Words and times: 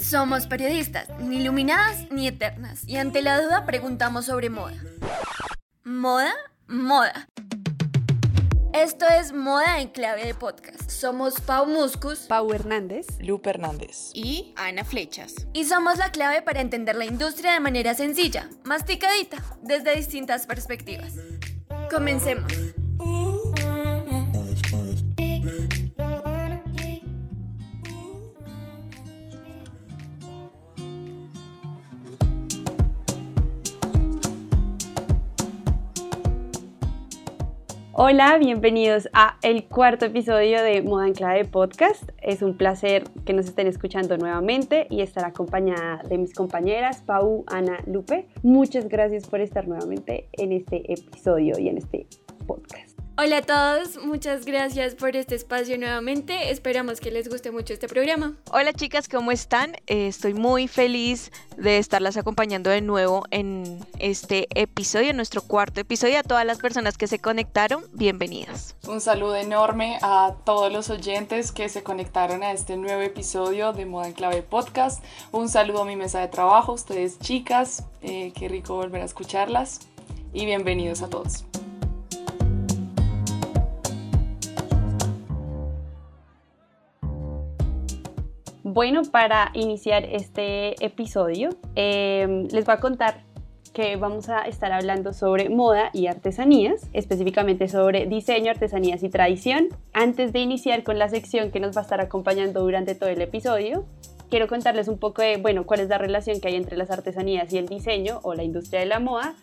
Somos 0.00 0.46
periodistas, 0.46 1.08
ni 1.20 1.38
iluminadas 1.38 2.10
ni 2.10 2.28
eternas, 2.28 2.86
y 2.86 2.96
ante 2.96 3.22
la 3.22 3.40
duda 3.40 3.66
preguntamos 3.66 4.26
sobre 4.26 4.50
moda. 4.50 4.76
¿Moda? 5.82 6.32
Moda. 6.68 7.28
Esto 8.74 9.06
es 9.08 9.32
Moda 9.32 9.80
en 9.80 9.88
Clave 9.88 10.26
de 10.26 10.34
Podcast. 10.34 10.90
Somos 10.90 11.40
Pau 11.40 11.64
Muscus, 11.66 12.20
Pau 12.28 12.52
Hernández, 12.52 13.06
Lupe 13.20 13.50
Hernández 13.50 14.10
y 14.14 14.52
Ana 14.56 14.84
Flechas. 14.84 15.46
Y 15.52 15.64
somos 15.64 15.98
la 15.98 16.10
clave 16.10 16.42
para 16.42 16.60
entender 16.60 16.96
la 16.96 17.04
industria 17.04 17.52
de 17.52 17.60
manera 17.60 17.94
sencilla, 17.94 18.48
masticadita, 18.64 19.38
desde 19.62 19.94
distintas 19.94 20.46
perspectivas. 20.46 21.12
Comencemos. 21.88 22.52
Hola, 37.96 38.38
bienvenidos 38.38 39.08
a 39.12 39.38
el 39.42 39.66
cuarto 39.66 40.06
episodio 40.06 40.60
de 40.64 40.82
Moda 40.82 41.06
en 41.06 41.12
Clave 41.12 41.44
Podcast. 41.44 42.02
Es 42.20 42.42
un 42.42 42.56
placer 42.56 43.04
que 43.24 43.32
nos 43.32 43.46
estén 43.46 43.68
escuchando 43.68 44.16
nuevamente 44.18 44.88
y 44.90 45.00
estar 45.00 45.24
acompañada 45.24 46.02
de 46.08 46.18
mis 46.18 46.34
compañeras 46.34 47.02
Pau, 47.02 47.44
Ana, 47.46 47.78
Lupe. 47.86 48.26
Muchas 48.42 48.88
gracias 48.88 49.28
por 49.28 49.40
estar 49.40 49.68
nuevamente 49.68 50.28
en 50.32 50.50
este 50.50 50.92
episodio 50.92 51.56
y 51.56 51.68
en 51.68 51.78
este 51.78 52.08
podcast. 52.48 52.83
Hola 53.16 53.36
a 53.36 53.42
todos, 53.42 54.04
muchas 54.04 54.44
gracias 54.44 54.96
por 54.96 55.14
este 55.14 55.36
espacio 55.36 55.78
nuevamente. 55.78 56.50
Esperamos 56.50 56.98
que 56.98 57.12
les 57.12 57.28
guste 57.28 57.52
mucho 57.52 57.72
este 57.72 57.86
programa. 57.86 58.34
Hola 58.50 58.72
chicas, 58.72 59.08
¿cómo 59.08 59.30
están? 59.30 59.76
Eh, 59.86 60.08
estoy 60.08 60.34
muy 60.34 60.66
feliz 60.66 61.30
de 61.56 61.78
estarlas 61.78 62.16
acompañando 62.16 62.70
de 62.70 62.80
nuevo 62.80 63.22
en 63.30 63.78
este 64.00 64.48
episodio, 64.60 65.12
nuestro 65.12 65.42
cuarto 65.42 65.80
episodio. 65.80 66.18
A 66.18 66.22
todas 66.24 66.44
las 66.44 66.58
personas 66.58 66.98
que 66.98 67.06
se 67.06 67.20
conectaron, 67.20 67.84
bienvenidas. 67.92 68.74
Un 68.88 69.00
saludo 69.00 69.36
enorme 69.36 70.00
a 70.02 70.34
todos 70.44 70.72
los 70.72 70.90
oyentes 70.90 71.52
que 71.52 71.68
se 71.68 71.84
conectaron 71.84 72.42
a 72.42 72.50
este 72.50 72.76
nuevo 72.76 73.00
episodio 73.00 73.72
de 73.72 73.86
Moda 73.86 74.08
en 74.08 74.14
Clave 74.14 74.42
Podcast. 74.42 75.04
Un 75.30 75.48
saludo 75.48 75.82
a 75.82 75.84
mi 75.84 75.94
mesa 75.94 76.18
de 76.18 76.26
trabajo, 76.26 76.72
ustedes 76.72 77.20
chicas, 77.20 77.84
eh, 78.02 78.32
qué 78.34 78.48
rico 78.48 78.74
volver 78.74 79.02
a 79.02 79.04
escucharlas 79.04 79.82
y 80.32 80.46
bienvenidos 80.46 81.00
a 81.02 81.08
todos. 81.08 81.44
Bueno, 88.74 89.02
para 89.04 89.52
iniciar 89.54 90.04
este 90.04 90.84
episodio, 90.84 91.50
em, 91.76 92.48
les 92.48 92.64
voy 92.64 92.74
a 92.74 92.80
contar 92.80 93.22
que 93.72 93.94
vamos 93.94 94.28
a 94.28 94.40
estar 94.48 94.72
hablando 94.72 95.12
sobre 95.12 95.48
moda 95.48 95.90
y 95.92 96.08
artesanías, 96.08 96.90
específicamente 96.92 97.68
sobre 97.68 98.06
diseño, 98.06 98.50
artesanías 98.50 99.04
y 99.04 99.10
tradición. 99.10 99.68
Antes 99.92 100.32
de 100.32 100.40
iniciar 100.40 100.82
con 100.82 100.98
la 100.98 101.08
sección 101.08 101.52
que 101.52 101.60
nos 101.60 101.76
va 101.76 101.82
a 101.82 101.84
estar 101.84 102.00
acompañando 102.00 102.62
durante 102.62 102.96
todo 102.96 103.10
el 103.10 103.22
episodio, 103.22 103.84
quiero 104.28 104.48
contarles 104.48 104.88
un 104.88 104.98
poco 104.98 105.22
de, 105.22 105.36
bueno, 105.36 105.66
cuál 105.66 105.78
es 105.78 105.88
la 105.88 105.98
relación 105.98 106.40
que 106.40 106.48
hay 106.48 106.56
entre 106.56 106.76
las 106.76 106.90
artesanías 106.90 107.52
y 107.52 107.58
el 107.58 107.68
diseño 107.68 108.18
o 108.24 108.34
la 108.34 108.42
industria 108.42 108.80
de 108.80 108.86
la 108.86 108.98
moda 108.98 109.36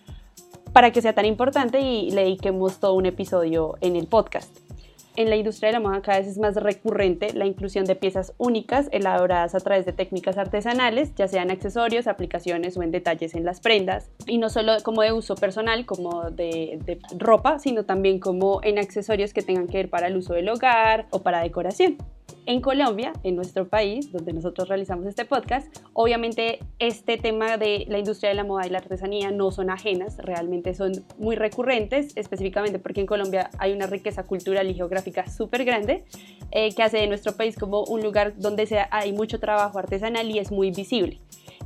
para 0.73 0.91
que 0.91 1.01
sea 1.01 1.13
tan 1.13 1.25
importante 1.25 1.79
y 1.79 2.11
le 2.11 2.23
dediquemos 2.23 2.81
todo 2.81 2.95
un 2.95 3.05
episodio 3.05 3.77
en 3.79 3.95
el 3.95 4.07
podcast. 4.07 4.70
En 5.17 5.29
la 5.29 5.35
industria 5.35 5.67
de 5.67 5.73
la 5.73 5.79
moda 5.81 6.01
cada 6.01 6.19
vez 6.19 6.27
es 6.27 6.37
más 6.37 6.55
recurrente 6.55 7.33
la 7.33 7.45
inclusión 7.45 7.83
de 7.83 7.95
piezas 7.95 8.33
únicas 8.37 8.87
elaboradas 8.91 9.55
a 9.55 9.59
través 9.59 9.85
de 9.85 9.91
técnicas 9.91 10.37
artesanales, 10.37 11.13
ya 11.15 11.27
sean 11.27 11.51
accesorios, 11.51 12.07
aplicaciones 12.07 12.77
o 12.77 12.83
en 12.83 12.91
detalles 12.91 13.35
en 13.35 13.43
las 13.43 13.59
prendas, 13.59 14.09
y 14.25 14.37
no 14.37 14.49
solo 14.49 14.73
como 14.83 15.01
de 15.01 15.11
uso 15.11 15.35
personal, 15.35 15.85
como 15.85 16.29
de, 16.31 16.79
de 16.85 16.99
ropa, 17.17 17.59
sino 17.59 17.83
también 17.83 18.19
como 18.19 18.61
en 18.63 18.79
accesorios 18.79 19.33
que 19.33 19.41
tengan 19.41 19.67
que 19.67 19.77
ver 19.77 19.89
para 19.89 20.07
el 20.07 20.15
uso 20.15 20.33
del 20.33 20.47
hogar 20.47 21.07
o 21.09 21.19
para 21.19 21.41
decoración. 21.41 21.97
En 22.47 22.59
Colombia, 22.59 23.13
en 23.23 23.35
nuestro 23.35 23.67
país, 23.67 24.11
donde 24.11 24.33
nosotros 24.33 24.67
realizamos 24.67 25.05
este 25.05 25.25
podcast, 25.25 25.67
obviamente 25.93 26.59
este 26.79 27.17
tema 27.17 27.57
de 27.57 27.85
la 27.87 27.99
industria 27.99 28.29
de 28.29 28.35
la 28.35 28.43
moda 28.43 28.65
y 28.65 28.71
la 28.71 28.79
artesanía 28.79 29.29
no 29.29 29.51
son 29.51 29.69
ajenas, 29.69 30.17
realmente 30.17 30.73
son 30.73 30.91
muy 31.19 31.35
recurrentes, 31.35 32.13
específicamente 32.15 32.79
porque 32.79 33.01
en 33.01 33.05
Colombia 33.05 33.51
hay 33.59 33.73
una 33.73 33.85
riqueza 33.85 34.23
cultural 34.23 34.67
y 34.69 34.73
geográfica 34.73 35.29
súper 35.29 35.65
grande 35.65 36.03
eh, 36.49 36.73
que 36.73 36.81
hace 36.81 36.97
de 36.97 37.07
nuestro 37.07 37.33
país 37.33 37.55
como 37.55 37.83
un 37.83 38.01
lugar 38.01 38.33
donde 38.37 38.67
hay 38.89 39.13
mucho 39.13 39.39
trabajo 39.39 39.77
artesanal 39.77 40.29
y 40.31 40.39
es 40.39 40.51
muy 40.51 40.71
visible. 40.71 41.19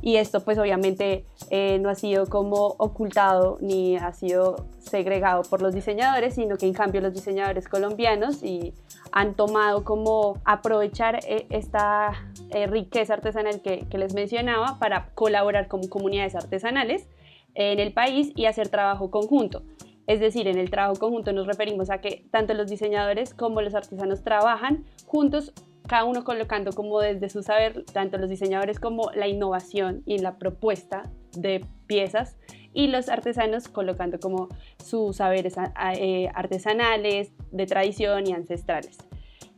Y 0.06 0.18
esto 0.18 0.44
pues 0.44 0.56
obviamente 0.56 1.24
eh, 1.50 1.80
no 1.80 1.88
ha 1.88 1.96
sido 1.96 2.26
como 2.26 2.76
ocultado 2.78 3.58
ni 3.60 3.96
ha 3.96 4.12
sido 4.12 4.68
segregado 4.78 5.42
por 5.42 5.62
los 5.62 5.74
diseñadores, 5.74 6.36
sino 6.36 6.56
que 6.56 6.66
en 6.66 6.74
cambio 6.74 7.00
los 7.00 7.12
diseñadores 7.12 7.66
colombianos 7.66 8.40
y 8.44 8.72
han 9.10 9.34
tomado 9.34 9.82
como 9.82 10.40
aprovechar 10.44 11.18
eh, 11.26 11.48
esta 11.50 12.12
eh, 12.50 12.68
riqueza 12.68 13.14
artesanal 13.14 13.60
que, 13.62 13.84
les 13.98 14.14
mencionaba 14.14 14.78
para 14.78 15.08
colaborar 15.16 15.66
con 15.66 15.88
comunidades 15.88 16.36
artesanales 16.36 17.08
en 17.54 17.80
el 17.80 17.92
país 17.92 18.30
y 18.36 18.44
hacer 18.44 18.68
trabajo 18.68 19.10
conjunto. 19.10 19.64
Es 20.06 20.20
decir, 20.20 20.46
en 20.46 20.56
el 20.56 20.70
trabajo 20.70 21.00
conjunto 21.00 21.32
nos 21.32 21.48
referimos 21.48 21.90
a 21.90 22.00
que 22.00 22.24
tanto 22.30 22.54
los 22.54 22.70
diseñadores 22.70 23.34
como 23.34 23.60
los 23.60 23.74
artesanos 23.74 24.22
trabajan 24.22 24.84
juntos, 25.04 25.52
cada 25.86 26.04
uno 26.04 26.24
colocando 26.24 26.72
como 26.72 27.00
desde 27.00 27.28
su 27.28 27.42
saber, 27.42 27.84
tanto 27.92 28.18
los 28.18 28.30
diseñadores 28.30 28.80
como 28.80 29.10
la 29.14 29.28
innovación 29.28 30.02
y 30.06 30.18
la 30.18 30.38
propuesta 30.38 31.04
de 31.32 31.64
piezas 31.86 32.36
y 32.72 32.88
los 32.88 33.08
artesanos 33.08 33.68
colocando 33.68 34.20
como 34.20 34.48
sus 34.84 35.16
saberes 35.16 35.54
eh, 35.94 36.28
artesanales, 36.34 37.32
de 37.50 37.66
tradición 37.66 38.26
y 38.26 38.32
ancestrales. 38.32 38.98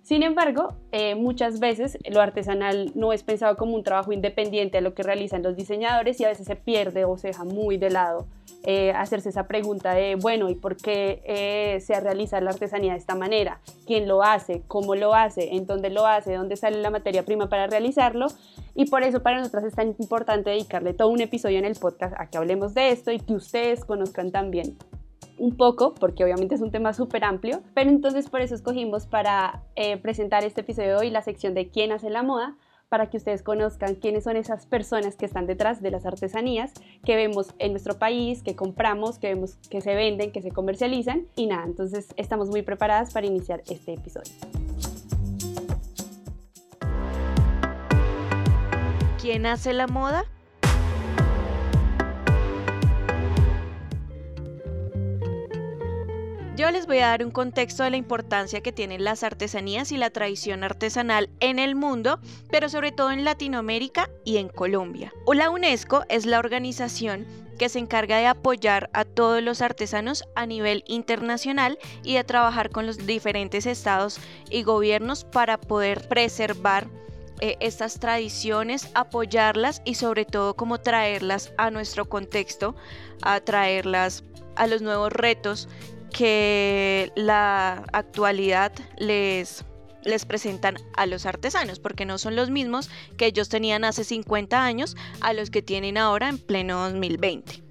Sin 0.09 0.23
embargo, 0.23 0.73
eh, 0.91 1.17
muchas 1.17 1.61
veces 1.61 1.99
lo 2.09 2.23
artesanal 2.23 2.93
no 2.95 3.13
es 3.13 3.23
pensado 3.23 3.59
como 3.59 3.75
un 3.75 3.83
trabajo 3.83 4.11
independiente 4.11 4.79
a 4.79 4.81
lo 4.81 4.95
que 4.95 5.03
realizan 5.03 5.43
los 5.43 5.55
diseñadores 5.55 6.19
y 6.19 6.25
a 6.25 6.29
veces 6.29 6.47
se 6.47 6.57
pierde 6.57 7.05
o 7.05 7.19
se 7.19 7.27
deja 7.29 7.45
muy 7.45 7.77
de 7.77 7.91
lado 7.91 8.27
eh, 8.65 8.91
hacerse 8.93 9.29
esa 9.29 9.47
pregunta 9.47 9.93
de, 9.93 10.15
bueno, 10.15 10.49
¿y 10.49 10.55
por 10.55 10.79
qué 10.79 11.21
eh, 11.27 11.81
se 11.83 12.01
realiza 12.01 12.41
la 12.41 12.53
artesanía 12.53 12.93
de 12.93 12.99
esta 12.99 13.17
manera? 13.17 13.61
¿Quién 13.87 14.09
lo 14.09 14.23
hace? 14.23 14.63
¿Cómo 14.67 14.95
lo 14.95 15.15
hace? 15.15 15.55
¿En 15.55 15.67
dónde 15.67 15.91
lo 15.91 16.07
hace? 16.07 16.33
¿Dónde 16.33 16.57
sale 16.57 16.81
la 16.81 16.89
materia 16.89 17.27
prima 17.27 17.51
para 17.51 17.67
realizarlo? 17.67 18.29
Y 18.75 18.87
por 18.87 19.03
eso 19.03 19.23
para 19.23 19.37
nosotras 19.37 19.65
es 19.65 19.75
tan 19.75 19.89
importante 19.89 20.49
dedicarle 20.49 20.95
todo 20.95 21.09
un 21.09 21.21
episodio 21.21 21.59
en 21.59 21.67
el 21.67 21.75
podcast 21.75 22.15
a 22.19 22.31
que 22.31 22.39
hablemos 22.39 22.73
de 22.73 22.93
esto 22.93 23.13
y 23.13 23.21
que 23.21 23.35
ustedes 23.35 23.85
conozcan 23.85 24.33
también 24.33 24.79
un 25.39 25.57
poco, 25.57 25.95
porque 25.95 26.25
obviamente 26.25 26.55
es 26.55 26.61
un 26.61 26.71
tema 26.71 26.93
súper 26.93 27.25
amplio, 27.25 27.63
pero 27.75 27.91
entonces 27.91 28.29
por 28.29 28.41
eso 28.41 28.55
escogimos 28.55 29.07
para 29.07 29.63
eh, 29.77 29.97
presentar 29.97 30.45
este 30.45 30.61
episodio 30.63 30.91
de 30.91 30.97
hoy 30.97 31.11
la 31.11 31.23
sección 31.23 31.55
de 31.55 31.69
quién 31.69 31.93
hace 31.93 32.11
la 32.11 32.23
moda, 32.23 32.57
para 32.89 33.11
que 33.11 33.19
ustedes 33.19 33.43
conozcan 33.43 33.97
quiénes 33.97 34.25
son 34.25 34.37
esas 34.37 34.67
personas 34.67 35.15
que 35.15 35.27
están 35.27 35.47
detrás 35.47 35.83
de 35.83 35.91
las 35.91 36.07
artesanías 36.07 36.73
que 37.05 37.17
vemos 37.17 37.55
en 37.59 37.73
nuestro 37.73 37.99
país, 37.99 38.43
que 38.43 38.57
compramos, 38.57 39.19
que 39.19 39.29
vemos 39.35 39.57
que 39.69 39.81
se 39.81 39.95
venden, 39.95 40.33
que 40.33 40.41
se 40.41 40.51
comercializan 40.51 41.27
y 41.37 41.47
nada, 41.47 41.65
entonces 41.65 42.09
estamos 42.17 42.49
muy 42.49 42.63
preparadas 42.63 43.13
para 43.13 43.27
iniciar 43.27 43.63
este 43.69 43.95
episodio. 43.95 44.33
¿Quién 49.21 49.45
hace 49.47 49.75
la 49.75 49.87
moda? 49.87 50.25
Yo 56.59 56.73
les 56.73 56.89
voy 56.89 56.99
a 56.99 57.07
dar 57.07 57.25
un 57.25 57.31
contexto 57.31 57.85
de 57.85 57.91
la 57.91 57.99
importancia 57.99 58.61
que 58.61 58.73
tienen 58.73 59.05
las 59.05 59.23
artesanías 59.23 59.93
y 59.93 59.97
la 59.97 60.11
tradición 60.11 60.65
artesanal 60.65 61.31
en 61.39 61.61
el 61.61 61.77
mundo, 61.77 62.19
pero 62.51 62.69
sobre 62.69 62.91
todo 62.91 63.13
en 63.13 63.23
Latinoamérica 63.23 64.11
y 64.25 64.39
en 64.39 64.49
Colombia. 64.49 65.13
La 65.33 65.51
UNESCO 65.51 66.03
es 66.09 66.27
la 66.27 66.41
organización 66.41 67.29
que 67.61 67.69
se 67.69 67.79
encarga 67.79 68.19
de 68.19 68.27
apoyar 68.27 68.91
a 68.93 69.05
todos 69.05 69.41
los 69.41 69.63
artesanos 69.63 70.25
a 70.35 70.47
nivel 70.47 70.83
internacional 70.89 71.79
y 72.03 72.15
de 72.15 72.25
trabajar 72.25 72.71
con 72.71 72.89
los 72.89 73.07
diferentes 73.07 73.65
estados 73.65 74.19
y 74.51 74.65
gobiernos 74.65 75.23
para 75.23 75.61
poder 75.61 76.09
preservar 76.09 76.89
eh, 77.41 77.57
estas 77.61 78.01
tradiciones, 78.01 78.91
apoyarlas 78.95 79.81
y 79.85 79.95
sobre 79.95 80.25
todo 80.25 80.55
como 80.55 80.79
traerlas 80.81 81.53
a 81.57 81.71
nuestro 81.71 82.09
contexto, 82.09 82.75
a 83.23 83.39
traerlas 83.39 84.25
a 84.57 84.67
los 84.67 84.83
nuevos 84.83 85.13
retos 85.13 85.69
que 86.13 87.13
la 87.17 87.85
actualidad 87.93 88.73
les, 88.99 89.65
les 90.05 90.25
presentan 90.25 90.77
a 90.97 91.07
los 91.07 91.27
artesanos, 91.27 91.79
porque 91.81 92.07
no 92.07 92.19
son 92.19 92.37
los 92.37 92.51
mismos 92.51 92.91
que 93.17 93.27
ellos 93.27 93.49
tenían 93.49 93.85
hace 93.85 94.05
50 94.05 94.65
años 94.65 94.97
a 95.21 95.33
los 95.33 95.51
que 95.51 95.63
tienen 95.63 95.99
ahora 95.99 96.29
en 96.29 96.39
pleno 96.39 96.83
2020. 96.83 97.69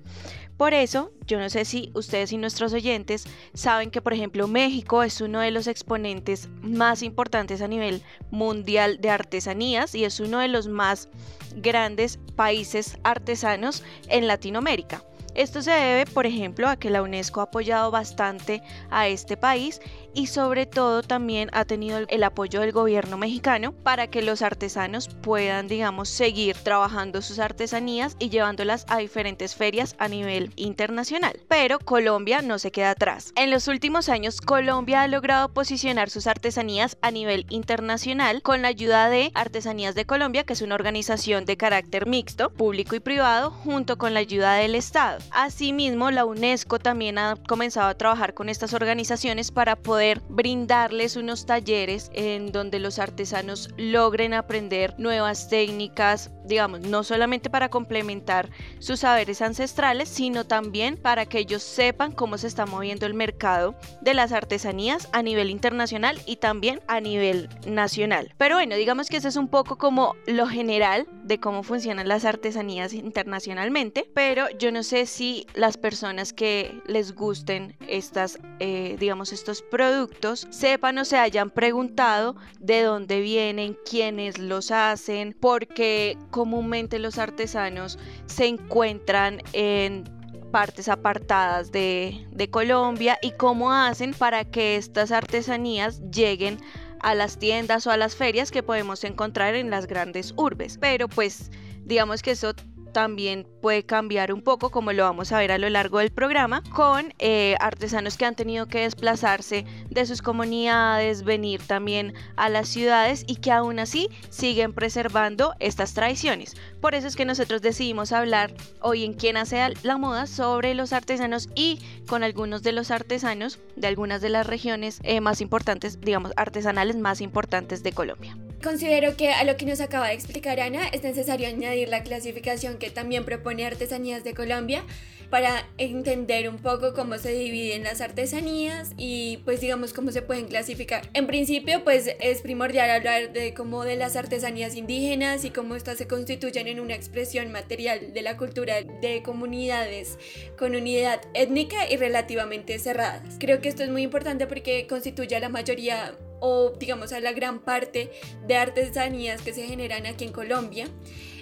Por 0.58 0.74
eso, 0.74 1.12
yo 1.28 1.38
no 1.40 1.52
sé 1.52 1.66
si 1.66 1.92
ustedes 1.94 2.32
y 2.32 2.38
nuestros 2.38 2.74
oyentes 2.74 3.26
saben 3.54 3.92
que, 3.92 4.02
por 4.02 4.14
ejemplo, 4.14 4.48
México 4.48 5.04
es 5.04 5.22
uno 5.22 5.40
de 5.40 5.52
los 5.52 5.68
exponentes 5.68 6.50
más 6.62 7.04
importantes 7.04 7.62
a 7.62 7.68
nivel 7.68 8.02
mundial 8.32 9.00
de 9.00 9.12
artesanías 9.12 9.94
y 9.94 10.04
es 10.04 10.20
uno 10.20 10.40
de 10.40 10.48
los 10.48 10.68
más 10.68 11.10
grandes 11.56 12.18
países 12.36 12.98
artesanos 13.04 13.84
en 14.10 14.26
Latinoamérica. 14.26 15.04
Esto 15.38 15.62
se 15.62 15.70
debe, 15.70 16.10
por 16.12 16.26
ejemplo, 16.26 16.68
a 16.68 16.78
que 16.78 16.90
la 16.90 17.04
UNESCO 17.04 17.42
ha 17.42 17.44
apoyado 17.44 17.92
bastante 17.92 18.64
a 18.90 19.08
este 19.08 19.38
país 19.38 19.80
y 20.18 20.26
sobre 20.26 20.66
todo 20.66 21.04
también 21.04 21.52
ha 21.54 21.64
tenido 21.64 22.00
el 22.08 22.24
apoyo 22.24 22.62
del 22.62 22.72
gobierno 22.72 23.20
mexicano 23.20 23.72
para 23.72 24.08
que 24.08 24.24
los 24.24 24.42
artesanos 24.42 25.10
puedan, 25.10 25.68
digamos, 25.68 26.10
seguir 26.10 26.58
trabajando 26.58 27.22
sus 27.22 27.38
artesanías 27.38 28.16
y 28.18 28.30
llevándolas 28.30 28.88
a 28.90 28.98
diferentes 28.98 29.54
ferias 29.56 29.96
a 30.00 30.08
nivel 30.08 30.52
internacional. 30.56 31.40
Pero 31.48 31.78
Colombia 31.78 32.42
no 32.42 32.58
se 32.58 32.72
queda 32.72 32.90
atrás. 32.92 33.32
En 33.36 33.52
los 33.52 33.68
últimos 33.68 34.10
años, 34.10 34.42
Colombia 34.42 35.04
ha 35.04 35.08
logrado 35.08 35.50
posicionar 35.50 36.10
sus 36.10 36.26
artesanías 36.26 36.98
a 37.04 37.12
nivel 37.12 37.46
internacional 37.50 38.42
con 38.42 38.64
la 38.64 38.70
ayuda 38.70 39.10
de 39.10 39.30
Artesanías 39.36 39.94
de 39.94 40.06
Colombia, 40.06 40.46
que 40.46 40.54
es 40.54 40.64
una 40.64 40.74
organización 40.74 41.46
de 41.46 41.58
carácter 41.58 42.08
mixto, 42.08 42.50
público 42.50 42.96
y 42.96 43.00
privado, 43.02 43.52
junto 43.52 44.00
con 44.00 44.16
la 44.16 44.22
ayuda 44.22 44.56
del 44.56 44.74
Estado. 44.74 45.20
Asimismo, 45.30 46.10
la 46.10 46.26
UNESCO 46.26 46.80
también 46.80 47.20
ha 47.20 47.36
comenzado 47.48 47.90
a 47.90 47.98
trabajar 47.98 48.34
con 48.34 48.50
estas 48.50 48.74
organizaciones 48.74 49.52
para 49.52 49.76
poder 49.76 50.07
brindarles 50.30 51.16
unos 51.16 51.46
talleres 51.46 52.12
en 52.14 52.52
donde 52.52 52.80
los 52.80 53.00
artesanos 53.00 53.70
logren 53.78 54.34
aprender 54.34 54.94
nuevas 54.98 55.50
técnicas, 55.50 56.32
digamos, 56.48 56.82
no 56.82 57.04
solamente 57.04 57.50
para 57.50 57.70
complementar 57.70 58.50
sus 58.80 59.02
saberes 59.02 59.42
ancestrales, 59.42 60.10
sino 60.10 60.46
también 60.46 60.98
para 60.98 61.26
que 61.26 61.40
ellos 61.40 61.64
sepan 61.64 62.12
cómo 62.12 62.38
se 62.38 62.48
está 62.48 62.66
moviendo 62.66 63.06
el 63.06 63.14
mercado 63.14 63.76
de 64.02 64.14
las 64.14 64.32
artesanías 64.32 65.10
a 65.12 65.22
nivel 65.22 65.50
internacional 65.50 66.20
y 66.26 66.38
también 66.38 66.82
a 66.88 67.00
nivel 67.00 67.50
nacional. 67.66 68.34
Pero 68.38 68.56
bueno, 68.56 68.76
digamos 68.76 69.10
que 69.10 69.18
eso 69.18 69.28
es 69.28 69.36
un 69.36 69.48
poco 69.48 69.78
como 69.78 70.16
lo 70.26 70.48
general 70.48 71.08
de 71.24 71.40
cómo 71.40 71.64
funcionan 71.64 72.08
las 72.08 72.26
artesanías 72.26 72.94
internacionalmente, 72.94 74.10
pero 74.14 74.50
yo 74.58 74.72
no 74.72 74.84
sé 74.84 75.06
si 75.06 75.46
las 75.54 75.78
personas 75.78 76.34
que 76.34 76.82
les 76.88 77.14
gusten 77.14 77.76
estas, 77.88 78.40
eh, 78.60 78.96
digamos, 79.00 79.34
estos 79.34 79.62
productos 79.62 80.48
sepan 80.50 80.98
o 80.98 81.06
se 81.06 81.18
hayan 81.18 81.50
preguntado 81.50 82.36
de 82.60 82.84
dónde 82.84 83.20
vienen, 83.22 83.78
quiénes 83.90 84.38
los 84.38 84.72
hacen, 84.72 85.36
porque 85.40 86.18
comúnmente 86.38 87.00
los 87.00 87.18
artesanos 87.18 87.98
se 88.28 88.46
encuentran 88.46 89.42
en 89.54 90.04
partes 90.52 90.88
apartadas 90.88 91.72
de, 91.72 92.28
Colombia 92.52 93.18
y 93.24 93.32
cómo 93.32 93.72
hacen 93.72 94.14
para 94.14 94.46
que 94.46 94.76
estas 94.76 95.12
artesanías 95.12 96.00
lleguen 96.12 96.60
a 97.00 97.16
las 97.16 97.40
tiendas 97.40 97.88
o 97.88 97.92
a 97.92 97.98
las 97.98 98.16
ferias 98.16 98.52
que 98.52 98.62
podemos 98.62 99.04
encontrar 99.04 99.56
en 99.56 99.72
las 99.72 99.88
grandes 99.88 100.36
urbes. 100.38 100.78
Pero 100.78 101.08
pues 101.08 101.50
digamos 101.86 102.22
que 102.22 102.32
eso 102.32 102.54
también 102.98 103.46
puede 103.62 103.84
cambiar 103.84 104.34
un 104.34 104.42
poco, 104.42 104.72
como 104.72 104.92
lo 104.92 105.04
vamos 105.04 105.32
a 105.32 105.38
ver 105.38 105.52
a 105.52 105.60
lo 105.60 105.70
largo 105.70 106.00
del 106.00 106.10
programa, 106.10 106.64
con 106.74 107.14
eh, 107.20 107.56
artesanos 107.60 108.18
que 108.18 108.26
han 108.26 108.34
tenido 108.34 108.66
que 108.66 108.80
desplazarse 108.80 109.66
de 109.92 110.06
sus 110.08 110.24
comunidades, 110.24 111.24
venir 111.24 111.62
también 111.62 112.16
a 112.38 112.50
las 112.50 112.68
ciudades 112.68 113.24
y 113.28 113.36
que 113.36 113.52
aún 113.52 113.78
así 113.78 114.10
siguen 114.32 114.74
preservando 114.74 115.54
estas 115.60 115.94
tradiciones. 115.94 116.56
Por 116.82 116.96
eso 116.96 117.06
es 117.06 117.16
que 117.16 117.26
nosotros 117.26 117.62
decidimos 117.62 118.14
hablar 118.14 118.52
hoy 118.82 119.06
en 119.06 119.14
Quién 119.14 119.38
hace 119.38 119.62
la 119.84 119.98
moda 120.00 120.26
sobre 120.26 120.74
los 120.74 120.92
artesanos 120.92 121.50
y 121.54 121.80
con 122.08 122.24
algunos 122.24 122.64
de 122.64 122.72
los 122.72 122.90
artesanos 122.90 123.60
de 123.76 123.86
algunas 123.86 124.22
de 124.22 124.30
las 124.30 124.48
regiones 124.48 125.02
eh, 125.04 125.22
más 125.22 125.40
importantes, 125.40 126.02
digamos, 126.02 126.32
artesanales 126.36 126.96
más 126.96 127.22
importantes 127.22 127.84
de 127.84 127.92
Colombia. 127.92 128.36
Considero 128.64 129.16
que 129.16 129.32
a 129.32 129.44
lo 129.44 129.56
que 129.56 129.66
nos 129.68 129.82
acaba 129.82 130.08
de 130.08 130.16
explicar 130.16 130.60
Ana 130.60 130.88
es 130.88 131.04
necesario 131.04 131.48
añadir 131.48 131.90
la 131.90 132.02
clasificación 132.02 132.80
que 132.80 132.87
también 132.90 133.26
propone 133.26 133.66
Artesanías 133.66 134.24
de 134.24 134.34
Colombia 134.34 134.84
para 135.30 135.68
entender 135.78 136.48
un 136.48 136.58
poco 136.58 136.94
cómo 136.94 137.18
se 137.18 137.34
dividen 137.34 137.84
las 137.84 138.02
artesanías 138.02 138.92
y 138.98 139.38
pues 139.44 139.60
digamos 139.60 139.94
cómo 139.94 140.12
se 140.12 140.22
pueden 140.22 140.48
clasificar. 140.48 141.10
En 141.14 141.28
principio 141.28 141.84
pues 141.84 142.10
es 142.20 142.42
primordial 142.42 142.90
hablar 142.90 143.34
de 143.34 143.54
cómo 143.54 143.84
de 143.84 143.96
las 143.96 144.16
artesanías 144.16 144.76
indígenas 144.76 145.44
y 145.44 145.50
cómo 145.50 145.76
estas 145.76 145.98
se 145.98 146.08
constituyen 146.08 146.68
en 146.68 146.80
una 146.80 146.96
expresión 146.96 147.52
material 147.52 148.14
de 148.14 148.22
la 148.22 148.38
cultura 148.38 148.82
de 148.82 149.22
comunidades 149.24 150.18
con 150.58 150.76
unidad 150.76 151.22
étnica 151.34 151.90
y 151.90 151.98
relativamente 151.98 152.80
cerradas. 152.80 153.36
Creo 153.40 153.62
que 153.62 153.70
esto 153.70 153.84
es 153.84 153.90
muy 153.90 154.04
importante 154.04 154.48
porque 154.48 154.88
constituye 154.88 155.36
a 155.36 155.40
la 155.40 155.50
mayoría 155.50 156.16
o 156.40 156.72
digamos 156.80 157.12
a 157.12 157.20
la 157.20 157.32
gran 157.32 157.60
parte 157.60 158.12
de 158.48 158.56
artesanías 158.56 159.42
que 159.42 159.54
se 159.54 159.66
generan 159.66 160.06
aquí 160.06 160.26
en 160.26 160.32
Colombia. 160.32 160.88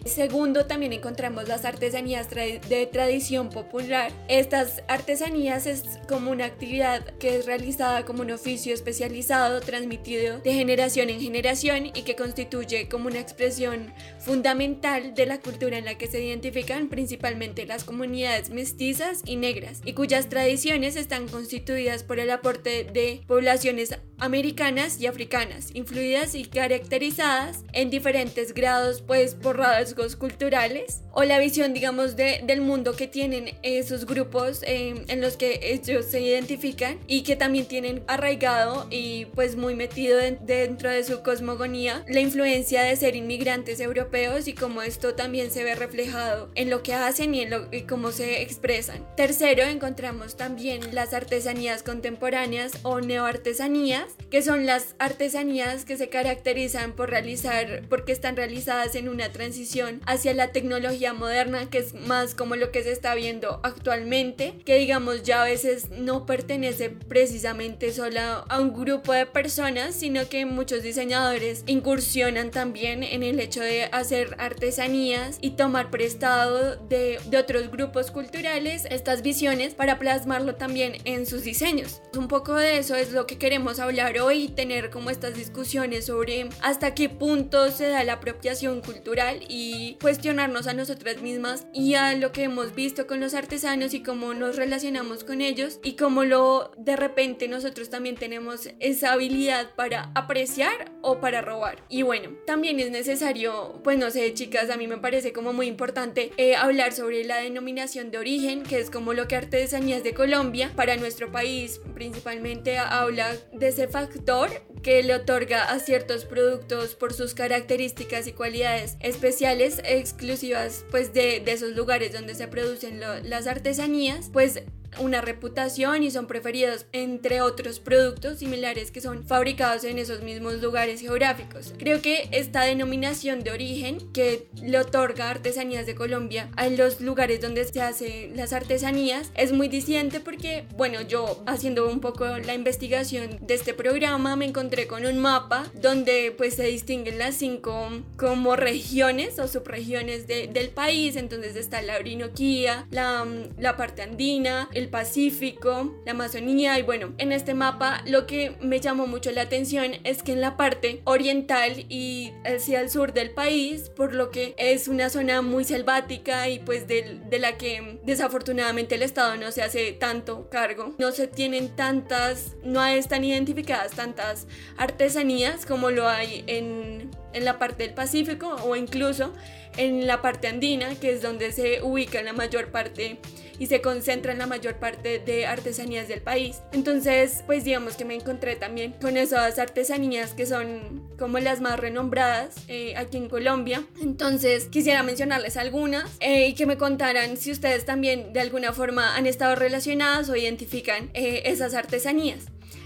Segundo, 0.05 0.67
también 0.67 0.93
encontramos 0.93 1.47
las 1.47 1.65
artesanías 1.65 2.29
de 2.29 2.89
tradición 2.91 3.49
popular. 3.49 4.11
Estas 4.27 4.83
artesanías 4.87 5.65
es 5.65 5.81
como 6.07 6.29
una 6.29 6.45
actividad 6.45 7.03
que 7.17 7.37
es 7.37 7.47
realizada 7.47 8.05
como 8.05 8.21
un 8.21 8.29
oficio 8.29 8.71
especializado, 8.75 9.61
transmitido 9.61 10.37
de 10.41 10.53
generación 10.53 11.09
en 11.09 11.19
generación 11.19 11.87
y 11.87 12.03
que 12.03 12.15
constituye 12.15 12.87
como 12.87 13.07
una 13.07 13.19
expresión 13.19 13.95
fundamental 14.19 15.15
de 15.15 15.25
la 15.25 15.39
cultura 15.39 15.79
en 15.79 15.85
la 15.85 15.97
que 15.97 16.05
se 16.05 16.23
identifican 16.23 16.87
principalmente 16.87 17.65
las 17.65 17.83
comunidades 17.83 18.51
mestizas 18.51 19.23
y 19.25 19.37
negras 19.37 19.81
y 19.85 19.93
cuyas 19.93 20.29
tradiciones 20.29 20.97
están 20.97 21.27
constituidas 21.27 22.03
por 22.03 22.19
el 22.19 22.29
aporte 22.29 22.83
de 22.83 23.23
poblaciones 23.25 23.97
americanas 24.19 25.01
y 25.01 25.07
africanas, 25.07 25.71
influidas 25.73 26.35
y 26.35 26.45
caracterizadas 26.45 27.63
en 27.73 27.89
diferentes 27.89 28.53
grados 28.53 29.01
pues 29.01 29.33
por 29.33 29.57
rasgos 29.57 29.94
culturales 30.15 31.01
o 31.11 31.23
la 31.23 31.39
visión 31.39 31.73
digamos 31.73 32.15
de, 32.15 32.41
del 32.43 32.61
mundo 32.61 32.95
que 32.95 33.07
tienen 33.07 33.55
esos 33.63 34.05
grupos 34.05 34.61
eh, 34.63 35.05
en 35.07 35.21
los 35.21 35.37
que 35.37 35.59
ellos 35.61 36.05
se 36.05 36.21
identifican 36.21 36.99
y 37.07 37.23
que 37.23 37.35
también 37.35 37.65
tienen 37.65 38.03
arraigado 38.07 38.87
y 38.89 39.25
pues 39.33 39.55
muy 39.55 39.75
metido 39.75 40.17
dentro 40.17 40.89
de 40.89 41.03
su 41.03 41.23
cosmogonía 41.23 42.03
la 42.07 42.19
influencia 42.19 42.83
de 42.83 42.95
ser 42.95 43.15
inmigrantes 43.15 43.79
europeos 43.79 44.47
y 44.47 44.53
cómo 44.53 44.81
esto 44.81 45.15
también 45.15 45.51
se 45.51 45.63
ve 45.63 45.75
reflejado 45.75 46.49
en 46.55 46.69
lo 46.69 46.83
que 46.83 46.93
hacen 46.93 47.33
y 47.35 47.41
en 47.41 47.49
lo, 47.49 47.67
y 47.71 47.81
cómo 47.83 48.11
se 48.11 48.41
expresan. 48.41 49.05
Tercero 49.15 49.63
encontramos 49.63 50.35
también 50.35 50.93
las 50.93 51.13
artesanías 51.13 51.83
contemporáneas 51.83 52.73
o 52.83 52.99
neoartesanías 52.99 54.15
que 54.29 54.41
son 54.41 54.65
las 54.65 54.95
artesanías 54.99 55.85
que 55.85 55.97
se 55.97 56.09
caracterizan 56.09 56.93
por 56.93 57.09
realizar, 57.09 57.83
porque 57.89 58.11
están 58.11 58.35
realizadas 58.35 58.95
en 58.95 59.09
una 59.09 59.31
transición 59.31 59.84
hacia 60.05 60.33
la 60.33 60.51
tecnología 60.51 61.13
moderna, 61.13 61.69
que 61.69 61.79
es 61.79 61.93
más 61.93 62.35
como 62.35 62.55
lo 62.55 62.71
que 62.71 62.83
se 62.83 62.91
está 62.91 63.15
viendo 63.15 63.59
actualmente, 63.63 64.55
que 64.65 64.77
digamos 64.77 65.23
ya 65.23 65.41
a 65.41 65.45
veces 65.45 65.89
no 65.91 66.25
pertenece 66.25 66.89
precisamente 66.89 67.91
solo 67.93 68.19
a 68.49 68.59
un 68.59 68.73
grupo 68.73 69.13
de 69.13 69.25
personas, 69.25 69.95
sino 69.95 70.27
que 70.29 70.45
muchos 70.45 70.83
diseñadores 70.83 71.63
incursionan 71.67 72.51
también 72.51 73.03
en 73.03 73.23
el 73.23 73.39
hecho 73.39 73.61
de 73.61 73.85
hacer 73.85 74.35
artesanías 74.39 75.37
y 75.41 75.51
tomar 75.51 75.89
prestado 75.89 76.75
de, 76.75 77.19
de 77.25 77.37
otros 77.37 77.71
grupos 77.71 78.11
culturales 78.11 78.85
estas 78.89 79.21
visiones 79.21 79.73
para 79.73 79.99
plasmarlo 79.99 80.55
también 80.55 80.97
en 81.05 81.25
sus 81.25 81.43
diseños. 81.43 82.01
Un 82.17 82.27
poco 82.27 82.55
de 82.55 82.77
eso 82.77 82.95
es 82.95 83.11
lo 83.11 83.27
que 83.27 83.37
queremos 83.37 83.79
hablar 83.79 84.17
hoy 84.19 84.43
y 84.43 84.47
tener 84.49 84.89
como 84.89 85.09
estas 85.09 85.35
discusiones 85.35 86.05
sobre 86.05 86.49
hasta 86.61 86.93
qué 86.93 87.09
punto 87.09 87.71
se 87.71 87.87
da 87.87 88.03
la 88.03 88.13
apropiación 88.13 88.81
cultural 88.81 89.41
y 89.47 89.74
cuestionarnos 90.01 90.67
a 90.67 90.73
nosotras 90.73 91.21
mismas 91.21 91.67
y 91.73 91.95
a 91.95 92.15
lo 92.15 92.31
que 92.31 92.43
hemos 92.43 92.75
visto 92.75 93.07
con 93.07 93.19
los 93.19 93.33
artesanos 93.33 93.93
y 93.93 94.03
cómo 94.03 94.33
nos 94.33 94.55
relacionamos 94.55 95.23
con 95.23 95.41
ellos 95.41 95.79
y 95.83 95.95
cómo 95.95 96.23
lo 96.23 96.71
de 96.77 96.95
repente 96.95 97.47
nosotros 97.47 97.89
también 97.89 98.15
tenemos 98.15 98.69
esa 98.79 99.13
habilidad 99.13 99.73
para 99.75 100.11
apreciar 100.15 100.91
o 101.01 101.19
para 101.19 101.41
robar. 101.41 101.83
Y 101.89 102.01
bueno, 102.01 102.29
también 102.45 102.79
es 102.79 102.91
necesario, 102.91 103.81
pues 103.83 103.97
no 103.97 104.11
sé, 104.11 104.33
chicas, 104.33 104.69
a 104.69 104.77
mí 104.77 104.87
me 104.87 104.97
parece 104.97 105.33
como 105.33 105.53
muy 105.53 105.67
importante 105.67 106.31
eh, 106.37 106.55
hablar 106.55 106.93
sobre 106.93 107.23
la 107.23 107.37
denominación 107.37 108.11
de 108.11 108.17
origen, 108.17 108.63
que 108.63 108.79
es 108.79 108.89
como 108.89 109.13
lo 109.13 109.27
que 109.27 109.35
Artesanías 109.35 110.03
de 110.03 110.13
Colombia 110.13 110.71
para 110.75 110.97
nuestro 110.97 111.31
país 111.31 111.79
principalmente 111.93 112.77
habla 112.77 113.35
de 113.53 113.67
ese 113.67 113.87
factor 113.87 114.49
que 114.85 115.01
le 115.01 115.15
otorga 115.15 115.63
a 115.63 115.79
ciertos 115.79 116.25
productos 116.25 116.93
por 116.93 117.11
sus 117.11 117.33
características 117.33 118.27
y 118.27 118.33
cualidades 118.33 118.97
especiales 118.99 119.81
exclusivas 119.83 120.85
pues 120.91 121.11
de, 121.11 121.37
esos 121.47 121.75
lugares 121.75 122.13
donde 122.13 122.35
se 122.35 122.47
producen 122.47 122.99
las 122.99 123.47
artesanías 123.47 124.29
pues 124.31 124.61
una 124.99 125.21
reputación 125.21 126.03
y 126.03 126.11
son 126.11 126.27
preferidos 126.27 126.85
entre 126.91 127.41
otros 127.41 127.79
productos 127.79 128.39
similares 128.39 128.91
que 128.91 129.01
son 129.01 129.25
fabricados 129.25 129.83
en 129.83 129.97
esos 129.97 130.21
mismos 130.21 130.61
lugares 130.61 131.01
geográficos. 131.01 131.73
Creo 131.77 132.01
que 132.01 132.29
esta 132.31 132.63
denominación 132.63 133.43
de 133.43 133.51
origen 133.51 133.97
que 134.13 134.47
le 134.61 134.79
otorga 134.79 135.29
Artesanías 135.29 135.85
de 135.85 135.95
Colombia 135.95 136.49
a 136.55 136.67
los 136.69 137.01
lugares 137.01 137.41
donde 137.41 137.65
se 137.65 137.81
hacen 137.81 138.35
las 138.35 138.53
artesanías 138.53 139.31
es 139.35 139.51
muy 139.51 139.67
disidente 139.67 140.19
porque, 140.19 140.65
bueno, 140.75 141.01
yo 141.01 141.43
haciendo 141.45 141.87
un 141.87 141.99
poco 141.99 142.25
la 142.25 142.53
investigación 142.53 143.37
de 143.41 143.53
este 143.53 143.73
programa 143.73 144.35
me 144.35 144.45
encontré 144.45 144.87
con 144.87 145.05
un 145.05 145.19
mapa 145.19 145.71
donde 145.73 146.33
pues 146.35 146.55
se 146.55 146.65
distinguen 146.65 147.19
las 147.19 147.35
cinco 147.35 147.89
como 148.17 148.55
regiones 148.55 149.39
o 149.39 149.47
subregiones 149.47 150.27
del 150.27 150.69
país, 150.69 151.15
entonces 151.15 151.55
está 151.55 151.81
la 151.81 151.97
Orinoquía, 151.97 152.87
la, 152.91 153.25
la 153.57 153.77
parte 153.77 154.01
andina, 154.01 154.69
el 154.73 154.84
Pacífico, 154.87 155.95
la 156.05 156.11
Amazonía 156.11 156.77
y 156.79 156.81
bueno, 156.81 157.13
en 157.17 157.31
este 157.31 157.53
mapa 157.53 158.01
lo 158.05 158.25
que 158.27 158.55
me 158.61 158.79
llamó 158.79 159.07
mucho 159.07 159.31
la 159.31 159.41
atención 159.41 159.93
es 160.03 160.23
que 160.23 160.33
en 160.33 160.41
la 160.41 160.57
parte 160.57 161.01
oriental 161.05 161.85
y 161.89 162.33
hacia 162.43 162.81
el 162.81 162.89
sur 162.89 163.13
del 163.13 163.31
país, 163.31 163.89
por 163.89 164.13
lo 164.13 164.31
que 164.31 164.55
es 164.57 164.87
una 164.87 165.09
zona 165.09 165.41
muy 165.41 165.63
selvática 165.63 166.49
y 166.49 166.59
pues 166.59 166.87
de, 166.87 167.21
de 167.29 167.39
la 167.39 167.57
que 167.57 167.99
desafortunadamente 168.03 168.95
el 168.95 169.03
Estado 169.03 169.35
no 169.37 169.51
se 169.51 169.61
hace 169.61 169.91
tanto 169.93 170.49
cargo, 170.49 170.95
no 170.97 171.11
se 171.11 171.27
tienen 171.27 171.75
tantas, 171.75 172.55
no 172.63 172.83
están 172.85 173.23
identificadas 173.23 173.91
tantas 173.91 174.47
artesanías 174.77 175.65
como 175.65 175.91
lo 175.91 176.07
hay 176.07 176.43
en, 176.47 177.11
en 177.33 177.45
la 177.45 177.59
parte 177.59 177.83
del 177.83 177.93
Pacífico 177.93 178.55
o 178.63 178.75
incluso 178.75 179.33
en 179.77 180.07
la 180.07 180.21
parte 180.21 180.47
andina, 180.47 180.95
que 180.95 181.11
es 181.11 181.21
donde 181.21 181.51
se 181.51 181.81
ubica 181.81 182.21
la 182.21 182.33
mayor 182.33 182.71
parte 182.71 183.19
y 183.59 183.67
se 183.67 183.81
concentra 183.81 184.31
en 184.31 184.39
la 184.39 184.47
mayor 184.47 184.75
parte 184.75 185.19
de 185.19 185.45
artesanías 185.45 186.07
del 186.07 186.21
país. 186.21 186.61
Entonces, 186.73 187.43
pues 187.45 187.63
digamos 187.63 187.95
que 187.95 188.05
me 188.05 188.15
encontré 188.15 188.55
también 188.55 188.93
con 189.01 189.17
esas 189.17 189.59
artesanías 189.59 190.33
que 190.33 190.45
son 190.45 191.09
como 191.17 191.39
las 191.39 191.61
más 191.61 191.79
renombradas 191.79 192.55
eh, 192.67 192.95
aquí 192.97 193.17
en 193.17 193.29
Colombia. 193.29 193.83
Entonces, 194.01 194.65
quisiera 194.65 195.03
mencionarles 195.03 195.57
algunas 195.57 196.09
eh, 196.19 196.47
y 196.47 196.53
que 196.53 196.65
me 196.65 196.77
contaran 196.77 197.37
si 197.37 197.51
ustedes 197.51 197.85
también 197.85 198.33
de 198.33 198.41
alguna 198.41 198.73
forma 198.73 199.15
han 199.15 199.25
estado 199.25 199.55
relacionadas 199.55 200.29
o 200.29 200.35
identifican 200.35 201.09
eh, 201.13 201.43
esas 201.45 201.73
artesanías. 201.73 202.45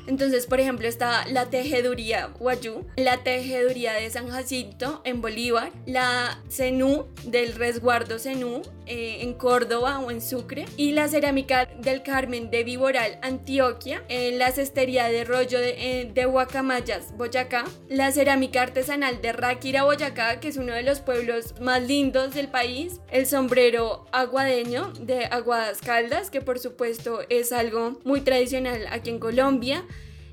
Entonces, 0.10 0.48
por 0.48 0.60
ejemplo, 0.60 0.88
está 0.88 1.28
la 1.28 1.51
tejeduría 1.51 2.32
Guayú, 2.39 2.84
la 2.96 3.22
tejeduría 3.22 3.94
de 3.94 4.10
San 4.10 4.28
Jacinto 4.28 5.01
en 5.04 5.22
Bolívar, 5.22 5.72
la 5.86 6.42
Cenú 6.50 7.06
del 7.25 7.54
resguardo 7.54 8.18
Cenú 8.18 8.63
eh, 8.88 9.20
en 9.22 9.36
Córdoba 9.36 10.00
o 10.00 10.10
en 10.10 10.20
Sucre, 10.20 10.66
y 10.78 10.94
la 10.94 11.08
cerámica 11.10 11.68
del 11.68 12.01
Carmen 12.01 12.50
de 12.50 12.63
Viboral, 12.63 13.20
Antioquia, 13.22 14.04
la 14.10 14.51
cestería 14.51 15.06
de 15.10 15.25
Rollo 15.25 15.60
de, 15.60 15.75
eh, 15.78 16.25
Guacamayas, 16.25 17.16
Boyacá, 17.16 17.66
la 17.88 18.12
cerámica 18.12 18.63
artesanal 18.63 19.22
de 19.22 19.32
Ráquira, 19.32 19.84
Boyacá, 19.84 20.39
que 20.39 20.48
es 20.48 20.58
uno 20.58 20.74
de 20.74 20.82
los 20.82 21.01
pueblos 21.01 21.54
más 21.62 21.84
lindos 21.84 22.34
del 22.34 22.48
país, 22.48 23.00
el 23.12 23.28
sombrero 23.28 24.08
aguadeño 24.12 24.92
de 25.00 25.25
Aguadas 25.25 25.82
Caldas, 25.82 26.32
que 26.32 26.42
por 26.42 26.58
supuesto 26.58 27.20
es 27.30 27.51
algo 27.51 28.00
muy 28.06 28.22
tradicional 28.22 28.88
aquí 28.89 29.12
en 29.12 29.20
Colombia, 29.20 29.86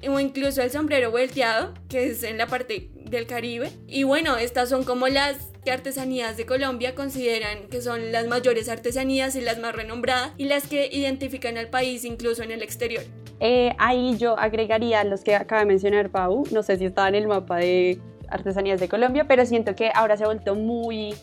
o 0.09 0.21
incluso 0.21 0.63
el 0.63 0.71
sombrero 0.71 1.11
volteado, 1.11 1.75
que 1.89 2.07
es 2.07 2.23
en 2.23 2.39
la 2.39 2.47
parte 2.47 2.91
del 2.95 3.27
Caribe. 3.27 3.71
Y 3.87 4.05
bueno, 4.05 4.37
estas 4.37 4.69
son 4.69 4.85
como 4.85 5.09
las 5.09 5.51
artesanías 5.71 6.37
de 6.37 6.47
Colombia 6.47 6.95
consideran 6.95 7.69
que 7.69 7.81
son 7.81 8.13
las 8.13 8.27
mayores 8.27 8.69
artesanías 8.69 9.35
y 9.37 9.41
las 9.41 9.59
más 9.59 9.75
renombradas 9.75 10.33
y 10.37 10.45
las 10.45 10.67
que 10.67 10.89
identifican 10.93 11.59
al 11.59 11.69
país 11.69 12.05
incluso 12.05 12.43
en 12.43 12.53
el 12.53 12.63
exterior. 12.63 13.03
Eh, 13.41 13.75
ahí 13.79 14.17
yo 14.17 14.39
agregaría 14.39 15.05
los 15.05 15.23
que 15.23 15.35
acaba 15.35 15.61
de 15.61 15.67
mencionar 15.67 16.11
Pau, 16.11 16.45
no 16.53 16.63
sé 16.63 16.79
si 16.79 16.87
estaba 16.87 17.09
en 17.09 17.17
el 17.17 17.27
mapa 17.27 17.57
de 17.59 18.01
artesanías 18.29 18.81
de 18.81 18.89
Colombia, 18.89 19.27
pero 19.29 19.45
siento 19.45 19.75
que 19.75 19.91
ahora 19.95 20.17
se 20.17 20.25
ha 20.25 20.27
vuelto 20.27 20.55
muy 20.55 21.15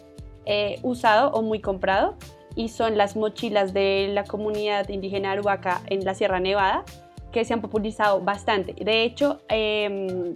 eh, 0.45 0.79
usado 0.83 1.31
o 1.31 1.41
muy 1.41 1.59
comprado 1.59 2.15
y 2.55 2.69
son 2.69 2.97
las 2.97 3.15
mochilas 3.15 3.73
de 3.73 4.09
la 4.13 4.25
comunidad 4.25 4.87
indígena 4.89 5.31
Aruaca 5.31 5.81
en 5.87 6.05
la 6.05 6.13
Sierra 6.13 6.39
Nevada 6.39 6.85
que 7.33 7.43
se 7.43 7.53
han 7.53 7.59
popularizado 7.61 8.21
bastante. 8.21 8.73
De 8.73 9.03
hecho, 9.03 9.41
em, 9.49 10.33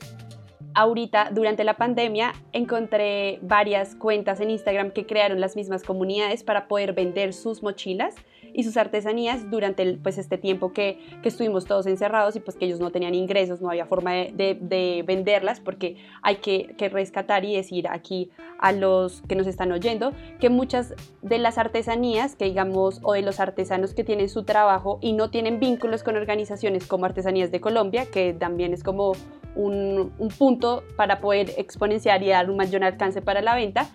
ahorita 0.73 1.29
durante 1.31 1.63
la 1.63 1.75
pandemia 1.75 2.33
encontré 2.51 3.39
varias 3.41 3.95
cuentas 3.95 4.41
en 4.41 4.49
Instagram 4.49 4.91
que 4.91 5.05
crearon 5.05 5.39
las 5.39 5.55
mismas 5.55 5.83
comunidades 5.83 6.43
para 6.43 6.67
poder 6.67 6.93
vender 6.93 7.33
sus 7.33 7.63
mochilas 7.63 8.15
y 8.57 8.63
sus 8.63 8.75
artesanías 8.75 9.51
durante 9.51 9.97
pues, 9.97 10.17
este 10.17 10.39
tiempo 10.39 10.73
que, 10.73 10.99
que, 11.21 11.29
estuvimos 11.29 11.65
todos 11.65 11.85
encerrados 11.85 12.35
y 12.35 12.39
pues 12.39 12.57
que 12.57 12.65
ellos 12.65 12.79
no 12.79 12.89
tenían 12.89 13.13
ingresos, 13.13 13.61
no 13.61 13.69
había 13.69 13.85
forma 13.85 14.13
de, 14.13 14.57
de, 14.59 15.03
venderlas 15.05 15.59
porque 15.59 15.97
hay 16.23 16.37
que, 16.37 16.73
que, 16.75 16.89
rescatar 16.89 17.45
y 17.45 17.55
decir 17.55 17.87
aquí 17.87 18.31
a 18.57 18.71
los 18.71 19.21
que 19.21 19.35
nos 19.35 19.45
están 19.45 19.71
oyendo 19.71 20.11
que 20.39 20.49
muchas 20.49 20.95
de 21.21 21.37
las 21.37 21.59
artesanías 21.59 22.35
que 22.35 22.45
digamos 22.45 22.99
o 23.03 23.13
de 23.13 23.21
los 23.21 23.39
artesanos 23.39 23.93
que 23.93 24.03
tienen 24.03 24.27
su 24.27 24.43
trabajo 24.43 24.97
y 25.01 25.13
no 25.13 25.29
tienen 25.29 25.59
vínculos 25.59 26.01
con 26.01 26.15
organizaciones 26.15 26.87
como 26.87 27.05
Artesanías 27.05 27.51
de 27.51 27.61
Colombia, 27.61 28.07
que 28.11 28.33
también 28.33 28.73
es 28.73 28.83
como 28.83 29.13
un, 29.55 30.11
un 30.17 30.29
punto 30.29 30.83
para 30.95 31.19
poder 31.19 31.51
exponenciar 31.57 32.23
y 32.23 32.29
dar 32.29 32.49
un 32.49 32.57
mayor 32.57 32.83
alcance 32.83 33.21
para 33.21 33.41
la 33.41 33.53
venta, 33.53 33.87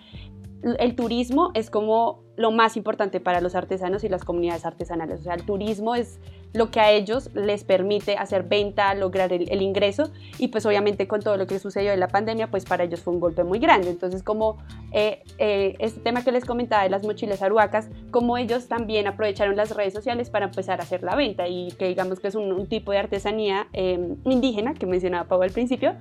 el 0.62 0.94
turismo 0.94 1.50
es 1.54 1.70
como 1.70 2.22
lo 2.36 2.50
más 2.50 2.76
importante 2.76 3.20
para 3.20 3.40
los 3.40 3.54
artesanos 3.54 4.04
y 4.04 4.08
las 4.08 4.24
comunidades 4.24 4.64
artesanales. 4.64 5.20
O 5.20 5.22
sea, 5.24 5.34
el 5.34 5.44
turismo 5.44 5.94
es 5.94 6.18
lo 6.54 6.70
que 6.70 6.80
a 6.80 6.90
ellos 6.90 7.30
les 7.34 7.64
permite 7.64 8.16
hacer 8.16 8.44
venta, 8.44 8.94
lograr 8.94 9.32
el, 9.32 9.62
ingreso 9.62 10.10
y 10.38 10.48
pues 10.48 10.66
obviamente 10.66 11.08
con 11.08 11.20
todo 11.20 11.36
lo 11.36 11.46
que 11.46 11.58
sucedió 11.58 11.92
en 11.92 12.00
la 12.00 12.08
pandemia, 12.08 12.50
pues 12.50 12.64
para 12.64 12.84
ellos 12.84 13.00
fue 13.00 13.14
un 13.14 13.20
golpe 13.20 13.42
muy 13.44 13.58
grande. 13.58 13.90
Entonces 13.90 14.22
como 14.22 14.58
eh, 14.92 15.22
eh, 15.38 15.74
este 15.78 16.00
tema 16.00 16.22
que 16.22 16.32
les 16.32 16.44
comentaba 16.44 16.84
de 16.84 16.90
las 16.90 17.04
mochilas 17.04 17.42
aruacas, 17.42 17.88
como 18.10 18.38
ellos 18.38 18.68
también 18.68 19.06
aprovecharon 19.06 19.56
las 19.56 19.74
redes 19.74 19.92
sociales 19.92 20.30
para 20.30 20.46
empezar 20.46 20.80
a 20.80 20.84
hacer 20.84 21.02
la 21.02 21.16
venta 21.16 21.48
y 21.48 21.72
que 21.72 21.88
digamos 21.88 22.20
que 22.20 22.28
es 22.28 22.34
un, 22.34 22.66
tipo 22.66 22.92
de 22.92 22.98
artesanía 22.98 23.66
eh, 23.72 23.98
indígena 24.24 24.74
que 24.74 24.86
mencionaba 24.86 25.28
Pau 25.28 25.42
al 25.42 25.50
principio, 25.50 25.94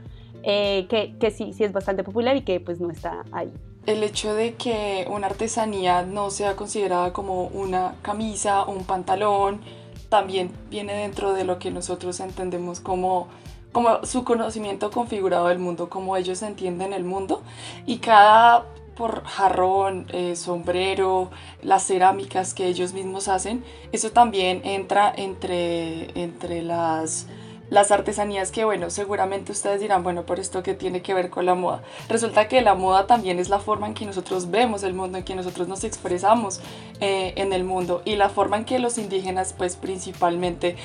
que, 0.44 1.16
que 1.20 1.32
sí, 1.32 1.54
sí 1.54 1.64
es 1.64 1.72
bastante 1.72 2.04
popular 2.04 2.36
y 2.36 2.42
que 2.42 2.60
pues 2.60 2.80
no 2.80 2.92
está 2.92 3.24
ahí 3.32 3.52
el 3.86 4.04
hecho 4.04 4.34
de 4.34 4.56
que 4.56 5.08
una 5.10 5.28
artesanía 5.28 6.04
no 6.04 6.30
sea 6.30 6.56
considerada 6.56 7.14
como 7.14 7.46
una 7.48 7.96
camisa 8.02 8.64
o 8.64 8.72
un 8.72 8.84
pantalón 8.84 9.62
también 10.10 10.52
viene 10.70 10.94
dentro 10.94 11.34
de 11.34 11.46
lo 11.46 11.58
que 11.58 11.72
nosotros 11.72 12.20
entendemos 12.20 12.80
como, 12.80 13.28
como 13.72 14.06
su 14.06 14.24
conocimiento 14.24 14.92
configurado 14.92 15.48
del 15.48 15.60
mundo, 15.60 15.90
como 15.90 16.18
ellos 16.18 16.42
entienden 16.42 16.94
el 16.94 17.06
mundo. 17.06 17.42
Y 17.86 18.00
cada 18.00 18.66
por 18.96 19.24
jarrón, 19.24 20.06
eh, 20.12 20.36
sombrero, 20.36 21.32
las 21.64 21.88
cerámicas 21.88 22.54
que 22.54 22.68
ellos 22.68 22.94
mismos 22.94 23.30
hacen, 23.30 23.64
eso 23.92 24.12
también 24.12 24.62
entra 24.64 25.12
entre, 25.16 26.12
entre 26.22 26.62
las 26.62 27.26
las 27.72 27.90
artesanías 27.90 28.52
que, 28.52 28.66
bueno, 28.66 28.90
seguramente 28.90 29.54
ustedes 29.54 29.80
dirán, 29.80 30.04
bueno, 30.04 30.24
por 30.24 30.42
esto 30.42 30.62
que 30.62 30.74
tiene 30.74 31.02
que 31.02 31.14
ver 31.14 31.30
con 31.30 31.46
la 31.46 31.56
moda. 31.56 31.82
Resulta 32.10 32.50
que 32.50 32.62
la 32.62 32.76
moda 32.76 33.08
también 33.08 33.40
es 33.40 33.48
la 33.48 33.60
forma 33.60 33.88
en 33.88 33.94
que 33.94 34.06
nosotros 34.06 34.52
vemos 34.52 34.84
el 34.84 34.94
mundo, 34.94 35.18
en 35.18 35.24
que 35.24 35.36
nosotros 35.36 35.70
nos 35.70 35.86
expresamos 35.86 36.60
eh, 37.00 37.32
en 37.38 37.54
el 37.54 37.64
mundo 37.64 38.02
y 38.04 38.18
la 38.18 38.28
forma 38.28 38.58
en 38.58 38.66
que 38.66 38.78
los 38.78 38.98
indígenas, 38.98 39.56
pues 39.58 39.78
principalmente, 39.78 40.76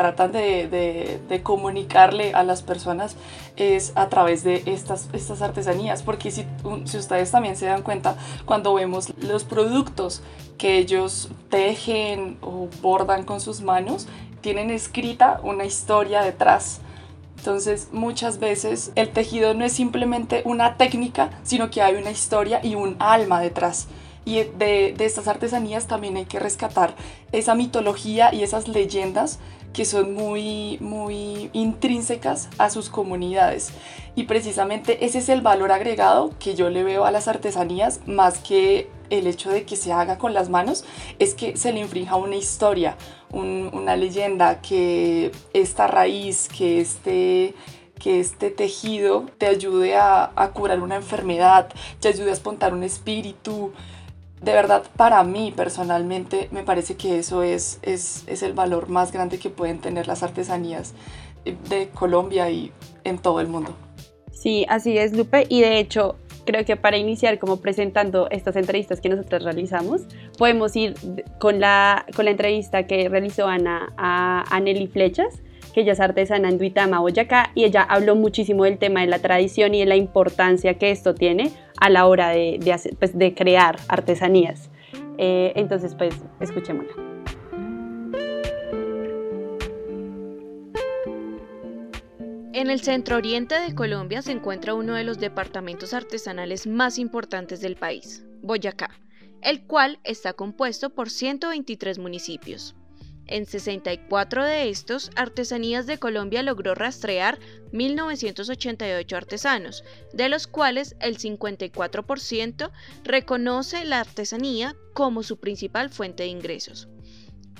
tratan 0.00 0.32
de, 0.32 1.40
comunicarle 1.42 2.32
a 2.32 2.42
las 2.42 2.62
personas 2.62 3.16
es 3.56 3.92
a 3.96 4.08
través 4.08 4.42
de 4.44 4.62
estas, 4.64 5.10
estas 5.12 5.42
artesanías, 5.42 6.02
porque 6.02 6.30
si, 6.30 6.46
si 6.86 6.96
ustedes 6.96 7.30
también 7.30 7.54
se 7.54 7.66
dan 7.66 7.82
cuenta, 7.82 8.16
cuando 8.46 8.72
vemos 8.72 9.12
los 9.18 9.44
productos 9.44 10.22
que 10.56 10.78
ellos 10.78 11.28
tejen 11.50 12.38
o 12.40 12.70
bordan 12.80 13.24
con 13.24 13.42
sus 13.42 13.60
manos, 13.60 14.08
tienen 14.40 14.70
escrita 14.70 15.38
una 15.42 15.66
historia 15.66 16.22
detrás. 16.22 16.80
Entonces 17.36 17.88
muchas 17.92 18.38
veces 18.38 18.92
el 18.94 19.10
tejido 19.10 19.52
no 19.52 19.66
es 19.66 19.74
simplemente 19.74 20.40
una 20.46 20.78
técnica, 20.78 21.28
sino 21.42 21.68
que 21.70 21.82
hay 21.82 21.96
una 21.96 22.10
historia 22.10 22.60
y 22.62 22.74
un 22.74 22.96
alma 23.00 23.38
detrás. 23.42 23.86
Y 24.24 24.44
de, 24.44 24.94
de 24.96 25.04
estas 25.04 25.28
artesanías 25.28 25.86
también 25.86 26.16
hay 26.16 26.24
que 26.24 26.38
rescatar 26.38 26.94
esa 27.32 27.54
mitología 27.54 28.32
y 28.32 28.42
esas 28.42 28.68
leyendas 28.68 29.38
que 29.72 29.84
son 29.84 30.14
muy, 30.14 30.78
muy 30.80 31.50
intrínsecas 31.52 32.48
a 32.58 32.70
sus 32.70 32.88
comunidades. 32.88 33.72
Y 34.16 34.24
precisamente 34.24 35.04
ese 35.04 35.18
es 35.18 35.28
el 35.28 35.40
valor 35.40 35.72
agregado 35.72 36.32
que 36.38 36.54
yo 36.54 36.70
le 36.70 36.82
veo 36.82 37.04
a 37.04 37.10
las 37.10 37.28
artesanías, 37.28 38.00
más 38.06 38.38
que 38.38 38.88
el 39.10 39.26
hecho 39.26 39.50
de 39.50 39.64
que 39.64 39.76
se 39.76 39.92
haga 39.92 40.18
con 40.18 40.34
las 40.34 40.48
manos, 40.48 40.84
es 41.18 41.34
que 41.34 41.56
se 41.56 41.72
le 41.72 41.80
infrinja 41.80 42.16
una 42.16 42.36
historia, 42.36 42.96
una 43.30 43.96
leyenda, 43.96 44.60
que 44.60 45.32
esta 45.52 45.86
raíz, 45.86 46.48
que 46.48 46.80
este 46.80 47.54
que 48.00 48.18
este 48.18 48.48
tejido 48.48 49.26
te 49.36 49.46
ayude 49.46 49.94
a, 49.94 50.32
a, 50.34 50.52
curar 50.52 50.80
una 50.80 50.96
enfermedad, 50.96 51.68
te 52.00 52.08
ayude 52.08 52.30
a 52.30 52.32
espantar 52.32 52.72
un 52.72 52.82
espíritu. 52.82 53.74
De 54.42 54.52
verdad, 54.52 54.82
para 54.96 55.22
mí 55.22 55.52
personalmente, 55.54 56.48
me 56.50 56.62
parece 56.62 56.96
que 56.96 57.18
eso 57.18 57.42
es, 57.42 57.78
es, 57.82 58.24
es 58.26 58.42
el 58.42 58.54
valor 58.54 58.88
más 58.88 59.12
grande 59.12 59.38
que 59.38 59.50
pueden 59.50 59.80
tener 59.80 60.06
las 60.06 60.22
artesanías 60.22 60.94
de 61.44 61.88
Colombia 61.88 62.50
y 62.50 62.72
en 63.04 63.18
todo 63.18 63.40
el 63.40 63.48
mundo. 63.48 63.74
Sí, 64.32 64.64
así 64.68 64.96
es, 64.96 65.12
Lupe. 65.12 65.46
Y 65.48 65.60
de 65.60 65.78
hecho, 65.78 66.16
creo 66.46 66.64
que 66.64 66.76
para 66.76 66.96
iniciar 66.96 67.38
como 67.38 67.58
presentando 67.58 68.28
estas 68.30 68.56
entrevistas 68.56 69.00
que 69.00 69.08
nosotros 69.08 69.44
realizamos, 69.44 70.02
podemos 70.38 70.74
ir 70.76 70.94
con 71.38 71.60
la, 71.60 72.06
con 72.16 72.24
la 72.24 72.30
entrevista 72.30 72.86
que 72.86 73.08
realizó 73.08 73.46
Ana 73.46 73.92
a, 73.96 74.60
Nelly 74.60 74.86
Flechas, 74.86 75.42
que 75.74 75.82
ella 75.82 75.92
es 75.92 76.00
artesana 76.00 76.48
en 76.48 76.58
Duitama, 76.58 77.00
Boyacá, 77.00 77.52
y 77.54 77.64
ella 77.64 77.82
habló 77.82 78.16
muchísimo 78.16 78.64
del 78.64 78.78
tema 78.78 79.02
de 79.02 79.06
la 79.06 79.18
tradición 79.18 79.74
y 79.74 79.80
de 79.80 79.86
la 79.86 79.96
importancia 79.96 80.74
que 80.74 80.90
esto 80.90 81.14
tiene 81.14 81.52
a 81.80 81.90
la 81.90 82.06
hora 82.06 82.28
de, 82.28 82.60
pues, 82.98 83.18
de 83.18 83.34
crear 83.34 83.78
artesanías. 83.88 84.70
Eh, 85.18 85.52
entonces, 85.56 85.94
pues, 85.94 86.14
escuchémosla. 86.40 86.92
En 92.52 92.68
el 92.68 92.80
centro 92.80 93.16
oriente 93.16 93.58
de 93.58 93.74
Colombia 93.74 94.22
se 94.22 94.32
encuentra 94.32 94.74
uno 94.74 94.94
de 94.94 95.04
los 95.04 95.18
departamentos 95.18 95.94
artesanales 95.94 96.66
más 96.66 96.98
importantes 96.98 97.60
del 97.60 97.76
país, 97.76 98.24
Boyacá, 98.42 98.90
el 99.40 99.62
cual 99.66 99.98
está 100.04 100.34
compuesto 100.34 100.90
por 100.90 101.08
123 101.08 101.98
municipios. 101.98 102.76
En 103.30 103.46
64 103.46 104.44
de 104.44 104.70
estos, 104.70 105.12
Artesanías 105.14 105.86
de 105.86 105.98
Colombia 105.98 106.42
logró 106.42 106.74
rastrear 106.74 107.38
1.988 107.72 109.16
artesanos, 109.16 109.84
de 110.12 110.28
los 110.28 110.48
cuales 110.48 110.96
el 111.00 111.16
54% 111.16 112.72
reconoce 113.04 113.84
la 113.84 114.00
artesanía 114.00 114.74
como 114.94 115.22
su 115.22 115.38
principal 115.38 115.90
fuente 115.90 116.24
de 116.24 116.30
ingresos. 116.30 116.88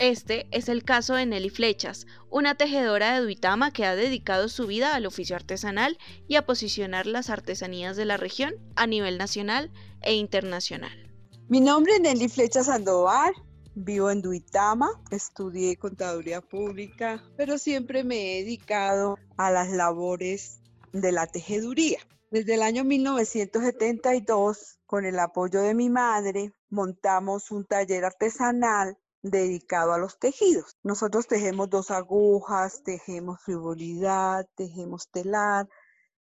Este 0.00 0.48
es 0.50 0.68
el 0.68 0.82
caso 0.82 1.14
de 1.14 1.26
Nelly 1.26 1.50
Flechas, 1.50 2.06
una 2.30 2.56
tejedora 2.56 3.14
de 3.14 3.20
Duitama 3.20 3.70
que 3.70 3.84
ha 3.84 3.94
dedicado 3.94 4.48
su 4.48 4.66
vida 4.66 4.96
al 4.96 5.06
oficio 5.06 5.36
artesanal 5.36 5.98
y 6.26 6.34
a 6.34 6.46
posicionar 6.46 7.06
las 7.06 7.30
artesanías 7.30 7.96
de 7.96 8.06
la 8.06 8.16
región 8.16 8.54
a 8.74 8.88
nivel 8.88 9.18
nacional 9.18 9.70
e 10.02 10.14
internacional. 10.14 11.12
Mi 11.46 11.60
nombre 11.60 11.94
es 11.94 12.00
Nelly 12.00 12.28
Flechas 12.28 12.66
Sandoval, 12.66 13.34
vivo 13.74 14.10
en 14.10 14.22
Duitama, 14.22 14.90
estudié 15.10 15.76
contaduría 15.76 16.40
pública, 16.40 17.22
pero 17.36 17.58
siempre 17.58 18.04
me 18.04 18.38
he 18.38 18.44
dedicado 18.44 19.16
a 19.36 19.50
las 19.50 19.70
labores 19.70 20.60
de 20.92 21.12
la 21.12 21.26
tejeduría. 21.26 21.98
Desde 22.30 22.54
el 22.54 22.62
año 22.62 22.84
1972, 22.84 24.78
con 24.86 25.04
el 25.04 25.18
apoyo 25.18 25.62
de 25.62 25.74
mi 25.74 25.90
madre, 25.90 26.52
montamos 26.68 27.50
un 27.50 27.64
taller 27.64 28.04
artesanal 28.04 28.98
dedicado 29.22 29.92
a 29.92 29.98
los 29.98 30.18
tejidos. 30.18 30.76
Nosotros 30.82 31.26
tejemos 31.26 31.68
dos 31.68 31.90
agujas, 31.90 32.82
tejemos 32.84 33.40
frivolidad, 33.42 34.48
tejemos 34.54 35.08
telar, 35.10 35.68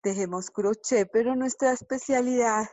tejemos 0.00 0.50
crochet, 0.50 1.08
pero 1.12 1.34
nuestra 1.34 1.72
especialidad 1.72 2.68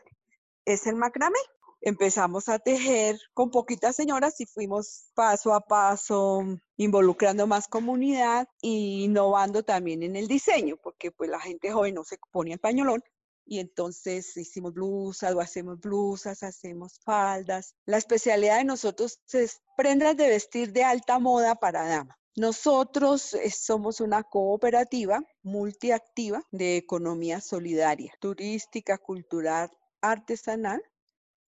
es 0.65 0.87
el 0.87 0.95
macramé. 0.95 1.39
Empezamos 1.85 2.49
a 2.49 2.57
tejer 2.57 3.19
con 3.35 3.51
poquitas 3.51 3.95
señoras 3.95 4.41
y 4.41 4.47
fuimos 4.47 5.11
paso 5.13 5.53
a 5.53 5.61
paso 5.61 6.43
involucrando 6.77 7.45
más 7.45 7.67
comunidad 7.67 8.47
e 8.63 8.69
innovando 8.69 9.61
también 9.61 10.01
en 10.01 10.15
el 10.15 10.27
diseño, 10.27 10.77
porque 10.81 11.11
pues 11.11 11.29
la 11.29 11.39
gente 11.39 11.71
joven 11.71 11.93
no 11.93 12.03
se 12.03 12.17
pone 12.31 12.53
el 12.53 12.59
pañolón, 12.59 13.03
y 13.45 13.59
entonces 13.59 14.35
hicimos 14.35 14.73
blusas 14.73 15.35
o 15.35 15.39
hacemos 15.39 15.79
blusas, 15.79 16.41
hacemos 16.41 16.99
faldas. 17.05 17.75
La 17.85 17.97
especialidad 17.97 18.57
de 18.57 18.63
nosotros 18.63 19.19
es 19.31 19.61
prendas 19.77 20.17
de 20.17 20.27
vestir 20.27 20.73
de 20.73 20.83
alta 20.83 21.19
moda 21.19 21.53
para 21.53 21.87
dama. 21.87 22.17
Nosotros 22.35 23.35
eh, 23.35 23.51
somos 23.51 24.01
una 24.01 24.23
cooperativa 24.23 25.21
multiactiva 25.43 26.41
de 26.49 26.77
economía 26.77 27.41
solidaria, 27.41 28.11
turística, 28.19 28.97
cultural, 28.97 29.69
artesanal, 30.01 30.81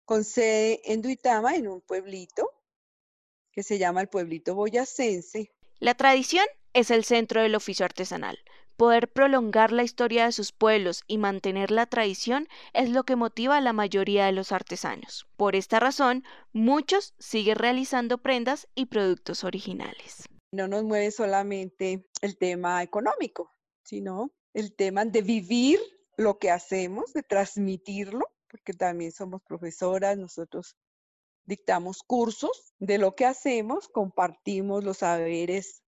con 0.08 0.24
sede 0.24 0.80
en 0.86 1.02
Duitama, 1.02 1.58
en 1.58 1.68
un 1.68 1.82
pueblito 1.82 2.50
que 3.52 3.62
se 3.62 3.78
llama 3.78 4.00
el 4.00 4.08
pueblito 4.08 4.56
boyacense. 4.56 5.52
La 5.80 5.96
tradición 5.96 6.46
es 6.72 6.92
el 6.92 7.04
centro 7.04 7.42
del 7.42 7.56
oficio 7.56 7.84
artesanal. 7.84 8.40
Poder 8.78 9.10
prolongar 9.12 9.74
la 9.74 9.84
historia 9.84 10.26
de 10.26 10.32
sus 10.32 10.54
pueblos 10.54 11.04
y 11.08 11.18
mantener 11.18 11.72
la 11.72 11.88
tradición 11.88 12.48
es 12.72 12.90
lo 12.90 13.04
que 13.04 13.18
motiva 13.18 13.58
a 13.58 13.62
la 13.62 13.74
mayoría 13.74 14.28
de 14.28 14.32
los 14.32 14.54
artesanos. 14.54 15.28
Por 15.36 15.58
esta 15.58 15.78
razón, 15.78 16.24
muchos 16.54 17.14
siguen 17.20 17.58
realizando 17.58 18.18
prendas 18.18 18.70
y 18.76 18.86
productos 18.86 19.44
originales. 19.44 20.24
No 20.54 20.70
nos 20.70 20.86
mueve 20.86 21.12
solamente 21.12 22.08
el 22.22 22.38
tema 22.38 22.82
económico, 22.82 23.52
sino 23.84 24.32
el 24.54 24.74
tema 24.74 25.04
de 25.04 25.22
vivir 25.22 25.82
lo 26.16 26.40
que 26.40 26.50
hacemos, 26.50 27.12
de 27.12 27.24
transmitirlo, 27.24 28.26
porque 28.50 28.74
también 28.74 29.12
somos 29.12 29.42
profesoras, 29.44 30.18
nosotros 30.18 30.76
dictamos 31.46 32.04
cursos 32.04 32.74
de 32.80 32.98
lo 32.98 33.16
que 33.16 33.26
hacemos, 33.26 33.88
compartimos 33.88 34.84
los 34.84 34.98
saberes 34.98 35.82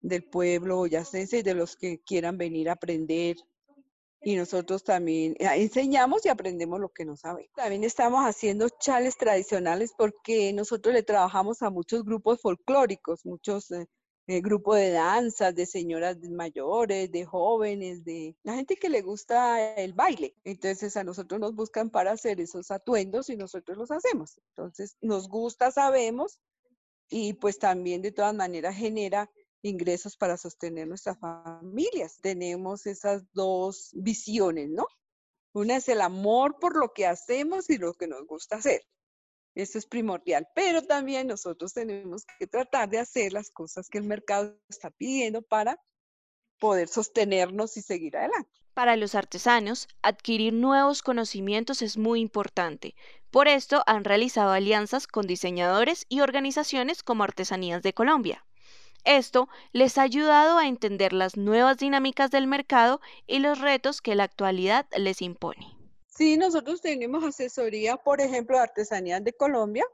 del 0.00 0.24
pueblo 0.24 0.76
boyacense 0.76 1.38
y 1.38 1.42
de 1.42 1.54
los 1.54 1.76
que 1.76 2.00
quieran 2.00 2.38
venir 2.38 2.68
a 2.68 2.74
aprender. 2.74 3.36
Y 4.24 4.36
nosotros 4.36 4.84
también 4.84 5.34
eh, 5.40 5.48
enseñamos 5.56 6.24
y 6.24 6.28
aprendemos 6.28 6.78
lo 6.78 6.90
que 6.90 7.04
no 7.04 7.16
saben. 7.16 7.46
También 7.56 7.82
estamos 7.82 8.24
haciendo 8.24 8.68
chales 8.68 9.16
tradicionales 9.16 9.92
porque 9.98 10.52
nosotros 10.52 10.94
le 10.94 11.02
trabajamos 11.02 11.62
a 11.62 11.70
muchos 11.70 12.04
grupos 12.04 12.40
folclóricos, 12.40 13.26
muchos 13.26 13.72
eh, 14.28 14.40
grupos 14.40 14.76
de 14.76 14.90
danzas, 14.90 15.54
de 15.54 15.66
señoras 15.66 16.18
mayores, 16.30 17.10
de 17.10 17.24
jóvenes, 17.24 18.04
de 18.04 18.36
la 18.44 18.54
gente 18.54 18.76
que 18.76 18.88
le 18.88 19.02
gusta 19.02 19.74
el 19.74 19.94
baile. 19.94 20.36
Entonces 20.44 20.96
a 20.96 21.04
nosotros 21.04 21.40
nos 21.40 21.54
buscan 21.54 21.90
para 21.90 22.12
hacer 22.12 22.40
esos 22.40 22.70
atuendos 22.70 23.28
y 23.30 23.36
nosotros 23.36 23.76
los 23.76 23.90
hacemos. 23.90 24.38
Entonces 24.50 24.96
nos 25.00 25.28
gusta, 25.28 25.70
sabemos 25.70 26.38
y 27.08 27.34
pues 27.34 27.58
también 27.58 28.00
de 28.00 28.12
todas 28.12 28.34
maneras 28.34 28.76
genera 28.76 29.30
ingresos 29.62 30.16
para 30.16 30.36
sostener 30.36 30.88
nuestras 30.88 31.18
familias. 31.18 32.18
Tenemos 32.20 32.86
esas 32.86 33.24
dos 33.32 33.90
visiones, 33.92 34.70
¿no? 34.70 34.86
Una 35.52 35.76
es 35.76 35.88
el 35.88 36.00
amor 36.00 36.58
por 36.58 36.76
lo 36.76 36.92
que 36.92 37.06
hacemos 37.06 37.68
y 37.70 37.76
lo 37.76 37.94
que 37.94 38.06
nos 38.06 38.26
gusta 38.26 38.56
hacer. 38.56 38.82
Eso 39.54 39.78
es 39.78 39.86
primordial, 39.86 40.48
pero 40.54 40.82
también 40.82 41.26
nosotros 41.26 41.74
tenemos 41.74 42.24
que 42.38 42.46
tratar 42.46 42.88
de 42.88 42.98
hacer 42.98 43.32
las 43.32 43.50
cosas 43.50 43.88
que 43.88 43.98
el 43.98 44.04
mercado 44.04 44.58
está 44.68 44.90
pidiendo 44.90 45.42
para 45.42 45.78
poder 46.58 46.88
sostenernos 46.88 47.76
y 47.76 47.82
seguir 47.82 48.16
adelante. 48.16 48.50
Para 48.72 48.96
los 48.96 49.14
artesanos, 49.14 49.88
adquirir 50.00 50.54
nuevos 50.54 51.02
conocimientos 51.02 51.82
es 51.82 51.98
muy 51.98 52.20
importante. 52.20 52.94
Por 53.30 53.46
esto 53.46 53.82
han 53.86 54.04
realizado 54.04 54.52
alianzas 54.52 55.06
con 55.06 55.26
diseñadores 55.26 56.06
y 56.08 56.20
organizaciones 56.20 57.02
como 57.02 57.24
Artesanías 57.24 57.82
de 57.82 57.92
Colombia. 57.92 58.46
Esto 59.04 59.48
les 59.72 59.98
ha 59.98 60.02
ayudado 60.02 60.56
a 60.56 60.68
entender 60.68 61.12
las 61.12 61.36
nuevas 61.36 61.76
dinámicas 61.76 62.30
del 62.30 62.46
mercado 62.46 63.00
y 63.26 63.40
los 63.40 63.58
retos 63.58 64.00
que 64.00 64.14
la 64.14 64.24
actualidad 64.24 64.86
les 64.96 65.20
impone. 65.20 65.81
Sí, 66.14 66.36
nosotros 66.36 66.82
tenemos 66.82 67.24
asesoría, 67.24 67.96
por 67.96 68.20
ejemplo, 68.20 68.56
de 68.56 68.64
Artesanías 68.64 69.24
de 69.24 69.32
Colombia. 69.32 69.84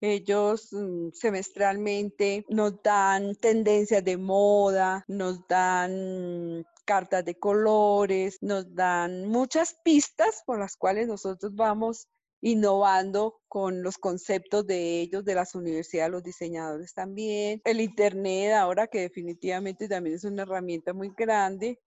Ellos 0.00 0.68
mm, 0.72 1.10
semestralmente 1.12 2.44
nos 2.48 2.80
dan 2.82 3.34
tendencias 3.36 4.04
de 4.04 4.16
moda, 4.16 5.04
nos 5.08 5.46
dan 5.48 6.64
cartas 6.84 7.24
de 7.24 7.38
colores, 7.38 8.38
nos 8.40 8.72
dan 8.74 9.26
muchas 9.26 9.76
pistas 9.84 10.42
por 10.46 10.60
las 10.60 10.76
cuales 10.76 11.08
nosotros 11.08 11.54
vamos 11.54 12.08
innovando 12.40 13.40
con 13.48 13.82
los 13.82 13.98
conceptos 13.98 14.66
de 14.66 15.00
ellos, 15.00 15.24
de 15.24 15.34
las 15.34 15.54
universidades, 15.54 16.12
los 16.12 16.22
diseñadores 16.22 16.94
también. 16.94 17.60
El 17.64 17.80
Internet 17.80 18.54
ahora 18.54 18.86
que 18.86 19.00
definitivamente 19.00 19.88
también 19.88 20.16
es 20.16 20.24
una 20.24 20.42
herramienta 20.42 20.92
muy 20.92 21.12
grande. 21.16 21.80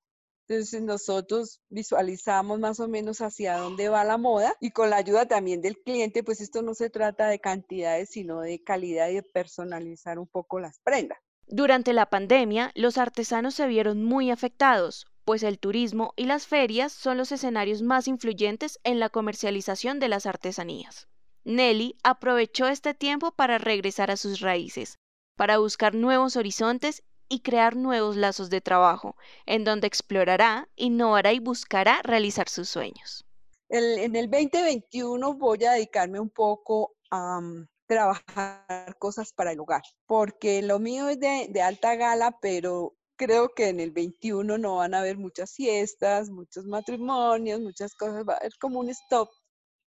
Entonces 0.47 0.81
nosotros 0.84 1.60
visualizamos 1.69 2.60
más 2.60 2.79
o 2.79 2.88
menos 2.88 3.19
hacia 3.21 3.58
dónde 3.58 3.89
va 3.89 4.03
la 4.03 4.17
moda 4.17 4.55
y 4.60 4.71
con 4.71 4.91
la 4.91 4.97
ayuda 4.97 5.25
también 5.25 5.62
del 5.62 5.77
cliente, 5.77 6.23
pues 6.23 6.39
esto 6.39 6.62
no 6.62 6.75
se 6.75 6.91
trata 6.91 7.27
de 7.27 7.39
cantidades, 7.39 8.10
sino 8.10 8.41
de 8.41 8.62
calidad 8.63 9.10
y 9.10 9.15
de 9.15 9.23
personalizar 9.23 10.19
un 10.19 10.27
poco 10.27 10.60
las 10.60 10.79
prendas. 10.79 11.17
Durante 11.47 11.93
la 11.93 12.10
pandemia, 12.10 12.71
los 12.75 12.97
artesanos 12.97 13.55
se 13.55 13.67
vieron 13.67 14.03
muy 14.03 14.29
afectados, 14.29 15.08
pues 15.25 15.41
el 15.41 15.58
turismo 15.58 16.13
y 16.15 16.25
las 16.25 16.45
ferias 16.45 16.93
son 16.93 17.17
los 17.17 17.31
escenarios 17.31 17.81
más 17.81 18.08
influyentes 18.08 18.79
en 18.84 18.99
la 18.99 19.10
comercialización 19.10 19.99
de 19.99 20.10
las 20.10 20.27
artesanías. 20.27 21.08
Nelly 21.43 21.97
aprovechó 22.03 22.67
este 22.67 22.93
tiempo 22.93 23.31
para 23.31 23.58
regresar 23.58 24.12
a 24.12 24.17
sus 24.17 24.41
raíces, 24.41 24.99
para 25.36 25.58
buscar 25.58 25.95
nuevos 25.95 26.36
horizontes 26.36 27.03
y 27.29 27.41
crear 27.41 27.75
nuevos 27.75 28.15
lazos 28.15 28.49
de 28.49 28.61
trabajo, 28.61 29.15
en 29.45 29.63
donde 29.63 29.88
explorará, 29.88 30.69
innovará 30.75 31.33
y 31.33 31.39
buscará 31.39 32.01
realizar 32.03 32.49
sus 32.49 32.69
sueños. 32.69 33.25
en 33.69 34.15
el 34.15 34.29
2021 34.29 35.33
voy 35.33 35.65
a 35.65 35.73
dedicarme 35.73 36.19
un 36.19 36.29
poco 36.29 36.95
a 37.11 37.39
mm, 37.41 37.67
trabajar 37.88 38.97
cosas 38.99 39.33
para 39.33 39.51
el 39.51 39.59
hogar, 39.59 39.83
porque 40.05 40.61
lo 40.61 40.79
mío 40.79 41.09
es 41.09 41.19
de, 41.19 41.47
de 41.49 41.61
alta 41.61 41.95
gala, 41.95 42.38
pero 42.41 42.95
creo 43.15 43.53
que 43.53 43.69
en 43.69 43.79
el 43.79 43.91
21 43.91 44.57
no 44.57 44.77
van 44.77 44.93
a 44.93 44.99
haber 44.99 45.17
muchas 45.17 45.53
fiestas, 45.53 46.29
muchos 46.29 46.65
matrimonios, 46.65 47.61
muchas 47.61 47.93
cosas, 47.95 48.25
va 48.27 48.33
a 48.33 48.38
haber 48.38 48.53
como 48.59 48.79
un 48.79 48.89
stop, 48.89 49.29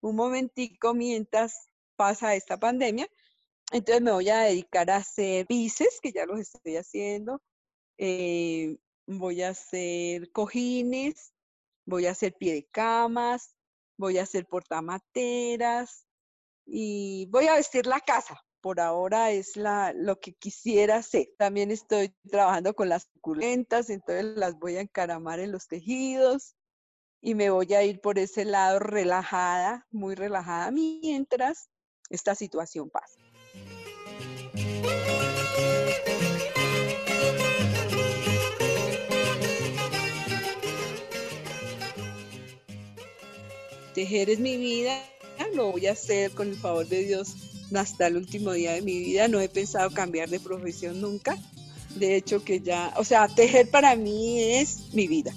un 0.01 0.17
momentico 0.17 0.95
mientras 0.95 1.69
pasa 1.97 2.35
esta 2.35 2.57
pandemia. 2.57 3.09
Entonces 3.71 4.03
me 4.03 4.13
voy 4.13 4.29
a 4.31 4.41
dedicar 4.41 4.91
a 4.91 4.97
hacer 4.97 5.47
pises, 5.47 6.01
que 6.01 6.13
ya 6.13 6.25
los 6.25 6.41
estoy 6.41 6.77
haciendo. 6.77 7.43
Eh, 7.99 8.79
voy 9.07 9.43
a 9.43 9.51
hacer 9.51 10.31
cojines, 10.33 11.33
voy 11.85 12.07
a 12.07 12.13
hacer 12.13 12.35
pie 12.35 12.55
de 12.55 12.67
camas, 12.67 13.55
voy 13.99 14.19
a 14.19 14.23
hacer 14.23 14.47
portamateras 14.47 16.07
y 16.65 17.27
voy 17.27 17.49
a 17.49 17.55
vestir 17.55 17.87
la 17.87 18.01
casa. 18.01 18.41
Por 18.61 18.81
ahora 18.81 19.31
es 19.31 19.57
la, 19.57 19.93
lo 19.95 20.19
que 20.19 20.35
quisiera 20.35 20.97
hacer. 20.97 21.29
También 21.39 21.71
estoy 21.71 22.15
trabajando 22.31 22.75
con 22.75 22.89
las 22.89 23.09
suculentas, 23.15 23.91
entonces 23.91 24.25
las 24.37 24.59
voy 24.59 24.77
a 24.77 24.81
encaramar 24.81 25.41
en 25.41 25.53
los 25.53 25.69
tejidos 25.69 26.57
y 27.21 27.35
me 27.35 27.51
voy 27.51 27.73
a 27.75 27.83
ir 27.85 28.01
por 28.01 28.19
ese 28.19 28.45
lado 28.45 28.79
relajada, 28.79 29.87
muy 29.91 30.15
relajada, 30.15 30.71
mientras 30.71 31.69
esta 32.11 32.35
situación 32.35 32.91
pasa. 32.91 33.28
Tejer 43.99 44.31
es 44.31 44.39
mi 44.39 44.57
vida, 44.57 44.97
lo 45.57 45.73
voy 45.73 45.89
a 45.89 45.91
hacer 45.91 46.31
con 46.31 46.47
el 46.47 46.55
favor 46.55 46.87
de 46.87 47.03
Dios 47.03 47.35
hasta 47.75 48.07
el 48.07 48.17
último 48.17 48.53
día 48.53 48.75
de 48.75 48.81
mi 48.81 48.97
vida. 49.01 49.27
No 49.27 49.41
he 49.41 49.49
pensado 49.49 49.91
cambiar 49.91 50.29
de 50.29 50.39
profesión 50.39 51.01
nunca. 51.01 51.37
De 51.97 52.15
hecho 52.15 52.45
que 52.45 52.61
ya, 52.61 52.95
o 52.97 53.03
sea, 53.03 53.27
tejer 53.27 53.69
para 53.69 53.97
mí 53.97 54.41
es 54.41 54.95
mi 54.95 55.09
vida. 55.09 55.33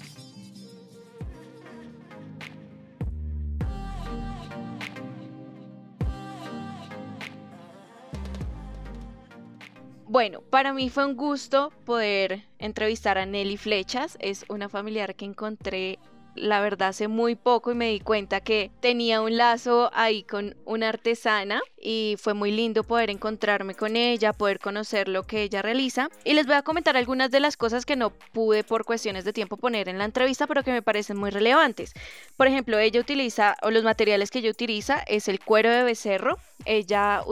Bueno, 10.06 10.40
para 10.50 10.72
mí 10.72 10.88
fue 10.88 11.04
un 11.04 11.16
gusto 11.16 11.72
poder 11.84 12.44
entrevistar 12.60 13.18
a 13.18 13.26
Nelly 13.26 13.56
Flechas. 13.56 14.16
Es 14.20 14.44
una 14.48 14.68
familiar 14.68 15.16
que 15.16 15.24
encontré 15.24 15.98
la 16.34 16.60
verdad 16.60 16.88
hace 16.88 17.08
muy 17.08 17.34
poco 17.34 17.72
y 17.72 17.74
me 17.74 17.90
di 17.90 18.00
cuenta 18.00 18.40
que 18.40 18.70
tenía 18.80 19.20
un 19.20 19.36
lazo 19.36 19.90
ahí 19.92 20.22
con 20.22 20.56
una 20.64 20.88
artesana 20.88 21.60
y 21.80 22.16
fue 22.18 22.34
muy 22.34 22.50
lindo 22.50 22.84
poder 22.84 23.10
encontrarme 23.10 23.74
con 23.74 23.96
ella, 23.96 24.32
poder 24.32 24.58
conocer 24.58 25.08
lo 25.08 25.24
que 25.24 25.42
ella 25.42 25.62
realiza 25.62 26.08
y 26.24 26.34
les 26.34 26.46
voy 26.46 26.56
a 26.56 26.62
comentar 26.62 26.96
algunas 26.96 27.30
de 27.30 27.40
las 27.40 27.56
cosas 27.56 27.84
que 27.84 27.96
no 27.96 28.10
pude 28.10 28.64
por 28.64 28.84
cuestiones 28.84 29.24
de 29.24 29.32
tiempo 29.32 29.56
poner 29.56 29.88
en 29.88 29.98
la 29.98 30.04
entrevista 30.04 30.46
pero 30.46 30.62
que 30.62 30.72
me 30.72 30.82
parecen 30.82 31.16
muy 31.16 31.30
relevantes. 31.30 31.92
Por 32.36 32.46
ejemplo, 32.46 32.78
ella 32.78 33.00
utiliza 33.00 33.56
o 33.62 33.70
los 33.70 33.84
materiales 33.84 34.30
que 34.30 34.38
ella 34.38 34.50
utiliza 34.50 35.02
es 35.06 35.28
el 35.28 35.40
cuero 35.40 35.70
de 35.70 35.84
becerro, 35.84 36.38
ella 36.64 37.22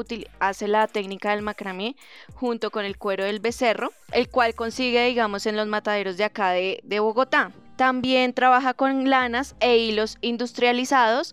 hace 0.41 0.69
la 0.69 0.89
técnica 0.89 1.31
del 1.31 1.43
macramé 1.43 1.97
junto 2.35 2.71
con 2.71 2.85
el 2.85 2.99
cuero 2.99 3.25
del 3.25 3.41
becerro, 3.41 3.93
el 4.13 4.29
cual 4.29 4.55
consigue 4.55 5.07
digamos 5.07 5.47
en 5.47 5.57
los 5.57 5.69
mataderos 5.69 6.17
de 6.17 6.25
acá 6.25 6.51
de, 6.51 6.81
de 6.83 7.01
Bogotá. 7.01 7.53
También 7.81 8.35
trabaja 8.35 8.75
con 8.75 9.09
lanas 9.09 9.57
e 9.59 9.79
hilos 9.79 10.19
industrializados, 10.21 11.33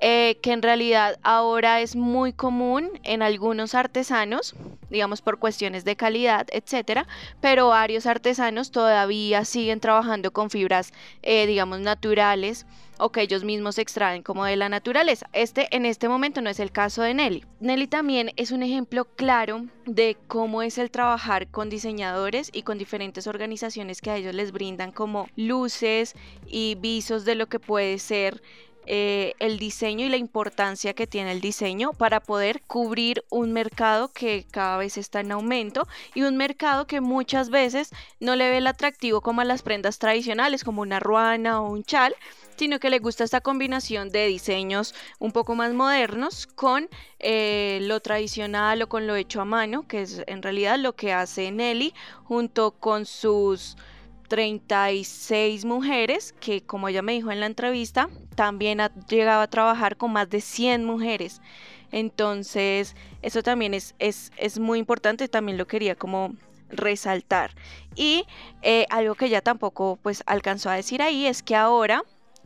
eh, 0.00 0.40
que 0.42 0.50
en 0.50 0.60
realidad 0.60 1.20
ahora 1.22 1.82
es 1.82 1.94
muy 1.94 2.32
común 2.32 2.90
en 3.04 3.22
algunos 3.22 3.76
artesanos, 3.76 4.56
digamos 4.90 5.22
por 5.22 5.38
cuestiones 5.38 5.84
de 5.84 5.94
calidad, 5.94 6.48
etcétera, 6.50 7.06
pero 7.40 7.68
varios 7.68 8.06
artesanos 8.06 8.72
todavía 8.72 9.44
siguen 9.44 9.78
trabajando 9.78 10.32
con 10.32 10.50
fibras, 10.50 10.92
eh, 11.22 11.46
digamos, 11.46 11.78
naturales 11.78 12.66
o 12.98 13.10
que 13.10 13.22
ellos 13.22 13.44
mismos 13.44 13.78
extraen 13.78 14.22
como 14.22 14.44
de 14.44 14.56
la 14.56 14.68
naturaleza. 14.68 15.28
Este 15.32 15.68
en 15.74 15.86
este 15.86 16.08
momento 16.08 16.40
no 16.40 16.50
es 16.50 16.60
el 16.60 16.72
caso 16.72 17.02
de 17.02 17.14
Nelly. 17.14 17.44
Nelly 17.60 17.86
también 17.86 18.32
es 18.36 18.50
un 18.50 18.62
ejemplo 18.62 19.04
claro 19.04 19.66
de 19.86 20.16
cómo 20.26 20.62
es 20.62 20.78
el 20.78 20.90
trabajar 20.90 21.48
con 21.48 21.70
diseñadores 21.70 22.50
y 22.52 22.62
con 22.62 22.78
diferentes 22.78 23.26
organizaciones 23.26 24.00
que 24.00 24.10
a 24.10 24.16
ellos 24.16 24.34
les 24.34 24.52
brindan 24.52 24.92
como 24.92 25.28
luces 25.36 26.14
y 26.46 26.76
visos 26.76 27.24
de 27.24 27.34
lo 27.34 27.46
que 27.46 27.60
puede 27.60 27.98
ser 27.98 28.42
eh, 28.86 29.32
el 29.38 29.58
diseño 29.58 30.04
y 30.04 30.10
la 30.10 30.18
importancia 30.18 30.92
que 30.92 31.06
tiene 31.06 31.32
el 31.32 31.40
diseño 31.40 31.92
para 31.94 32.20
poder 32.20 32.60
cubrir 32.66 33.24
un 33.30 33.50
mercado 33.54 34.08
que 34.08 34.44
cada 34.50 34.76
vez 34.76 34.98
está 34.98 35.20
en 35.20 35.32
aumento 35.32 35.88
y 36.14 36.22
un 36.22 36.36
mercado 36.36 36.86
que 36.86 37.00
muchas 37.00 37.48
veces 37.48 37.90
no 38.20 38.36
le 38.36 38.50
ve 38.50 38.58
el 38.58 38.66
atractivo 38.66 39.22
como 39.22 39.40
a 39.40 39.44
las 39.46 39.62
prendas 39.62 39.98
tradicionales 39.98 40.64
como 40.64 40.82
una 40.82 41.00
ruana 41.00 41.62
o 41.62 41.70
un 41.70 41.82
chal 41.82 42.14
sino 42.56 42.78
que 42.78 42.90
le 42.90 42.98
gusta 42.98 43.24
esta 43.24 43.40
combinación 43.40 44.10
de 44.10 44.26
diseños 44.26 44.94
un 45.18 45.32
poco 45.32 45.54
más 45.54 45.72
modernos 45.72 46.46
con 46.46 46.88
eh, 47.18 47.78
lo 47.82 48.00
tradicional 48.00 48.82
o 48.82 48.88
con 48.88 49.06
lo 49.06 49.16
hecho 49.16 49.40
a 49.40 49.44
mano, 49.44 49.86
que 49.86 50.02
es 50.02 50.22
en 50.26 50.42
realidad 50.42 50.78
lo 50.78 50.94
que 50.94 51.12
hace 51.12 51.50
Nelly 51.50 51.94
junto 52.24 52.72
con 52.72 53.06
sus 53.06 53.76
36 54.28 55.64
mujeres, 55.64 56.34
que 56.40 56.62
como 56.62 56.88
ella 56.88 57.02
me 57.02 57.12
dijo 57.12 57.30
en 57.30 57.40
la 57.40 57.46
entrevista, 57.46 58.08
también 58.34 58.80
ha 58.80 58.92
llegado 59.06 59.42
a 59.42 59.48
trabajar 59.48 59.96
con 59.96 60.12
más 60.12 60.28
de 60.30 60.40
100 60.40 60.84
mujeres. 60.84 61.40
Entonces, 61.92 62.96
eso 63.22 63.42
también 63.42 63.74
es, 63.74 63.94
es, 63.98 64.32
es 64.36 64.58
muy 64.58 64.78
importante, 64.78 65.28
también 65.28 65.58
lo 65.58 65.66
quería 65.66 65.94
como 65.94 66.34
resaltar. 66.68 67.52
Y 67.94 68.24
eh, 68.62 68.86
algo 68.90 69.14
que 69.14 69.26
ella 69.26 69.42
tampoco 69.42 69.98
pues 70.02 70.22
alcanzó 70.26 70.70
a 70.70 70.74
decir 70.74 71.02
ahí 71.02 71.26
es 71.26 71.42
que 71.42 71.54
ahora 71.54 72.02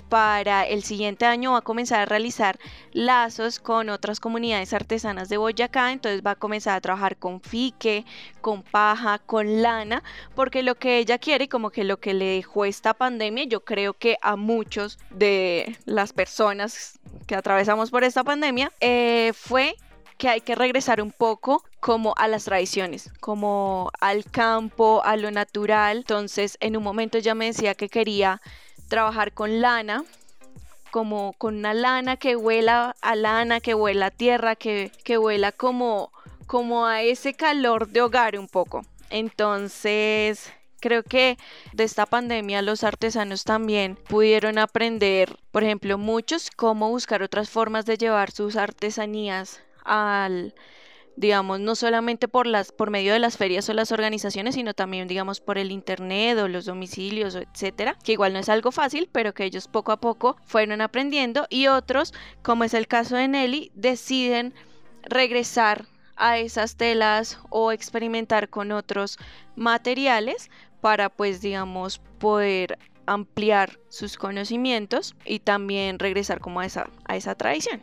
para 0.09 0.65
el 0.65 0.83
siguiente 0.83 1.27
año 1.27 1.53
va 1.53 1.59
a 1.59 1.63
comenzar 1.63 2.01
a 2.01 2.07
realizar 2.07 2.59
lazos 2.93 3.59
con 3.59 3.89
otras 3.89 4.21
comunidades 4.21 4.73
artesanas 4.73 5.29
de 5.29 5.37
Boyacá, 5.37 5.93
entonces 5.93 6.23
va 6.25 6.33
a 6.33 6.37
comenzar 6.37 6.77
a 6.77 6.81
trabajar 6.81 7.17
con 7.17 7.41
fique, 7.41 8.05
con 8.41 8.63
paja, 8.63 9.19
con 9.19 9.63
lana, 9.63 10.03
porque 10.35 10.63
lo 10.63 10.77
que 10.77 10.99
ella 10.99 11.19
quiere 11.19 11.45
y 11.45 11.49
como 11.49 11.71
que 11.71 11.85
lo 11.85 11.99
que 11.99 12.15
le 12.15 12.37
dejó 12.37 12.65
esta 12.65 12.95
pandemia, 12.95 13.45
yo 13.45 13.65
creo 13.65 13.95
que 13.95 14.17
a 14.23 14.37
muchos 14.37 14.99
de 15.11 15.77
las 15.85 16.13
personas 16.13 16.99
que 17.27 17.35
atravesamos 17.35 17.91
por 17.91 18.05
esta 18.05 18.25
pandemia, 18.25 18.73
eh, 18.81 19.33
fue 19.35 19.77
que 20.19 20.29
hay 20.29 20.41
que 20.41 20.57
regresar 20.57 21.01
un 21.01 21.13
poco 21.13 21.65
como 21.81 22.13
a 22.17 22.27
las 22.27 22.45
tradiciones, 22.45 23.11
como 23.21 23.91
al 24.01 24.25
campo, 24.25 25.01
a 25.05 25.17
lo 25.17 25.31
natural. 25.31 25.99
Entonces, 25.99 26.59
en 26.61 26.77
un 26.77 26.83
momento 26.83 27.19
ya 27.19 27.35
me 27.35 27.47
decía 27.47 27.75
que 27.75 27.89
quería 27.89 28.43
trabajar 28.89 29.33
con 29.33 29.61
lana, 29.61 30.05
como 30.91 31.35
con 31.35 31.57
una 31.57 31.75
lana 31.75 32.17
que 32.17 32.37
huela 32.37 32.97
a 33.01 33.15
lana, 33.15 33.61
que 33.61 33.75
huela 33.75 34.07
a 34.07 34.11
tierra, 34.11 34.57
que, 34.57 34.91
que 35.05 35.19
como, 35.57 36.13
como 36.47 36.87
a 36.87 37.03
ese 37.03 37.35
calor 37.35 37.89
de 37.89 38.03
hogar 38.03 38.39
un 38.39 38.49
poco. 38.49 38.83
Entonces, 39.11 40.53
creo 40.81 41.03
que 41.03 41.39
de 41.73 41.85
esta 41.85 42.07
pandemia 42.07 42.63
los 42.63 42.85
artesanos 42.85 43.45
también 43.45 43.97
pudieron 43.97 44.59
aprender, 44.59 45.37
por 45.51 45.65
ejemplo, 45.65 45.99
muchos 45.99 46.51
cómo 46.51 46.89
buscar 46.89 47.23
otras 47.23 47.51
formas 47.51 47.87
de 47.87 47.99
llevar 47.99 48.31
sus 48.31 48.57
artesanías 48.57 49.63
al 49.85 50.55
digamos, 51.19 51.59
no 51.59 51.75
solamente 51.75 52.29
por, 52.29 52.47
las, 52.47 52.71
por 52.71 52.91
medio 52.91 53.13
de 53.13 53.19
las 53.19 53.37
ferias 53.37 53.69
o 53.69 53.73
las 53.73 53.91
organizaciones, 53.91 54.55
sino 54.55 54.73
también, 54.73 55.09
digamos, 55.09 55.41
por 55.41 55.59
el 55.59 55.73
internet 55.73 56.39
o 56.39 56.47
los 56.47 56.65
domicilios, 56.65 57.35
etcétera, 57.35 57.97
que 58.05 58.13
igual 58.13 58.33
no 58.33 58.39
es 58.39 58.49
algo 58.49 58.71
fácil, 58.71 59.09
pero 59.11 59.35
que 59.35 59.45
ellos 59.45 59.67
poco 59.67 59.91
a 59.91 60.01
poco 60.01 60.37
fueron 60.45 60.81
aprendiendo 60.81 61.47
y 61.51 61.67
otros, 61.67 62.15
como 62.43 62.63
es 62.63 62.73
el 62.73 62.87
caso 62.87 63.17
de 63.17 63.27
Nelly, 63.27 63.73
deciden 63.75 64.55
regresar 65.03 65.87
a 66.15 66.39
esas 66.39 66.77
telas 66.77 67.41
o 67.51 67.73
experimentar 67.73 68.49
con 68.49 68.71
otros 68.71 69.19
materiales 69.57 70.51
para 70.81 71.09
pues 71.09 71.41
digamos 71.41 72.01
poder 72.19 72.79
ampliar 73.07 73.81
sus 73.89 74.17
conocimientos 74.17 75.17
y 75.25 75.41
también 75.41 75.99
regresar 75.99 76.39
como 76.39 76.61
a 76.61 76.67
esa, 76.67 76.91
a 77.07 77.17
esa 77.17 77.35
tradición. 77.35 77.83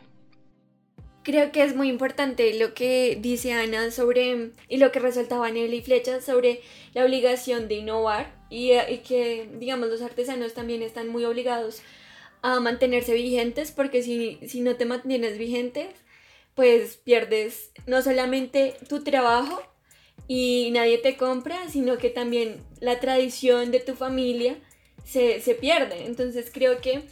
Creo 1.26 1.50
que 1.50 1.64
es 1.64 1.74
muy 1.74 1.88
importante 1.88 2.54
lo 2.54 2.72
que 2.72 3.18
dice 3.20 3.52
Ana 3.52 3.90
sobre, 3.90 4.52
y 4.68 4.76
lo 4.76 4.92
que 4.92 5.00
resaltaba 5.00 5.50
Nelly 5.50 5.82
Flecha 5.82 6.20
sobre 6.20 6.60
la 6.94 7.04
obligación 7.04 7.66
de 7.66 7.74
innovar 7.74 8.32
y, 8.48 8.70
eh, 8.70 8.84
y, 8.92 8.98
que, 8.98 9.48
digamos, 9.58 9.88
los 9.88 10.02
artesanos 10.02 10.54
también 10.54 10.82
están 10.82 11.08
muy 11.08 11.24
obligados 11.24 11.82
a 12.42 12.60
mantenerse 12.60 13.12
vigentes 13.14 13.72
porque 13.72 14.04
si, 14.04 14.38
si 14.46 14.60
no 14.60 14.76
te 14.76 14.84
mantienes 14.84 15.36
vigente, 15.36 15.88
pues 16.54 16.96
pierdes 16.96 17.72
no 17.88 18.02
solamente 18.02 18.76
tu 18.88 19.02
trabajo 19.02 19.60
y 20.28 20.70
nadie 20.70 20.98
te 20.98 21.16
compra, 21.16 21.68
sino 21.68 21.98
que 21.98 22.10
también 22.10 22.62
la 22.78 23.00
tradición 23.00 23.72
de 23.72 23.80
tu 23.80 23.96
familia 23.96 24.58
se, 25.04 25.40
se 25.40 25.56
pierde. 25.56 26.06
Entonces 26.06 26.52
creo 26.54 26.80
que 26.80 27.02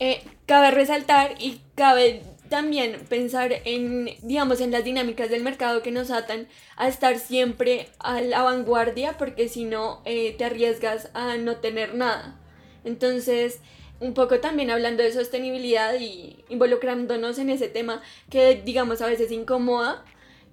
eh, 0.00 0.22
cabe 0.46 0.72
resaltar 0.72 1.36
y 1.38 1.60
cabe 1.76 2.20
también 2.48 3.00
pensar 3.08 3.52
en, 3.64 4.10
digamos, 4.22 4.60
en 4.60 4.70
las 4.70 4.84
dinámicas 4.84 5.30
del 5.30 5.42
mercado 5.42 5.82
que 5.82 5.90
nos 5.90 6.10
atan 6.10 6.46
a 6.76 6.88
estar 6.88 7.18
siempre 7.18 7.88
a 7.98 8.20
la 8.20 8.42
vanguardia, 8.42 9.16
porque 9.18 9.48
si 9.48 9.64
no, 9.64 10.02
eh, 10.04 10.34
te 10.36 10.44
arriesgas 10.44 11.10
a 11.14 11.36
no 11.36 11.56
tener 11.56 11.94
nada. 11.94 12.38
Entonces, 12.84 13.60
un 14.00 14.14
poco 14.14 14.40
también 14.40 14.70
hablando 14.70 15.02
de 15.02 15.12
sostenibilidad 15.12 15.94
y 15.98 16.44
involucrándonos 16.48 17.38
en 17.38 17.50
ese 17.50 17.68
tema 17.68 18.02
que, 18.30 18.60
digamos, 18.64 19.00
a 19.00 19.06
veces 19.06 19.30
incomoda, 19.30 20.04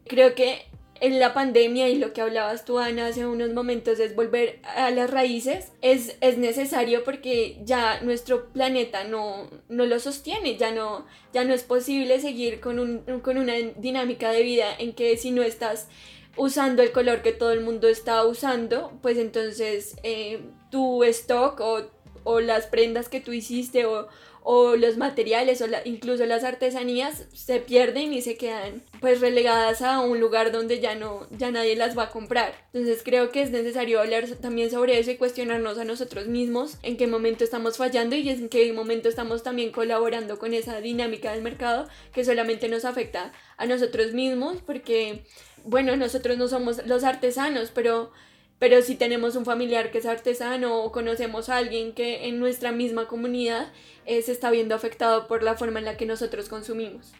creo 0.07 0.35
que 0.35 0.65
en 1.01 1.19
la 1.19 1.33
pandemia 1.33 1.89
y 1.89 1.97
lo 1.97 2.13
que 2.13 2.21
hablabas 2.21 2.63
tú, 2.63 2.77
Ana, 2.77 3.07
hace 3.07 3.25
unos 3.25 3.51
momentos 3.53 3.99
es 3.99 4.15
volver 4.15 4.59
a 4.75 4.91
las 4.91 5.09
raíces, 5.09 5.71
es, 5.81 6.15
es 6.21 6.37
necesario 6.37 7.03
porque 7.03 7.57
ya 7.63 7.99
nuestro 8.01 8.49
planeta 8.53 9.03
no, 9.03 9.49
no 9.67 9.87
lo 9.87 9.99
sostiene, 9.99 10.57
ya 10.57 10.71
no, 10.71 11.07
ya 11.33 11.43
no 11.43 11.55
es 11.55 11.63
posible 11.63 12.21
seguir 12.21 12.59
con, 12.59 12.77
un, 12.77 12.99
con 13.21 13.39
una 13.39 13.53
dinámica 13.77 14.31
de 14.31 14.43
vida 14.43 14.67
en 14.77 14.93
que 14.93 15.17
si 15.17 15.31
no 15.31 15.41
estás 15.41 15.87
usando 16.37 16.83
el 16.83 16.91
color 16.91 17.23
que 17.23 17.31
todo 17.31 17.51
el 17.51 17.61
mundo 17.61 17.87
está 17.87 18.23
usando, 18.23 18.93
pues 19.01 19.17
entonces 19.17 19.95
eh, 20.03 20.41
tu 20.69 21.03
stock 21.03 21.59
o, 21.61 21.81
o 22.23 22.39
las 22.41 22.67
prendas 22.67 23.09
que 23.09 23.21
tú 23.21 23.33
hiciste 23.33 23.87
o, 23.87 24.07
o 24.43 24.75
los 24.75 24.97
materiales 24.97 25.61
o 25.61 25.67
incluso 25.85 26.25
las 26.25 26.43
artesanías 26.43 27.25
se 27.33 27.59
pierden 27.59 28.13
y 28.13 28.21
se 28.21 28.37
quedan 28.37 28.83
pues 28.99 29.21
relegadas 29.21 29.81
a 29.81 29.99
un 29.99 30.19
lugar 30.19 30.51
donde 30.51 30.79
ya 30.79 30.95
no 30.95 31.27
ya 31.31 31.51
nadie 31.51 31.75
las 31.75 31.97
va 31.97 32.03
a 32.03 32.09
comprar. 32.09 32.53
Entonces 32.73 33.01
creo 33.03 33.31
que 33.31 33.41
es 33.41 33.51
necesario 33.51 33.99
hablar 33.99 34.27
también 34.41 34.71
sobre 34.71 34.99
eso 34.99 35.11
y 35.11 35.17
cuestionarnos 35.17 35.77
a 35.77 35.85
nosotros 35.85 36.27
mismos 36.27 36.77
en 36.83 36.97
qué 36.97 37.07
momento 37.07 37.43
estamos 37.43 37.77
fallando 37.77 38.15
y 38.15 38.29
en 38.29 38.49
qué 38.49 38.71
momento 38.73 39.09
estamos 39.09 39.43
también 39.43 39.71
colaborando 39.71 40.39
con 40.39 40.53
esa 40.53 40.81
dinámica 40.81 41.33
del 41.33 41.41
mercado 41.41 41.87
que 42.13 42.25
solamente 42.25 42.67
nos 42.67 42.85
afecta 42.85 43.31
a 43.57 43.65
nosotros 43.65 44.13
mismos 44.13 44.57
porque 44.65 45.23
bueno, 45.63 45.95
nosotros 45.95 46.37
no 46.37 46.47
somos 46.47 46.85
los 46.87 47.03
artesanos, 47.03 47.71
pero 47.73 48.11
pero 48.61 48.83
si 48.83 48.93
tenemos 48.93 49.35
un 49.35 49.43
familiar 49.43 49.89
que 49.89 49.97
es 49.97 50.05
artesano 50.05 50.83
o 50.83 50.91
conocemos 50.91 51.49
a 51.49 51.57
alguien 51.57 51.93
que 51.93 52.27
en 52.27 52.39
nuestra 52.39 52.71
misma 52.71 53.07
comunidad 53.07 53.71
eh, 54.05 54.21
se 54.21 54.31
está 54.31 54.51
viendo 54.51 54.75
afectado 54.75 55.27
por 55.27 55.43
la 55.43 55.55
forma 55.55 55.79
en 55.79 55.85
la 55.85 55.97
que 55.97 56.05
nosotros 56.05 56.49
consumimos. 56.49 57.13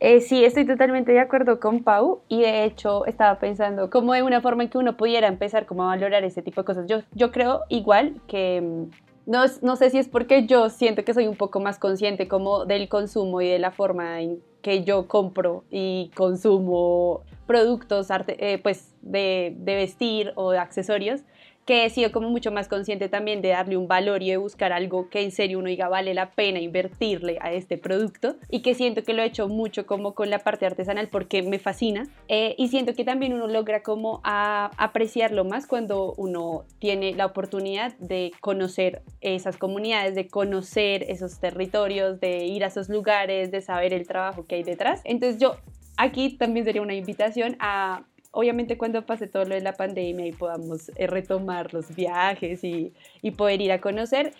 Eh, 0.00 0.20
sí, 0.20 0.44
estoy 0.44 0.66
totalmente 0.66 1.12
de 1.12 1.20
acuerdo 1.20 1.60
con 1.60 1.82
Pau 1.82 2.22
y 2.26 2.40
de 2.40 2.64
hecho 2.64 3.04
estaba 3.04 3.38
pensando 3.38 3.90
cómo 3.90 4.14
es 4.14 4.22
una 4.22 4.40
forma 4.40 4.62
en 4.62 4.70
que 4.70 4.78
uno 4.78 4.96
pudiera 4.96 5.28
empezar 5.28 5.66
como 5.66 5.82
a 5.82 5.88
valorar 5.88 6.24
ese 6.24 6.40
tipo 6.40 6.62
de 6.62 6.64
cosas. 6.64 6.86
Yo, 6.86 7.02
yo 7.12 7.30
creo 7.30 7.64
igual 7.68 8.14
que 8.26 8.62
mm, 8.62 9.30
no, 9.30 9.44
no 9.60 9.76
sé 9.76 9.90
si 9.90 9.98
es 9.98 10.08
porque 10.08 10.46
yo 10.46 10.70
siento 10.70 11.04
que 11.04 11.12
soy 11.12 11.26
un 11.26 11.36
poco 11.36 11.60
más 11.60 11.78
consciente 11.78 12.28
como 12.28 12.64
del 12.64 12.88
consumo 12.88 13.42
y 13.42 13.48
de 13.48 13.58
la 13.58 13.72
forma 13.72 14.22
en 14.22 14.40
que 14.62 14.84
yo 14.84 15.06
compro 15.06 15.64
y 15.70 16.10
consumo 16.16 17.22
productos 17.46 18.08
eh, 18.10 18.58
pues 18.62 18.94
de, 19.02 19.54
de, 19.58 19.74
vestir 19.74 20.32
o 20.36 20.52
de 20.52 20.58
accesorios, 20.58 21.22
que 21.70 21.84
he 21.84 21.90
sido 21.90 22.10
como 22.10 22.28
mucho 22.30 22.50
más 22.50 22.66
consciente 22.66 23.08
también 23.08 23.42
de 23.42 23.50
darle 23.50 23.76
un 23.76 23.86
valor 23.86 24.24
y 24.24 24.30
de 24.30 24.38
buscar 24.38 24.72
algo 24.72 25.08
que 25.08 25.22
en 25.22 25.30
serio 25.30 25.60
uno 25.60 25.68
diga 25.68 25.88
vale 25.88 26.14
la 26.14 26.32
pena 26.32 26.58
invertirle 26.58 27.38
a 27.40 27.52
este 27.52 27.78
producto 27.78 28.34
y 28.48 28.62
que 28.62 28.74
siento 28.74 29.04
que 29.04 29.12
lo 29.12 29.22
he 29.22 29.26
hecho 29.26 29.46
mucho 29.46 29.86
como 29.86 30.16
con 30.16 30.30
la 30.30 30.40
parte 30.40 30.66
artesanal 30.66 31.06
porque 31.10 31.44
me 31.44 31.60
fascina 31.60 32.08
eh, 32.26 32.56
y 32.58 32.66
siento 32.70 32.94
que 32.94 33.04
también 33.04 33.34
uno 33.34 33.46
logra 33.46 33.84
como 33.84 34.20
apreciarlo 34.24 35.44
más 35.44 35.68
cuando 35.68 36.12
uno 36.16 36.64
tiene 36.80 37.14
la 37.14 37.26
oportunidad 37.26 37.96
de 37.98 38.32
conocer 38.40 39.04
esas 39.20 39.56
comunidades, 39.56 40.16
de 40.16 40.26
conocer 40.26 41.04
esos 41.04 41.38
territorios, 41.38 42.18
de 42.18 42.46
ir 42.46 42.64
a 42.64 42.66
esos 42.66 42.88
lugares, 42.88 43.52
de 43.52 43.60
saber 43.60 43.92
el 43.92 44.08
trabajo 44.08 44.44
que 44.44 44.56
hay 44.56 44.64
detrás. 44.64 45.02
Entonces 45.04 45.40
yo 45.40 45.54
aquí 46.00 46.36
también 46.36 46.64
sería 46.64 46.82
una 46.82 46.94
invitación 46.94 47.56
a 47.60 48.06
obviamente 48.30 48.78
cuando 48.78 49.04
pase 49.06 49.26
todo 49.26 49.44
lo 49.44 49.54
de 49.54 49.60
la 49.60 49.74
pandemia 49.74 50.26
y 50.26 50.32
podamos 50.32 50.90
eh, 50.96 51.06
retomar 51.06 51.72
los 51.74 51.94
viajes 51.94 52.62
y, 52.64 52.92
poder 53.36 53.60
ir 53.60 53.72
a 53.72 53.80
conocer, 53.80 54.32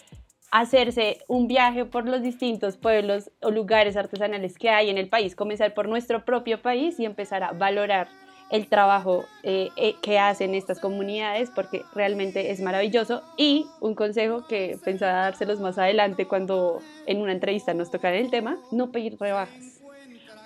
hacerse 0.51 1.19
un 1.29 1.47
viaje 1.47 1.85
por 1.85 2.09
los 2.09 2.23
distintos 2.23 2.77
pueblos 2.77 3.31
o 3.41 3.51
lugares 3.51 3.97
artesanales 3.97 4.59
que 4.59 4.71
hay 4.71 4.91
en 4.91 4.99
el 4.99 5.09
país, 5.09 5.37
comenzar 5.37 5.75
por 5.75 5.89
nuestro 5.89 6.25
propio 6.25 6.61
país 6.61 6.99
y 6.99 7.05
empezar 7.05 7.43
a 7.43 7.53
valorar 7.53 8.09
el 8.51 8.67
trabajo 8.67 9.27
eh, 9.45 9.69
eh, 9.77 9.95
que 10.03 10.19
hacen 10.19 10.57
estas 10.57 10.81
comunidades 10.81 11.51
porque 11.55 11.83
realmente 11.95 12.51
es 12.51 12.61
maravilloso. 12.61 13.23
Y 13.37 13.67
un 13.81 13.95
consejo 13.95 14.45
que 14.49 14.77
pensaba 14.85 15.13
dárselos 15.13 15.61
más 15.61 15.79
adelante 15.79 16.27
cuando 16.27 16.81
en 17.07 17.21
una 17.21 17.33
entrevista 17.33 17.75
nos 17.75 17.93
tocara 17.93 18.17
el 18.17 18.31
tema, 18.31 18.59
no 18.73 18.91
pedir 18.91 19.17
rebajas 19.21 19.81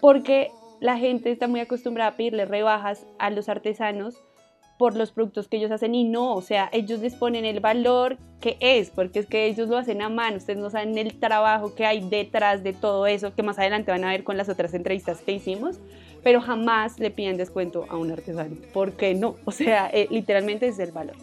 porque 0.04 0.50
la 0.84 0.98
gente 0.98 1.30
está 1.30 1.48
muy 1.48 1.60
acostumbrada 1.60 2.10
a 2.10 2.16
pedirle 2.18 2.44
rebajas 2.44 3.06
a 3.18 3.30
los 3.30 3.48
artesanos 3.48 4.22
por 4.78 4.96
los 4.96 5.12
productos 5.12 5.48
que 5.48 5.56
ellos 5.56 5.70
hacen 5.70 5.94
y 5.94 6.04
no, 6.04 6.34
o 6.34 6.42
sea, 6.42 6.68
ellos 6.74 7.00
les 7.00 7.14
ponen 7.14 7.46
el 7.46 7.60
valor 7.60 8.18
que 8.38 8.58
es, 8.60 8.90
porque 8.90 9.20
es 9.20 9.24
que 9.24 9.46
ellos 9.46 9.70
lo 9.70 9.78
hacen 9.78 10.02
a 10.02 10.10
mano, 10.10 10.36
ustedes 10.36 10.58
no 10.58 10.68
saben 10.68 10.98
el 10.98 11.18
trabajo 11.18 11.74
que 11.74 11.86
hay 11.86 12.06
detrás 12.06 12.62
de 12.62 12.74
todo 12.74 13.06
eso, 13.06 13.34
que 13.34 13.42
más 13.42 13.58
adelante 13.58 13.92
van 13.92 14.04
a 14.04 14.10
ver 14.10 14.24
con 14.24 14.36
las 14.36 14.50
otras 14.50 14.74
entrevistas 14.74 15.22
que 15.22 15.32
hicimos, 15.32 15.80
pero 16.22 16.42
jamás 16.42 17.00
le 17.00 17.10
piden 17.10 17.38
descuento 17.38 17.86
a 17.88 17.96
un 17.96 18.12
artesano, 18.12 18.54
¿por 18.74 18.92
qué 18.92 19.14
no? 19.14 19.36
O 19.46 19.52
sea, 19.52 19.88
eh, 19.90 20.06
literalmente 20.10 20.66
es 20.68 20.78
el 20.78 20.92
valor. 20.92 21.16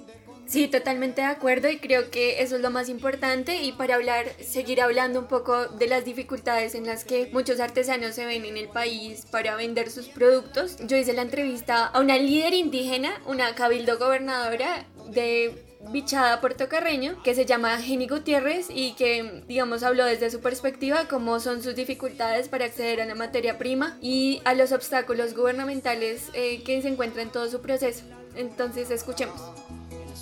Sí, 0.51 0.67
totalmente 0.67 1.21
de 1.21 1.27
acuerdo 1.27 1.69
y 1.69 1.77
creo 1.77 2.11
que 2.11 2.41
eso 2.41 2.57
es 2.57 2.61
lo 2.61 2.69
más 2.71 2.89
importante 2.89 3.63
y 3.63 3.71
para 3.71 3.95
hablar, 3.95 4.25
seguir 4.41 4.81
hablando 4.81 5.17
un 5.21 5.27
poco 5.27 5.67
de 5.67 5.87
las 5.87 6.03
dificultades 6.03 6.75
en 6.75 6.85
las 6.85 7.05
que 7.05 7.29
muchos 7.31 7.61
artesanos 7.61 8.15
se 8.15 8.25
ven 8.25 8.43
en 8.43 8.57
el 8.57 8.67
país 8.67 9.25
para 9.31 9.55
vender 9.55 9.89
sus 9.89 10.09
productos, 10.09 10.75
yo 10.85 10.97
hice 10.97 11.13
la 11.13 11.21
entrevista 11.21 11.85
a 11.85 12.01
una 12.01 12.17
líder 12.17 12.53
indígena, 12.53 13.13
una 13.25 13.55
cabildo 13.55 13.97
gobernadora 13.97 14.85
de 15.07 15.55
Bichada 15.89 16.41
puertocarreño 16.41 17.23
que 17.23 17.33
se 17.33 17.45
llama 17.45 17.77
Jenny 17.77 18.07
Gutiérrez 18.09 18.67
y 18.69 18.91
que 18.95 19.43
digamos 19.47 19.83
habló 19.83 20.03
desde 20.03 20.29
su 20.29 20.41
perspectiva 20.41 21.07
cómo 21.07 21.39
son 21.39 21.63
sus 21.63 21.75
dificultades 21.75 22.49
para 22.49 22.65
acceder 22.65 22.99
a 22.99 23.05
la 23.05 23.15
materia 23.15 23.57
prima 23.57 23.97
y 24.01 24.41
a 24.43 24.53
los 24.53 24.73
obstáculos 24.73 25.33
gubernamentales 25.33 26.29
eh, 26.33 26.61
que 26.63 26.81
se 26.81 26.89
encuentran 26.89 27.27
en 27.27 27.31
todo 27.31 27.49
su 27.49 27.61
proceso. 27.61 28.03
Entonces 28.35 28.91
escuchemos 28.91 29.41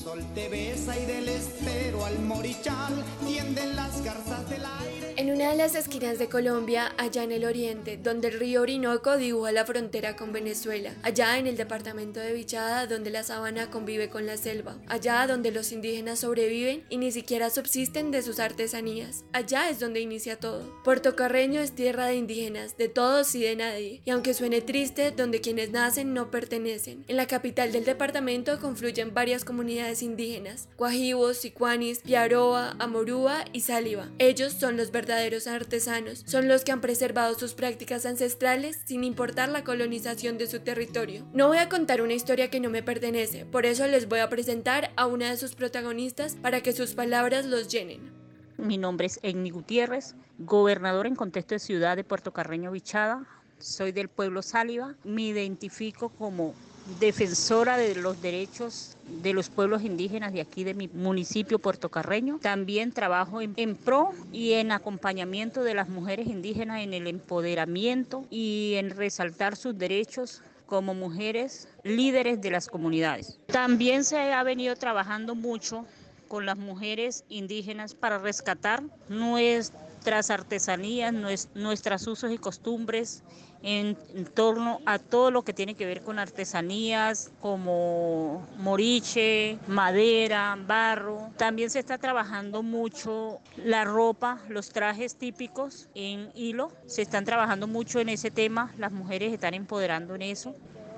sol 0.10 0.26
te 0.34 0.50
besa 0.50 0.98
y 0.98 1.06
del 1.06 1.30
estero 1.30 2.04
al 2.04 2.18
morichal 2.20 3.06
tienden 3.28 3.76
las 3.76 4.04
garzas 4.04 4.50
del 4.50 4.64
aire. 4.66 5.14
En 5.18 5.30
una 5.32 5.50
de 5.50 5.58
las 5.58 5.76
esquinas 5.76 6.18
de 6.18 6.30
Colombia, 6.30 6.94
allá 6.98 7.24
en 7.24 7.32
el 7.32 7.46
oriente, 7.46 7.98
donde 7.98 8.30
el 8.30 8.40
río 8.40 8.62
Orinoco 8.62 9.18
dibuja 9.18 9.52
la 9.52 9.66
frontera 9.66 10.16
con 10.16 10.32
Venezuela, 10.32 10.94
allá 11.04 11.38
en 11.38 11.46
el 11.46 11.58
departamento 11.58 12.20
de 12.20 12.34
Vichada, 12.34 12.88
donde 12.88 13.12
la 13.12 13.24
sabana 13.24 13.70
convive 13.70 14.10
con 14.10 14.26
la 14.26 14.38
selva, 14.38 14.78
allá 14.88 15.28
donde 15.28 15.52
los 15.52 15.72
indígenas 15.74 16.20
sobreviven 16.20 16.86
y 16.90 16.98
ni 16.98 17.12
siquiera 17.12 17.50
subsisten 17.50 18.12
de 18.12 18.22
sus 18.22 18.40
artesanías, 18.40 19.26
allá 19.34 19.70
es 19.70 19.80
donde 19.80 20.00
inicia 20.00 20.40
todo. 20.40 20.64
Puerto 20.84 21.16
Carreño 21.16 21.60
es 21.60 21.74
tierra 21.74 22.08
de 22.08 22.16
indígenas, 22.16 22.78
de 22.78 22.88
todos 22.88 23.36
y 23.36 23.42
de 23.42 23.58
nadie, 23.58 24.02
y 24.06 24.10
aunque 24.10 24.34
suene 24.34 24.62
triste, 24.62 25.12
donde 25.12 25.42
quienes 25.42 25.70
nacen 25.72 26.14
no 26.14 26.32
pertenecen. 26.32 27.04
En 27.10 27.18
la 27.18 27.28
capital 27.28 27.72
del 27.74 27.84
departamento 27.84 28.60
confluyen 28.60 29.14
varias 29.14 29.44
comunidades 29.44 29.99
indígenas, 30.02 30.70
Guajibos, 30.78 31.38
Sicuanis, 31.38 32.00
Piaroa, 32.00 32.76
Amorúa 32.80 33.46
y 33.54 33.62
Sáliva. 33.62 34.10
Ellos 34.18 34.54
son 34.54 34.78
los 34.78 34.92
verdaderos 34.92 35.48
artesanos, 35.48 36.24
son 36.26 36.48
los 36.48 36.64
que 36.64 36.72
han 36.72 36.82
preservado 36.82 37.38
sus 37.38 37.54
prácticas 37.54 38.06
ancestrales 38.06 38.82
sin 38.86 39.04
importar 39.04 39.50
la 39.50 39.64
colonización 39.64 40.38
de 40.38 40.48
su 40.48 40.60
territorio. 40.60 41.26
No 41.34 41.48
voy 41.48 41.58
a 41.58 41.70
contar 41.70 42.02
una 42.02 42.14
historia 42.14 42.50
que 42.50 42.60
no 42.60 42.70
me 42.70 42.84
pertenece, 42.84 43.46
por 43.46 43.66
eso 43.66 43.88
les 43.88 44.08
voy 44.08 44.20
a 44.20 44.30
presentar 44.30 44.92
a 44.96 45.06
una 45.06 45.30
de 45.30 45.38
sus 45.38 45.56
protagonistas 45.56 46.36
para 46.36 46.62
que 46.62 46.74
sus 46.74 46.94
palabras 46.94 47.46
los 47.46 47.68
llenen. 47.68 48.12
Mi 48.58 48.78
nombre 48.78 49.08
es 49.08 49.20
Egni 49.24 49.52
Gutiérrez, 49.52 50.16
gobernador 50.38 51.08
en 51.08 51.16
contexto 51.16 51.56
de 51.56 51.60
ciudad 51.60 51.96
de 51.96 52.04
Puerto 52.04 52.34
Carreño 52.34 52.72
Bichada. 52.72 53.26
Soy 53.58 53.92
del 53.92 54.10
pueblo 54.10 54.42
Sáliva. 54.42 54.96
Me 55.04 55.24
identifico 55.24 56.10
como 56.10 56.54
defensora 57.00 57.78
de 57.78 57.96
los 57.96 58.22
derechos 58.22 58.98
de 59.22 59.34
los 59.34 59.50
pueblos 59.50 59.84
indígenas 59.84 60.34
de 60.34 60.42
aquí 60.42 60.64
de 60.64 60.74
mi 60.74 60.88
municipio 60.88 61.60
puertocarreño. 61.60 62.40
También 62.42 62.92
trabajo 62.92 63.42
en, 63.42 63.76
pro 63.76 64.12
y 64.32 64.54
en 64.54 64.72
acompañamiento 64.72 65.64
de 65.64 65.74
las 65.74 65.90
mujeres 65.90 66.28
indígenas 66.28 66.82
en 66.82 66.94
el 66.94 67.08
empoderamiento 67.08 68.26
y 68.30 68.74
en 68.78 68.92
resaltar 68.92 69.56
sus 69.56 69.78
derechos 69.78 70.42
como 70.66 70.94
mujeres 70.94 71.68
líderes 71.84 72.42
de 72.42 72.52
las 72.52 72.68
comunidades. 72.68 73.40
También 73.48 74.04
se 74.04 74.34
ha 74.34 74.44
venido 74.44 74.76
trabajando 74.76 75.34
mucho 75.36 75.86
con 76.28 76.46
las 76.46 76.58
mujeres 76.58 77.26
indígenas 77.28 77.96
para 77.96 78.20
rescatar 78.20 78.84
nuestra 79.10 79.90
nuestras 80.00 80.30
artesanías, 80.30 81.14
nuestros 81.54 82.08
usos 82.08 82.32
y 82.32 82.38
costumbres 82.38 83.22
en, 83.64 83.98
torno 84.34 84.80
a 84.86 85.00
todo 85.00 85.32
lo 85.32 85.44
que 85.44 85.54
tiene 85.54 85.76
que 85.76 85.86
ver 85.86 86.02
con 86.02 86.20
artesanías 86.20 87.32
como 87.42 88.48
moriche, 88.58 89.58
madera, 89.68 90.58
barro. 90.66 91.30
También 91.38 91.70
se 91.70 91.80
está 91.80 91.98
trabajando 91.98 92.64
mucho 92.64 93.40
la 93.58 93.84
ropa, 93.84 94.40
los 94.48 94.70
trajes 94.70 95.16
típicos 95.16 95.90
en 95.96 96.32
hilo. 96.36 96.72
Se 96.86 97.02
están 97.02 97.26
trabajando 97.26 97.68
mucho 97.68 98.00
en 98.00 98.10
ese 98.10 98.32
tema, 98.32 98.74
las 98.78 98.92
mujeres 98.92 99.34
están 99.34 99.54
empoderando 99.54 100.16
en 100.16 100.22
eso. 100.22 100.56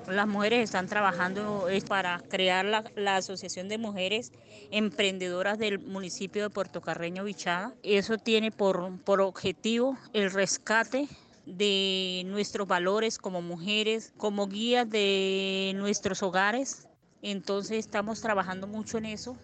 Las 0.08 0.26
mujeres 0.26 0.64
están 0.64 0.88
trabajando 0.88 1.68
para 1.88 2.20
crear 2.28 2.64
la, 2.64 3.16
Asociación 3.16 3.68
de 3.68 3.78
Mujeres 3.78 4.32
Emprendedoras 4.72 5.58
del 5.58 5.78
municipio 5.78 6.42
de 6.42 6.50
Puerto 6.50 6.80
Carreño 6.80 7.22
Bichada. 7.22 7.72
Eso 7.84 8.18
tiene 8.18 8.50
por, 8.50 8.98
por 9.02 9.20
objetivo 9.20 9.96
el 10.12 10.32
rescate 10.32 11.08
de 11.46 12.22
nuestros 12.26 12.66
valores 12.68 13.18
como 13.18 13.42
mujeres, 13.42 14.12
como 14.16 14.48
guías 14.48 14.88
de 14.88 15.72
nuestros 15.76 16.22
hogares. 16.22 16.88
Entonces 17.22 17.78
estamos 17.78 18.20
trabajando 18.20 18.66
mucho 18.66 18.98
en 18.98 19.06
eso 19.06 19.36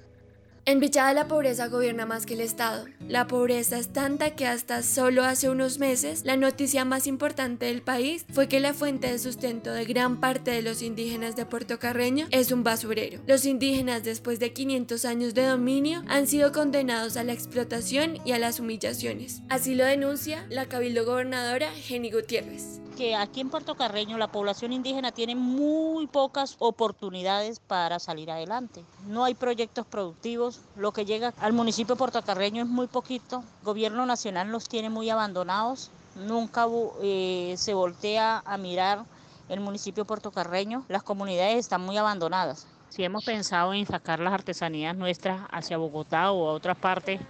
en 0.65 0.81
Bichada 0.81 1.13
la 1.13 1.29
pobreza 1.29 1.69
gobierna 1.69 2.07
más 2.07 2.27
que 2.27 2.35
el 2.35 2.41
Estado. 2.41 2.87
La 3.09 3.27
pobreza 3.27 3.79
es 3.79 3.89
tanta 3.89 4.35
que 4.37 4.47
hasta 4.47 4.83
solo 4.83 5.25
hace 5.25 5.49
unos 5.49 5.79
meses 5.79 6.25
la 6.25 6.37
noticia 6.37 6.85
más 6.85 7.07
importante 7.07 7.67
del 7.67 7.83
país 7.83 8.25
fue 8.33 8.49
que 8.49 8.61
la 8.61 8.75
fuente 8.75 9.11
de 9.11 9.19
sustento 9.19 9.73
de 9.73 9.85
gran 9.85 10.21
parte 10.21 10.51
de 10.51 10.63
los 10.63 10.83
indígenas 10.83 11.37
de 11.37 11.47
Puerto 11.47 11.79
Carreño 11.79 12.27
es 12.31 12.53
un 12.53 12.65
basurero. 12.65 13.21
Los 13.27 13.45
indígenas 13.45 14.05
después 14.05 14.39
de 14.39 14.53
500 14.53 15.05
años 15.05 15.35
de 15.35 15.47
dominio 15.47 16.03
han 16.09 16.27
sido 16.27 16.53
condenados 16.53 17.17
a 17.17 17.25
la 17.25 17.33
explotación 17.33 18.19
y 18.25 18.33
a 18.33 18.39
las 18.39 18.61
humillaciones. 18.61 19.43
Así 19.49 19.75
lo 19.75 19.85
denuncia 19.85 20.47
la 20.51 20.67
cabildo 20.67 21.05
gobernadora 21.05 21.71
Jenny 21.73 22.11
Gutiérrez 22.11 22.81
que 22.99 23.15
aquí 23.15 23.41
en 23.41 23.49
Puerto 23.49 23.77
Carreño 23.77 24.19
la 24.19 24.27
población 24.27 24.73
indígena 24.73 25.13
tiene 25.13 25.37
muy 25.37 26.09
pocas 26.09 26.57
oportunidades 26.59 27.61
para 27.61 28.01
salir 28.01 28.29
adelante. 28.29 28.85
No 29.07 29.23
hay 29.25 29.35
proyectos 29.35 29.87
productivos, 29.87 30.63
lo 30.75 30.91
que 30.91 31.05
llega 31.05 31.33
al 31.39 31.53
municipio 31.53 31.95
de 31.95 31.99
Puerto 32.01 32.21
Carreño 32.23 32.65
es 32.65 32.69
muy 32.69 32.89
poquito, 32.89 33.45
el 33.61 33.65
gobierno 33.65 34.05
nacional 34.05 34.51
los 34.51 34.69
tiene 34.69 34.91
muy 34.91 35.09
abandonados, 35.11 35.93
nunca 36.17 36.67
eh, 37.01 37.55
se 37.57 37.73
voltea 37.73 38.43
a 38.45 38.59
mirar 38.59 39.05
el 39.49 39.61
municipio 39.61 40.03
de 40.03 40.09
Puerto 40.09 40.33
Carreño, 40.33 40.85
las 40.89 41.05
comunidades 41.05 41.57
están 41.59 41.83
muy 41.83 41.97
abandonadas. 41.97 42.67
Si 42.89 43.05
hemos 43.05 43.25
pensado 43.25 43.75
en 43.75 43.87
sacar 43.87 44.19
las 44.19 44.33
artesanías 44.33 44.97
nuestras 44.97 45.43
hacia 45.53 45.79
Bogotá 45.79 46.33
o 46.33 46.49
a 46.49 46.53
otras 46.53 46.77
partes 46.77 47.21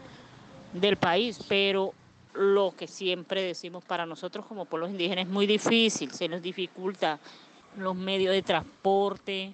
del 0.73 0.97
país, 0.97 1.39
pero 1.47 1.93
lo 2.38 2.72
que 2.77 2.87
siempre 2.87 3.42
decimos 3.42 3.85
para 3.85 4.07
nosotros 4.07 4.46
como 4.46 4.64
pueblos 4.64 4.90
indígenas 4.90 5.27
es 5.27 5.31
muy 5.31 5.46
difícil, 5.46 6.12
se 6.12 6.29
nos 6.29 6.40
dificulta 6.40 7.18
los 7.77 7.96
medios 7.96 8.33
de 8.33 8.42
transporte, 8.42 9.53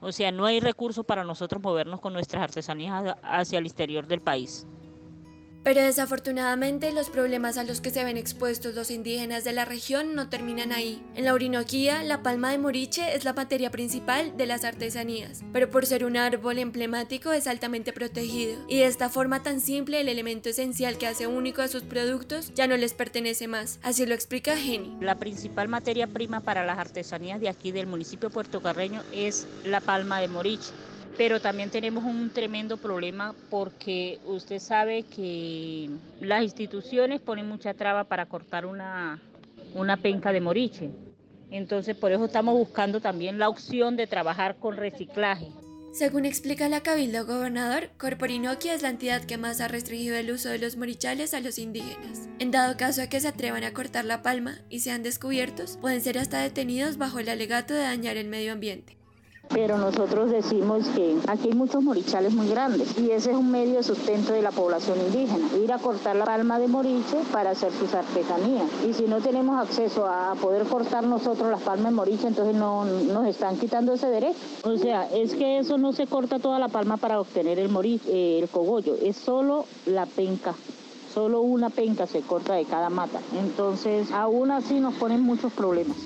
o 0.00 0.12
sea, 0.12 0.30
no 0.30 0.46
hay 0.46 0.60
recursos 0.60 1.04
para 1.04 1.24
nosotros 1.24 1.60
movernos 1.60 2.00
con 2.00 2.12
nuestras 2.12 2.44
artesanías 2.44 3.16
hacia 3.22 3.58
el 3.58 3.66
exterior 3.66 4.06
del 4.06 4.20
país. 4.20 4.66
Pero 5.66 5.82
desafortunadamente 5.82 6.92
los 6.92 7.10
problemas 7.10 7.58
a 7.58 7.64
los 7.64 7.80
que 7.80 7.90
se 7.90 8.04
ven 8.04 8.16
expuestos 8.16 8.76
los 8.76 8.88
indígenas 8.92 9.42
de 9.42 9.52
la 9.52 9.64
región 9.64 10.14
no 10.14 10.28
terminan 10.28 10.70
ahí. 10.70 11.02
En 11.16 11.24
la 11.24 11.34
Orinoquía, 11.34 12.04
la 12.04 12.22
palma 12.22 12.52
de 12.52 12.58
moriche 12.58 13.16
es 13.16 13.24
la 13.24 13.32
materia 13.32 13.72
principal 13.72 14.36
de 14.36 14.46
las 14.46 14.62
artesanías, 14.62 15.42
pero 15.52 15.68
por 15.68 15.84
ser 15.84 16.04
un 16.04 16.16
árbol 16.16 16.60
emblemático 16.60 17.32
es 17.32 17.48
altamente 17.48 17.92
protegido, 17.92 18.64
y 18.68 18.78
de 18.78 18.86
esta 18.86 19.08
forma 19.08 19.42
tan 19.42 19.60
simple 19.60 20.00
el 20.00 20.08
elemento 20.08 20.50
esencial 20.50 20.98
que 20.98 21.08
hace 21.08 21.26
único 21.26 21.62
a 21.62 21.66
sus 21.66 21.82
productos 21.82 22.52
ya 22.54 22.68
no 22.68 22.76
les 22.76 22.94
pertenece 22.94 23.48
más. 23.48 23.80
Así 23.82 24.06
lo 24.06 24.14
explica 24.14 24.56
Jenny. 24.56 24.96
La 25.00 25.16
principal 25.16 25.66
materia 25.66 26.06
prima 26.06 26.42
para 26.42 26.64
las 26.64 26.78
artesanías 26.78 27.40
de 27.40 27.48
aquí 27.48 27.72
del 27.72 27.88
municipio 27.88 28.30
puertocarreño 28.30 29.02
es 29.10 29.48
la 29.64 29.80
palma 29.80 30.20
de 30.20 30.28
moriche 30.28 30.70
pero 31.16 31.40
también 31.40 31.70
tenemos 31.70 32.04
un 32.04 32.30
tremendo 32.30 32.76
problema 32.76 33.34
porque 33.50 34.18
usted 34.26 34.58
sabe 34.58 35.04
que 35.04 35.90
las 36.20 36.42
instituciones 36.42 37.20
ponen 37.20 37.48
mucha 37.48 37.74
traba 37.74 38.04
para 38.04 38.26
cortar 38.26 38.66
una, 38.66 39.20
una 39.74 39.96
penca 39.96 40.32
de 40.32 40.40
moriche. 40.40 40.90
Entonces 41.50 41.96
por 41.96 42.12
eso 42.12 42.24
estamos 42.24 42.54
buscando 42.54 43.00
también 43.00 43.38
la 43.38 43.48
opción 43.48 43.96
de 43.96 44.06
trabajar 44.06 44.56
con 44.56 44.76
reciclaje. 44.76 45.48
Según 45.92 46.26
explica 46.26 46.68
la 46.68 46.82
Cabildo 46.82 47.24
Gobernador, 47.24 47.88
Corporinoquia 47.96 48.74
es 48.74 48.82
la 48.82 48.90
entidad 48.90 49.24
que 49.24 49.38
más 49.38 49.62
ha 49.62 49.68
restringido 49.68 50.16
el 50.16 50.30
uso 50.30 50.50
de 50.50 50.58
los 50.58 50.76
morichales 50.76 51.32
a 51.32 51.40
los 51.40 51.58
indígenas. 51.58 52.28
En 52.38 52.50
dado 52.50 52.76
caso 52.76 53.00
a 53.00 53.06
que 53.06 53.18
se 53.18 53.28
atrevan 53.28 53.64
a 53.64 53.72
cortar 53.72 54.04
la 54.04 54.20
palma 54.20 54.58
y 54.68 54.80
sean 54.80 55.02
descubiertos, 55.02 55.78
pueden 55.80 56.02
ser 56.02 56.18
hasta 56.18 56.42
detenidos 56.42 56.98
bajo 56.98 57.18
el 57.18 57.30
alegato 57.30 57.72
de 57.72 57.80
dañar 57.80 58.18
el 58.18 58.28
medio 58.28 58.52
ambiente 58.52 58.95
pero 59.48 59.78
nosotros 59.78 60.30
decimos 60.30 60.86
que 60.88 61.16
aquí 61.28 61.48
hay 61.48 61.54
muchos 61.54 61.82
morichales 61.82 62.34
muy 62.34 62.48
grandes 62.48 62.98
y 62.98 63.10
ese 63.10 63.30
es 63.30 63.36
un 63.36 63.50
medio 63.50 63.76
de 63.76 63.82
sustento 63.82 64.32
de 64.32 64.42
la 64.42 64.50
población 64.50 64.98
indígena, 65.00 65.48
ir 65.56 65.72
a 65.72 65.78
cortar 65.78 66.16
la 66.16 66.24
palma 66.24 66.58
de 66.58 66.68
moriche 66.68 67.18
para 67.32 67.50
hacer 67.50 67.72
sus 67.72 67.94
artesanías. 67.94 68.68
Y 68.88 68.92
si 68.92 69.04
no 69.04 69.20
tenemos 69.20 69.60
acceso 69.60 70.06
a 70.06 70.34
poder 70.34 70.64
cortar 70.64 71.04
nosotros 71.04 71.50
las 71.50 71.62
palmas 71.62 71.92
de 71.92 71.96
moriche, 71.96 72.26
entonces 72.26 72.54
no 72.54 72.84
nos 72.84 73.26
están 73.26 73.56
quitando 73.56 73.94
ese 73.94 74.08
derecho. 74.08 74.38
O 74.64 74.76
sea, 74.76 75.08
es 75.12 75.34
que 75.34 75.58
eso 75.58 75.78
no 75.78 75.92
se 75.92 76.06
corta 76.06 76.38
toda 76.38 76.58
la 76.58 76.68
palma 76.68 76.96
para 76.96 77.20
obtener 77.20 77.58
el 77.58 77.68
moriche, 77.68 78.10
eh, 78.10 78.40
el 78.40 78.48
cogollo, 78.48 78.96
es 79.02 79.16
solo 79.16 79.64
la 79.86 80.06
penca 80.06 80.54
solo 81.16 81.40
una 81.40 81.70
penca 81.70 82.06
se 82.06 82.20
corta 82.20 82.52
de 82.52 82.66
cada 82.66 82.90
mata. 82.90 83.20
Entonces, 83.40 84.12
aún 84.12 84.50
así 84.50 84.80
nos 84.80 84.92
ponen 84.96 85.22
muchos 85.22 85.50
problemas. 85.50 85.96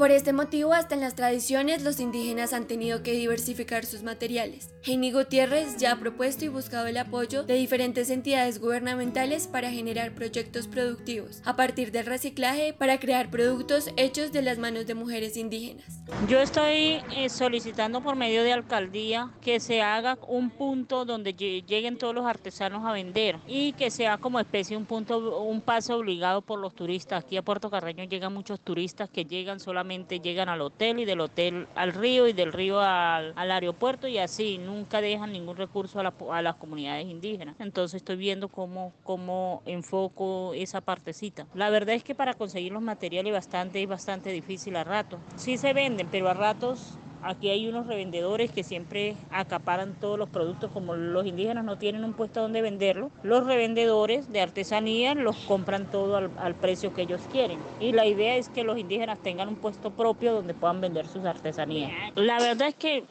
Por 0.00 0.12
este 0.12 0.32
motivo, 0.32 0.72
hasta 0.72 0.94
en 0.94 1.02
las 1.02 1.14
tradiciones, 1.14 1.82
los 1.82 2.00
indígenas 2.00 2.54
han 2.54 2.66
tenido 2.66 3.02
que 3.02 3.12
diversificar 3.12 3.84
sus 3.84 4.02
materiales. 4.02 4.70
Heini 4.82 5.12
Gutiérrez 5.12 5.76
ya 5.76 5.92
ha 5.92 5.98
propuesto 5.98 6.42
y 6.46 6.48
buscado 6.48 6.86
el 6.86 6.96
apoyo 6.96 7.42
de 7.42 7.52
diferentes 7.52 8.08
entidades 8.08 8.60
gubernamentales 8.60 9.46
para 9.46 9.70
generar 9.70 10.14
proyectos 10.14 10.68
productivos 10.68 11.42
a 11.44 11.54
partir 11.54 11.92
del 11.92 12.06
reciclaje 12.06 12.72
para 12.72 12.98
crear 12.98 13.30
productos 13.30 13.90
hechos 13.98 14.32
de 14.32 14.40
las 14.40 14.56
manos 14.56 14.86
de 14.86 14.94
mujeres 14.94 15.36
indígenas. 15.36 15.84
Yo 16.26 16.40
estoy 16.40 17.02
eh, 17.14 17.28
solicitando 17.28 18.00
por 18.00 18.16
medio 18.16 18.42
de 18.42 18.54
alcaldía 18.54 19.30
que 19.42 19.60
se 19.60 19.82
haga 19.82 20.16
un 20.26 20.48
punto 20.48 21.04
donde 21.04 21.34
lleguen 21.34 21.98
todos 21.98 22.14
los 22.14 22.24
artesanos 22.24 22.86
a 22.86 22.92
vender 22.92 23.36
y 23.46 23.74
que 23.74 23.90
sea 23.90 24.16
como 24.16 24.40
especie 24.40 24.78
un 24.78 24.86
punto, 24.86 25.42
un 25.42 25.60
paso 25.60 25.98
obligado 25.98 26.40
por 26.40 26.58
los 26.58 26.74
turistas. 26.74 27.22
Aquí 27.22 27.36
a 27.36 27.42
Puerto 27.42 27.68
Carreño 27.68 28.04
llegan 28.04 28.32
muchos 28.32 28.60
turistas 28.60 29.10
que 29.10 29.26
llegan 29.26 29.60
solamente 29.60 29.89
llegan 29.98 30.48
al 30.48 30.60
hotel 30.60 31.00
y 31.00 31.04
del 31.04 31.20
hotel 31.20 31.66
al 31.74 31.92
río 31.92 32.28
y 32.28 32.32
del 32.32 32.52
río 32.52 32.80
al, 32.80 33.34
aeropuerto 33.36 34.08
y 34.08 34.18
así 34.18 34.58
nunca 34.58 35.00
dejan 35.00 35.32
ningún 35.32 35.56
recurso 35.56 36.00
a, 36.00 36.42
las 36.42 36.54
comunidades 36.56 37.06
indígenas. 37.06 37.56
Entonces 37.58 37.96
estoy 37.96 38.16
viendo 38.16 38.48
cómo, 38.48 38.92
cómo 39.02 39.62
enfoco 39.66 40.52
esa 40.54 40.80
partecita. 40.80 41.46
La 41.54 41.70
verdad 41.70 41.94
es 41.94 42.04
que 42.04 42.14
para 42.14 42.34
conseguir 42.34 42.72
los 42.72 42.82
materiales 42.82 43.32
bastante, 43.32 43.82
es 43.82 43.88
bastante 43.88 44.30
difícil 44.30 44.76
a 44.76 44.84
ratos. 44.84 45.20
Sí 45.36 45.56
se 45.58 45.72
venden, 45.72 46.08
pero 46.10 46.28
a 46.28 46.34
ratos 46.34 46.98
Aquí 47.22 47.50
hay 47.50 47.68
unos 47.68 47.86
revendedores 47.86 48.50
que 48.50 48.62
siempre 48.62 49.16
acaparan 49.30 49.94
todos 50.00 50.18
los 50.18 50.28
productos, 50.28 50.70
como 50.70 50.94
los 50.94 51.26
indígenas 51.26 51.64
no 51.64 51.78
tienen 51.78 52.04
un 52.04 52.14
puesto 52.14 52.40
donde 52.40 52.62
venderlo, 52.62 53.10
los 53.22 53.46
revendedores 53.46 54.32
de 54.32 54.40
artesanía 54.40 55.14
los 55.14 55.36
compran 55.36 55.90
todo 55.90 56.16
al, 56.16 56.30
al, 56.38 56.54
precio 56.54 56.94
que 56.94 57.02
ellos 57.02 57.20
quieren. 57.30 57.58
Y 57.78 57.92
la 57.92 58.06
idea 58.06 58.36
es 58.36 58.48
que 58.48 58.64
los 58.64 58.78
indígenas 58.78 59.18
tengan 59.22 59.48
un 59.48 59.56
puesto 59.56 59.90
propio 59.90 60.32
donde 60.32 60.54
puedan 60.54 60.80
vender 60.80 61.06
sus 61.06 61.24
artesanías. 61.24 61.92
La 62.14 62.38
verdad 62.38 62.68
es 62.68 62.74
que 62.74 63.04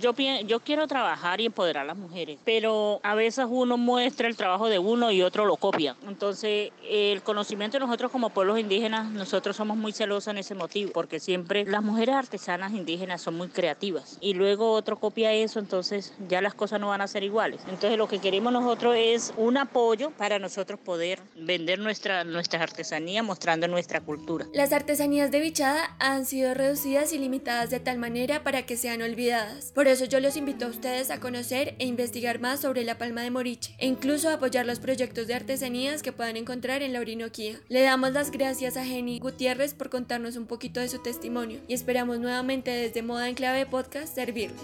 yo, 0.00 0.14
yo 0.46 0.60
quiero 0.60 0.86
trabajar 0.86 1.40
y 1.40 1.46
empoderar 1.46 1.84
a 1.84 1.86
las 1.86 1.96
mujeres, 1.96 2.38
pero 2.44 3.00
a 3.02 3.14
veces 3.14 3.46
uno 3.48 3.76
muestra 3.76 4.28
el 4.28 4.36
trabajo 4.36 4.68
de 4.68 4.78
uno 4.78 5.10
y 5.10 5.22
otro 5.22 5.44
lo 5.44 5.56
copia. 5.56 5.96
Entonces, 6.06 6.70
el 6.88 7.22
conocimiento 7.22 7.78
de 7.78 7.84
nosotros 7.84 8.10
como 8.10 8.30
pueblos 8.30 8.58
indígenas, 8.58 9.10
nosotros 9.10 9.56
somos 9.56 9.76
muy 9.76 9.92
celosos 9.92 10.28
en 10.28 10.38
ese 10.38 10.54
motivo, 10.54 10.92
porque 10.92 11.20
siempre 11.20 11.64
las 11.64 11.82
mujeres 11.82 12.14
artesanas 12.14 12.72
indígenas 12.72 13.22
son 13.22 13.36
muy 13.36 13.48
creativas 13.48 14.18
y 14.20 14.34
luego 14.34 14.72
otro 14.72 14.98
copia 14.98 15.32
eso, 15.32 15.58
entonces 15.58 16.14
ya 16.28 16.40
las 16.40 16.54
cosas 16.54 16.80
no 16.80 16.88
van 16.88 17.00
a 17.00 17.08
ser 17.08 17.22
iguales. 17.22 17.60
Entonces, 17.68 17.96
lo 17.96 18.08
que 18.08 18.18
queremos 18.18 18.52
nosotros 18.52 18.94
es 18.96 19.32
un 19.36 19.56
apoyo 19.56 20.10
para 20.10 20.38
nosotros 20.38 20.78
poder 20.80 21.20
vender 21.36 21.78
nuestra, 21.78 22.24
nuestras 22.24 22.62
artesanías 22.62 23.24
mostrando 23.24 23.68
nuestra 23.68 24.00
cultura. 24.00 24.46
Las 24.52 24.72
artesanías 24.72 25.30
de 25.30 25.40
Bichada 25.40 25.96
han 25.98 26.26
sido 26.26 26.54
reducidas 26.54 27.12
y 27.12 27.18
limitadas 27.18 27.70
de 27.70 27.80
tal 27.80 27.98
manera 27.98 28.42
para 28.42 28.66
que 28.66 28.76
sean 28.76 29.02
olvidadas. 29.02 29.72
Por 29.78 29.86
eso 29.86 30.06
yo 30.06 30.18
los 30.18 30.36
invito 30.36 30.64
a 30.64 30.70
ustedes 30.70 31.08
a 31.12 31.20
conocer 31.20 31.76
e 31.78 31.86
investigar 31.86 32.40
más 32.40 32.58
sobre 32.58 32.82
la 32.82 32.98
palma 32.98 33.22
de 33.22 33.30
Moriche 33.30 33.76
e 33.78 33.86
incluso 33.86 34.28
a 34.28 34.32
apoyar 34.32 34.66
los 34.66 34.80
proyectos 34.80 35.28
de 35.28 35.34
artesanías 35.34 36.02
que 36.02 36.10
puedan 36.10 36.36
encontrar 36.36 36.82
en 36.82 36.92
la 36.92 36.98
Orinoquía. 36.98 37.60
Le 37.68 37.82
damos 37.82 38.10
las 38.10 38.32
gracias 38.32 38.76
a 38.76 38.84
Jenny 38.84 39.20
Gutiérrez 39.20 39.74
por 39.74 39.88
contarnos 39.88 40.34
un 40.34 40.46
poquito 40.46 40.80
de 40.80 40.88
su 40.88 41.00
testimonio 41.00 41.60
y 41.68 41.74
esperamos 41.74 42.18
nuevamente 42.18 42.72
desde 42.72 43.02
Moda 43.02 43.28
en 43.28 43.36
Clave 43.36 43.66
Podcast 43.66 44.12
servirle. 44.12 44.56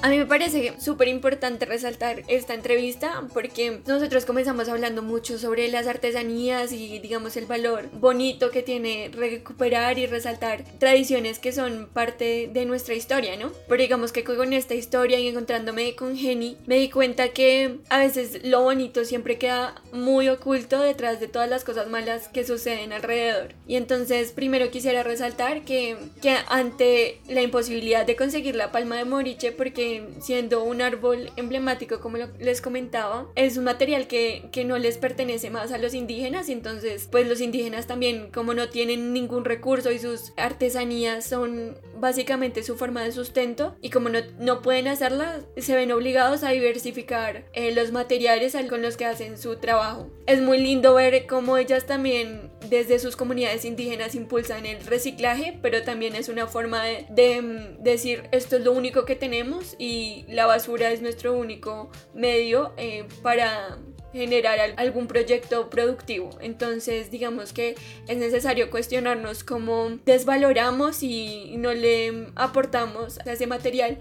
A 0.00 0.10
mí 0.10 0.16
me 0.16 0.26
parece 0.26 0.74
súper 0.78 1.08
importante 1.08 1.66
resaltar 1.66 2.22
esta 2.28 2.54
entrevista 2.54 3.26
porque 3.34 3.80
nosotros 3.84 4.24
comenzamos 4.24 4.68
hablando 4.68 5.02
mucho 5.02 5.38
sobre 5.40 5.66
las 5.68 5.88
artesanías 5.88 6.70
y 6.72 7.00
digamos 7.00 7.36
el 7.36 7.46
valor 7.46 7.88
bonito 7.94 8.52
que 8.52 8.62
tiene 8.62 9.10
recuperar 9.12 9.98
y 9.98 10.06
resaltar 10.06 10.62
tradiciones 10.78 11.40
que 11.40 11.50
son 11.50 11.88
parte 11.92 12.48
de 12.52 12.64
nuestra 12.64 12.94
historia, 12.94 13.36
¿no? 13.36 13.50
Pero 13.68 13.82
digamos 13.82 14.12
que 14.12 14.22
con 14.22 14.52
esta 14.52 14.76
historia 14.76 15.18
y 15.18 15.26
encontrándome 15.26 15.96
con 15.96 16.16
Jenny 16.16 16.58
me 16.66 16.76
di 16.76 16.90
cuenta 16.90 17.30
que 17.30 17.80
a 17.88 17.98
veces 17.98 18.44
lo 18.44 18.62
bonito 18.62 19.04
siempre 19.04 19.36
queda 19.36 19.82
muy 19.92 20.28
oculto 20.28 20.80
detrás 20.80 21.18
de 21.18 21.26
todas 21.26 21.50
las 21.50 21.64
cosas 21.64 21.88
malas 21.88 22.28
que 22.28 22.44
suceden 22.44 22.92
alrededor. 22.92 23.54
Y 23.66 23.74
entonces 23.74 24.30
primero 24.30 24.70
quisiera 24.70 25.02
resaltar 25.02 25.62
que, 25.64 25.96
que 26.22 26.36
ante 26.46 27.18
la 27.28 27.42
imposibilidad 27.42 28.06
de 28.06 28.14
conseguir 28.14 28.54
la 28.54 28.70
palma 28.70 28.96
de 28.96 29.04
Moriche 29.04 29.50
porque 29.50 29.87
siendo 30.20 30.62
un 30.62 30.82
árbol 30.82 31.30
emblemático 31.36 32.00
como 32.00 32.18
les 32.38 32.60
comentaba, 32.60 33.26
es 33.34 33.56
un 33.56 33.64
material 33.64 34.06
que, 34.06 34.48
que 34.52 34.64
no 34.64 34.78
les 34.78 34.98
pertenece 34.98 35.50
más 35.50 35.72
a 35.72 35.78
los 35.78 35.94
indígenas 35.94 36.48
y 36.48 36.52
entonces 36.52 37.08
pues 37.10 37.26
los 37.26 37.40
indígenas 37.40 37.86
también 37.86 38.30
como 38.32 38.54
no 38.54 38.68
tienen 38.68 39.12
ningún 39.12 39.44
recurso 39.44 39.90
y 39.90 39.98
sus 39.98 40.32
artesanías 40.36 41.24
son 41.24 41.78
básicamente 41.96 42.62
su 42.62 42.76
forma 42.76 43.02
de 43.02 43.12
sustento 43.12 43.76
y 43.80 43.90
como 43.90 44.08
no, 44.08 44.18
no 44.38 44.62
pueden 44.62 44.88
hacerla 44.88 45.40
se 45.56 45.74
ven 45.74 45.92
obligados 45.92 46.44
a 46.44 46.50
diversificar 46.50 47.44
eh, 47.52 47.74
los 47.74 47.92
materiales 47.92 48.54
con 48.68 48.82
los 48.82 48.96
que 48.96 49.04
hacen 49.04 49.38
su 49.38 49.56
trabajo. 49.56 50.10
Es 50.26 50.40
muy 50.40 50.58
lindo 50.58 50.94
ver 50.94 51.26
cómo 51.26 51.56
ellas 51.56 51.86
también 51.86 52.50
desde 52.68 52.98
sus 52.98 53.16
comunidades 53.16 53.64
indígenas 53.64 54.14
impulsan 54.14 54.66
el 54.66 54.84
reciclaje, 54.84 55.58
pero 55.62 55.82
también 55.82 56.14
es 56.14 56.28
una 56.28 56.46
forma 56.46 56.84
de, 56.84 57.06
de 57.10 57.40
mm, 57.40 57.82
decir 57.82 58.24
esto 58.32 58.56
es 58.56 58.64
lo 58.64 58.72
único 58.72 59.04
que 59.04 59.14
tenemos 59.14 59.76
y 59.78 60.24
la 60.28 60.46
basura 60.46 60.90
es 60.90 61.02
nuestro 61.02 61.34
único 61.34 61.90
medio 62.14 62.72
eh, 62.76 63.04
para 63.22 63.78
generar 64.12 64.58
algún 64.76 65.06
proyecto 65.06 65.70
productivo. 65.70 66.30
Entonces, 66.40 67.10
digamos 67.10 67.52
que 67.52 67.76
es 68.08 68.16
necesario 68.18 68.70
cuestionarnos 68.70 69.44
cómo 69.44 69.98
desvaloramos 70.04 71.02
y 71.02 71.54
no 71.58 71.72
le 71.72 72.28
aportamos 72.34 73.18
ese 73.26 73.46
material 73.46 73.98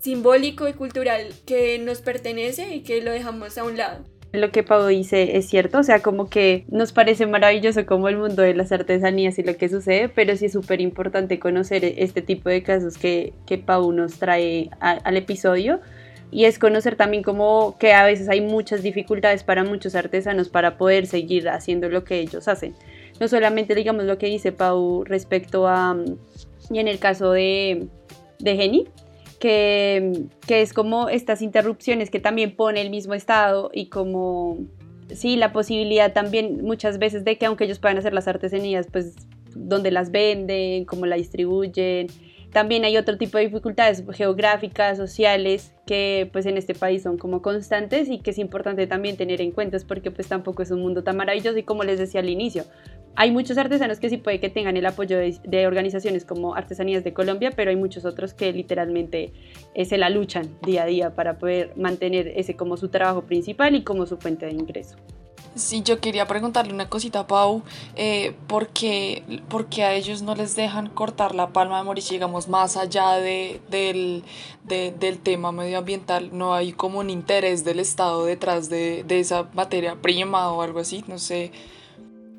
simbólico 0.00 0.68
y 0.68 0.74
cultural 0.74 1.32
que 1.46 1.78
nos 1.78 2.00
pertenece 2.00 2.74
y 2.74 2.82
que 2.82 3.00
lo 3.02 3.12
dejamos 3.12 3.56
a 3.56 3.64
un 3.64 3.76
lado 3.76 4.15
lo 4.32 4.50
que 4.50 4.62
Pau 4.62 4.86
dice 4.86 5.36
es 5.36 5.48
cierto, 5.48 5.78
o 5.78 5.82
sea, 5.82 6.00
como 6.00 6.28
que 6.28 6.64
nos 6.68 6.92
parece 6.92 7.26
maravilloso 7.26 7.86
como 7.86 8.08
el 8.08 8.16
mundo 8.16 8.42
de 8.42 8.54
las 8.54 8.72
artesanías 8.72 9.38
y 9.38 9.42
lo 9.42 9.56
que 9.56 9.68
sucede, 9.68 10.08
pero 10.08 10.36
sí 10.36 10.46
es 10.46 10.52
súper 10.52 10.80
importante 10.80 11.38
conocer 11.38 11.84
este 11.84 12.22
tipo 12.22 12.48
de 12.48 12.62
casos 12.62 12.98
que, 12.98 13.32
que 13.46 13.58
Pau 13.58 13.90
nos 13.92 14.18
trae 14.18 14.70
al 14.80 15.16
episodio 15.16 15.80
y 16.30 16.44
es 16.44 16.58
conocer 16.58 16.96
también 16.96 17.22
como 17.22 17.76
que 17.78 17.92
a 17.92 18.04
veces 18.04 18.28
hay 18.28 18.40
muchas 18.40 18.82
dificultades 18.82 19.44
para 19.44 19.64
muchos 19.64 19.94
artesanos 19.94 20.48
para 20.48 20.76
poder 20.76 21.06
seguir 21.06 21.48
haciendo 21.48 21.88
lo 21.88 22.04
que 22.04 22.18
ellos 22.18 22.48
hacen. 22.48 22.74
No 23.20 23.28
solamente 23.28 23.74
digamos 23.74 24.04
lo 24.04 24.18
que 24.18 24.26
dice 24.26 24.52
Pau 24.52 25.04
respecto 25.04 25.68
a, 25.68 25.96
y 26.70 26.78
en 26.78 26.88
el 26.88 26.98
caso 26.98 27.32
de, 27.32 27.86
de 28.38 28.56
Jenny, 28.56 28.88
que, 29.36 30.26
es 30.48 30.72
como 30.72 31.08
estas 31.08 31.42
interrupciones 31.42 32.10
que 32.10 32.20
también 32.20 32.56
pone 32.56 32.80
el 32.80 32.90
mismo 32.90 33.14
Estado 33.14 33.70
y 33.72 33.88
como, 33.88 34.58
sí, 35.14 35.36
la 35.36 35.52
posibilidad 35.52 36.12
también 36.12 36.62
muchas 36.62 36.98
veces 36.98 37.24
de 37.24 37.38
que 37.38 37.46
aunque 37.46 37.64
ellos 37.64 37.78
puedan 37.78 37.98
hacer 37.98 38.12
las 38.12 38.28
artesanías, 38.28 38.86
pues 38.90 39.14
donde 39.54 39.90
las 39.90 40.10
venden, 40.10 40.84
cómo 40.84 41.06
la 41.06 41.16
distribuyen. 41.16 42.08
También 42.52 42.84
hay 42.84 42.96
otro 42.96 43.18
tipo 43.18 43.36
de 43.36 43.44
dificultades 43.44 44.02
geográficas, 44.12 44.96
sociales, 44.96 45.74
que 45.86 46.28
pues 46.32 46.46
en 46.46 46.56
este 46.56 46.74
país 46.74 47.02
son 47.02 47.18
como 47.18 47.42
constantes 47.42 48.08
y 48.08 48.20
que 48.20 48.30
es 48.30 48.38
importante 48.38 48.86
también 48.86 49.16
tener 49.16 49.40
en 49.42 49.50
cuenta, 49.50 49.76
porque 49.86 50.10
pues 50.10 50.28
tampoco 50.28 50.62
es 50.62 50.70
un 50.70 50.80
mundo 50.80 51.04
tan 51.04 51.16
maravilloso 51.16 51.58
y 51.58 51.64
como 51.64 51.84
les 51.84 51.98
decía 51.98 52.20
al 52.20 52.30
inicio, 52.30 52.64
hay 53.16 53.30
muchos 53.30 53.56
artesanos 53.56 53.98
que 53.98 54.10
sí 54.10 54.18
puede 54.18 54.40
que 54.40 54.50
tengan 54.50 54.76
el 54.76 54.84
apoyo 54.84 55.16
de, 55.18 55.66
organizaciones 55.66 56.24
como 56.24 56.54
Artesanías 56.54 57.02
de 57.02 57.14
Colombia, 57.14 57.50
pero 57.50 57.70
hay 57.70 57.76
muchos 57.76 58.04
otros 58.04 58.34
que 58.34 58.52
literalmente 58.52 59.32
eh, 59.74 59.84
se 59.86 59.96
la 59.96 60.10
luchan 60.10 60.50
día 60.62 60.82
a 60.82 60.86
día 60.86 61.14
para 61.14 61.38
poder 61.38 61.72
mantener 61.76 62.28
ese 62.36 62.54
como 62.56 62.76
su 62.76 62.88
trabajo 62.88 63.22
principal 63.22 63.74
y 63.74 63.82
como 63.82 64.06
su 64.06 64.18
fuente 64.18 64.44
de 64.46 64.52
ingreso. 64.52 64.96
Sí, 65.54 65.82
yo 65.82 66.00
quería 66.00 66.26
preguntarle 66.26 66.74
una 66.74 66.90
cosita 66.90 67.20
a 67.20 67.26
Pau, 67.26 67.62
eh, 67.94 68.36
¿por, 68.46 68.68
qué, 68.68 69.22
a 69.78 69.94
ellos 69.94 70.20
no 70.20 70.34
les 70.34 70.54
dejan 70.54 70.90
cortar 70.90 71.34
la 71.34 71.54
palma 71.54 71.78
de 71.78 71.84
Mauricio, 71.84 72.12
digamos, 72.12 72.46
más 72.46 72.76
allá 72.76 73.12
de, 73.12 73.62
del, 73.70 74.22
del 74.64 75.18
tema 75.20 75.52
medioambiental? 75.52 76.28
¿No 76.36 76.52
hay 76.52 76.74
como 76.74 76.98
un 76.98 77.08
interés 77.08 77.64
del 77.64 77.80
Estado 77.80 78.26
detrás 78.26 78.68
de, 78.68 79.02
de 79.04 79.20
esa 79.20 79.48
materia 79.54 79.96
prima 80.02 80.52
o 80.52 80.60
algo 80.60 80.80
así? 80.80 81.02
No 81.08 81.18
sé. 81.18 81.52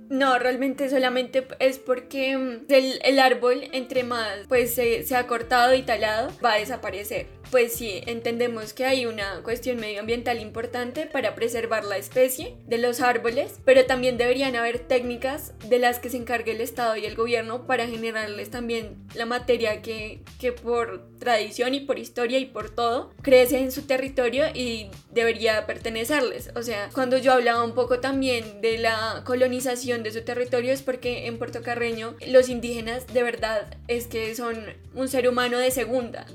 No, 0.10 0.40
realmente 0.40 0.90
solamente 0.90 1.48
es 1.60 1.80
porque 1.80 2.38
mm, 2.38 2.66
el, 2.70 3.00
el 3.04 3.20
árbol, 3.20 3.64
entre 3.74 4.04
más 4.04 4.48
pues 4.48 4.74
se, 4.74 5.04
se, 5.04 5.16
ha 5.16 5.28
cortado 5.28 5.74
y 5.74 5.84
talado, 5.84 6.32
va 6.44 6.54
a 6.54 6.60
desaparecer 6.60 7.28
pues 7.52 7.74
sí, 7.74 8.02
entendemos 8.06 8.74
que 8.74 8.86
hay 8.86 9.06
una 9.06 9.42
cuestión 9.44 9.78
medioambiental 9.78 10.42
importante 10.42 11.06
para 11.06 11.36
preservar 11.36 11.86
la 11.86 11.98
especie 11.98 12.58
de 12.66 12.78
los 12.78 13.02
árboles, 13.02 13.60
pero 13.66 13.86
también 13.86 14.18
deberían 14.18 14.56
haber 14.56 14.80
técnicas 14.80 15.54
de 15.68 15.80
las 15.80 16.00
que 16.00 16.10
se 16.10 16.18
encargue 16.18 16.52
el 16.52 16.62
Estado 16.62 16.98
y 16.98 17.06
el 17.06 17.16
gobierno 17.16 17.66
para 17.66 17.88
generarles 17.88 18.50
también 18.50 18.98
la 19.16 19.26
materia 19.26 19.82
que, 19.82 20.22
que 20.40 20.52
por 20.52 21.08
tradición 21.20 21.74
y 21.74 21.82
por 21.82 22.00
historia 22.00 22.40
y 22.40 22.46
por 22.46 22.70
todo 22.70 23.12
crece 23.22 23.60
en 23.60 23.72
su 23.72 23.84
territorio 23.84 24.46
y 24.54 24.90
debería 25.12 25.66
pertenecerles. 25.66 26.52
O 26.56 26.64
sea, 26.64 26.90
cuando 26.94 27.18
yo 27.18 27.34
hablaba 27.34 27.64
un 27.64 27.74
poco 27.74 28.00
también 28.00 28.62
de 28.62 28.78
la 28.78 29.24
colonización 29.26 29.97
de 30.04 30.12
su 30.12 30.22
territorio 30.22 30.74
es 30.74 30.82
porque 30.82 31.28
en 31.28 31.38
Puerto 31.38 31.62
Carreño 31.62 32.16
los 32.28 32.50
indígenas 32.50 33.08
de 33.08 33.24
verdad 33.24 33.78
es 33.88 34.08
que 34.08 34.36
son 34.36 34.58
un 34.94 35.08
ser 35.08 35.28
humano 35.28 35.58
de 35.58 35.72
segunda 35.72 36.26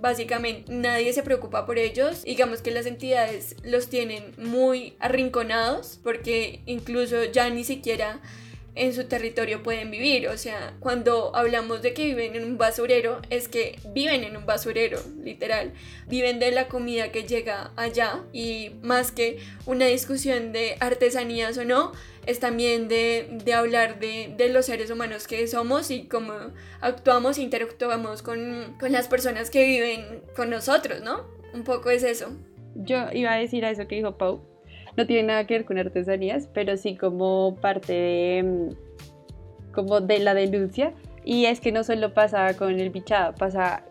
básicamente 0.00 0.72
nadie 0.72 1.12
se 1.12 1.22
preocupa 1.22 1.66
por 1.66 1.78
ellos. 1.78 2.24
Digamos 2.24 2.62
que 2.62 2.70
las 2.70 2.86
entidades 2.86 3.56
los 3.62 3.88
tienen 3.88 4.34
muy 4.38 4.94
arrinconados 5.00 5.98
porque 6.02 6.62
incluso 6.66 7.24
ya 7.24 7.50
ni 7.50 7.64
siquiera 7.64 8.20
en 8.78 8.94
su 8.94 9.04
territorio 9.04 9.62
pueden 9.62 9.90
vivir. 9.90 10.28
O 10.28 10.38
sea, 10.38 10.74
cuando 10.80 11.34
hablamos 11.34 11.82
de 11.82 11.92
que 11.94 12.04
viven 12.04 12.36
en 12.36 12.44
un 12.44 12.58
basurero, 12.58 13.20
es 13.28 13.48
que 13.48 13.78
viven 13.92 14.24
en 14.24 14.36
un 14.36 14.46
basurero, 14.46 15.00
literal. 15.22 15.72
Viven 16.06 16.38
de 16.38 16.52
la 16.52 16.68
comida 16.68 17.12
que 17.12 17.24
llega 17.24 17.72
allá 17.76 18.24
y 18.32 18.70
más 18.82 19.12
que 19.12 19.38
una 19.66 19.86
discusión 19.86 20.52
de 20.52 20.76
artesanías 20.80 21.58
o 21.58 21.64
no, 21.64 21.92
es 22.26 22.40
también 22.40 22.88
de, 22.88 23.26
de 23.44 23.54
hablar 23.54 24.00
de, 24.00 24.34
de, 24.36 24.50
los 24.50 24.66
seres 24.66 24.90
humanos 24.90 25.26
que 25.26 25.46
somos 25.48 25.90
y 25.90 26.04
cómo 26.08 26.34
actuamos 26.80 27.38
interactuamos 27.38 28.20
con, 28.20 28.76
con 28.78 28.92
las 28.92 29.08
personas 29.08 29.48
que 29.48 29.64
viven 29.64 30.22
con 30.36 30.50
nosotros, 30.50 31.00
¿no? 31.00 31.24
Un 31.54 31.64
poco 31.64 31.88
es 31.88 32.02
eso. 32.02 32.30
Yo 32.74 33.06
iba 33.12 33.32
a 33.32 33.38
decir 33.38 33.64
a 33.64 33.70
eso 33.70 33.88
que 33.88 33.96
dijo 33.96 34.18
Pau, 34.18 34.42
no 34.98 35.06
tiene 35.06 35.28
nada 35.28 35.46
que 35.46 35.54
ver 35.54 35.64
con 35.64 35.78
artesanías, 35.78 36.48
pero 36.52 36.76
sí 36.76 36.96
como 36.96 37.54
parte 37.60 37.92
de, 37.92 38.42
mm, 38.42 39.72
como 39.72 40.00
de 40.00 40.18
la 40.18 40.34
denuncia. 40.34 40.92
Y 41.24 41.44
es 41.44 41.60
que 41.60 41.70
no 41.70 41.84
solo 41.84 42.12
pasa 42.12 42.54
con 42.56 42.80
el 42.80 42.90
bichado, 42.90 43.32
pasa 43.34 43.84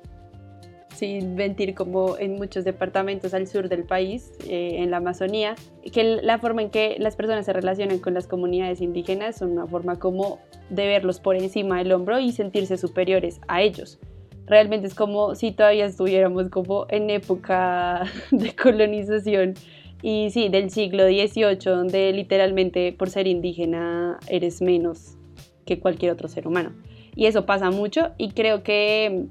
sin 0.93 1.35
mentir 1.35 1.75
como 1.75 2.17
en 2.17 2.35
muchos 2.35 2.65
departamentos 2.65 3.33
al 3.33 3.47
sur 3.47 3.69
del 3.69 3.83
país, 3.83 4.33
eh, 4.49 4.77
en 4.79 4.91
la 4.91 4.97
Amazonía, 4.97 5.55
que 5.93 6.03
la 6.03 6.39
forma 6.39 6.63
en 6.63 6.71
que 6.71 6.97
las 6.99 7.15
personas 7.15 7.45
se 7.45 7.53
relacionan 7.53 7.99
con 7.99 8.13
las 8.13 8.27
comunidades 8.27 8.81
indígenas 8.81 9.37
son 9.37 9.51
una 9.51 9.67
forma 9.67 9.99
como 9.99 10.39
de 10.69 10.87
verlos 10.87 11.21
por 11.21 11.37
encima 11.37 11.77
del 11.77 11.93
hombro 11.93 12.19
y 12.19 12.33
sentirse 12.33 12.75
superiores 12.77 13.39
a 13.47 13.61
ellos. 13.61 13.99
Realmente 14.45 14.87
es 14.87 14.95
como 14.95 15.35
si 15.35 15.51
todavía 15.51 15.85
estuviéramos 15.85 16.49
como 16.49 16.85
en 16.89 17.09
época 17.11 18.03
de 18.31 18.53
colonización 18.55 19.53
y 20.01 20.29
sí, 20.31 20.49
del 20.49 20.69
siglo 20.69 21.05
XVIII, 21.07 21.57
donde 21.65 22.11
literalmente 22.11 22.93
por 22.93 23.09
ser 23.09 23.27
indígena 23.27 24.19
eres 24.27 24.61
menos 24.61 25.17
que 25.65 25.79
cualquier 25.79 26.11
otro 26.11 26.27
ser 26.27 26.47
humano. 26.47 26.73
Y 27.15 27.25
eso 27.25 27.45
pasa 27.45 27.71
mucho 27.71 28.11
y 28.17 28.31
creo 28.31 28.63
que 28.63 29.27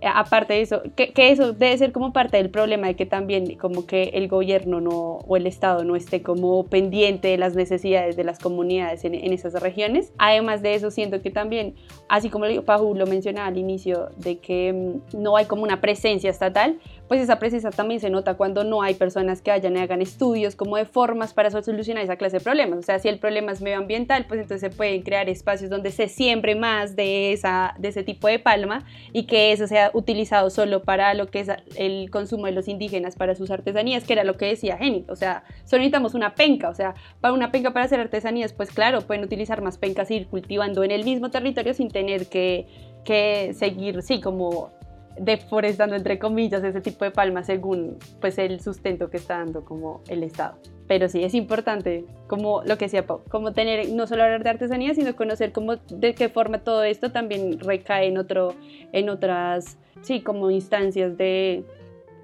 eh, 0.00 0.06
aparte 0.06 0.54
de 0.54 0.60
eso, 0.60 0.82
que, 0.94 1.12
eso 1.16 1.52
debe 1.52 1.76
ser 1.76 1.92
como 1.92 2.12
parte 2.12 2.36
del 2.36 2.50
problema 2.50 2.86
de 2.86 2.94
que 2.94 3.06
también 3.06 3.56
como 3.56 3.86
que 3.86 4.10
el 4.14 4.28
gobierno 4.28 4.80
no, 4.80 5.18
o 5.26 5.36
el 5.36 5.46
Estado 5.46 5.82
no 5.84 5.96
esté 5.96 6.22
como 6.22 6.64
pendiente 6.66 7.28
de 7.28 7.38
las 7.38 7.56
necesidades 7.56 8.16
de 8.16 8.24
las 8.24 8.38
comunidades 8.38 9.04
en, 9.04 9.14
esas 9.14 9.54
regiones. 9.54 10.12
Además 10.18 10.62
de 10.62 10.74
eso, 10.74 10.90
siento 10.90 11.20
que 11.20 11.30
también, 11.30 11.74
así 12.08 12.30
como 12.30 12.46
Paju 12.64 12.94
lo 12.94 13.06
mencionaba 13.06 13.48
al 13.48 13.58
inicio, 13.58 14.10
de 14.16 14.38
que 14.38 14.72
mm, 14.72 15.20
no 15.20 15.36
hay 15.36 15.46
como 15.46 15.62
una 15.62 15.80
presencia 15.80 16.30
estatal, 16.30 16.78
pues 17.08 17.20
esa 17.20 17.38
presencia 17.38 17.70
también 17.70 18.00
se 18.00 18.10
nota 18.10 18.34
cuando 18.34 18.64
no 18.64 18.82
hay 18.82 18.94
personas 18.94 19.40
que 19.40 19.50
vayan 19.50 19.76
y 19.76 19.80
hagan 19.80 20.02
estudios 20.02 20.54
como 20.54 20.76
de 20.76 20.84
formas 20.84 21.32
para 21.32 21.50
solucionar 21.50 22.04
esa 22.04 22.16
clase 22.16 22.38
de 22.38 22.44
problemas. 22.44 22.78
O 22.78 22.82
sea, 22.82 22.98
si 22.98 23.08
el 23.08 23.18
problema 23.18 23.52
es 23.52 23.62
medioambiental, 23.62 24.26
pues 24.26 24.40
entonces 24.40 24.70
se 24.70 24.76
pueden 24.76 25.02
crear 25.02 25.28
espacios 25.28 25.70
donde 25.70 25.90
se 25.90 26.08
siembre 26.08 26.54
más 26.54 26.96
de, 26.96 27.32
esa, 27.32 27.74
de 27.78 27.88
ese 27.88 28.02
tipo 28.02 28.28
de 28.28 28.38
palma 28.38 28.84
y 29.12 29.24
que 29.24 29.52
eso 29.52 29.66
sea 29.66 29.90
utilizado 29.94 30.50
solo 30.50 30.82
para 30.82 31.14
lo 31.14 31.28
que 31.28 31.40
es 31.40 31.48
el 31.76 32.10
consumo 32.10 32.46
de 32.46 32.52
los 32.52 32.68
indígenas 32.68 33.16
para 33.16 33.34
sus 33.34 33.50
artesanías, 33.50 34.04
que 34.04 34.12
era 34.12 34.24
lo 34.24 34.36
que 34.36 34.46
decía 34.46 34.76
Jenny. 34.76 35.06
O 35.08 35.16
sea, 35.16 35.44
solo 35.64 35.80
necesitamos 35.80 36.14
una 36.14 36.34
penca. 36.34 36.68
O 36.68 36.74
sea, 36.74 36.94
para 37.20 37.32
una 37.32 37.50
penca 37.50 37.72
para 37.72 37.86
hacer 37.86 38.00
artesanías, 38.00 38.52
pues 38.52 38.70
claro, 38.70 39.00
pueden 39.02 39.24
utilizar 39.24 39.62
más 39.62 39.78
pencas 39.78 40.10
y 40.10 40.16
ir 40.16 40.26
cultivando 40.26 40.84
en 40.84 40.90
el 40.90 41.04
mismo 41.04 41.30
territorio 41.30 41.72
sin 41.72 41.90
tener 41.90 42.26
que, 42.26 42.66
que 43.04 43.54
seguir, 43.54 44.02
sí, 44.02 44.20
como 44.20 44.77
deforestando 45.20 45.96
entre 45.96 46.18
comillas 46.18 46.62
ese 46.64 46.80
tipo 46.80 47.04
de 47.04 47.10
palmas 47.10 47.46
según 47.46 47.98
pues 48.20 48.38
el 48.38 48.60
sustento 48.60 49.10
que 49.10 49.16
está 49.16 49.38
dando 49.38 49.64
como 49.64 50.02
el 50.08 50.22
Estado. 50.22 50.58
Pero 50.86 51.08
sí 51.08 51.22
es 51.22 51.34
importante, 51.34 52.06
como 52.28 52.62
lo 52.64 52.78
que 52.78 52.86
decía 52.86 53.06
Pau, 53.06 53.20
como 53.28 53.52
tener 53.52 53.90
no 53.90 54.06
solo 54.06 54.24
hablar 54.24 54.42
de 54.42 54.50
artesanía, 54.50 54.94
sino 54.94 55.14
conocer 55.16 55.52
cómo 55.52 55.76
de 55.76 56.14
qué 56.14 56.28
forma 56.28 56.58
todo 56.58 56.82
esto 56.82 57.12
también 57.12 57.60
recae 57.60 58.06
en 58.06 58.18
otro 58.18 58.54
en 58.92 59.10
otras 59.10 59.78
sí, 60.02 60.22
como 60.22 60.50
instancias 60.50 61.16
de 61.18 61.64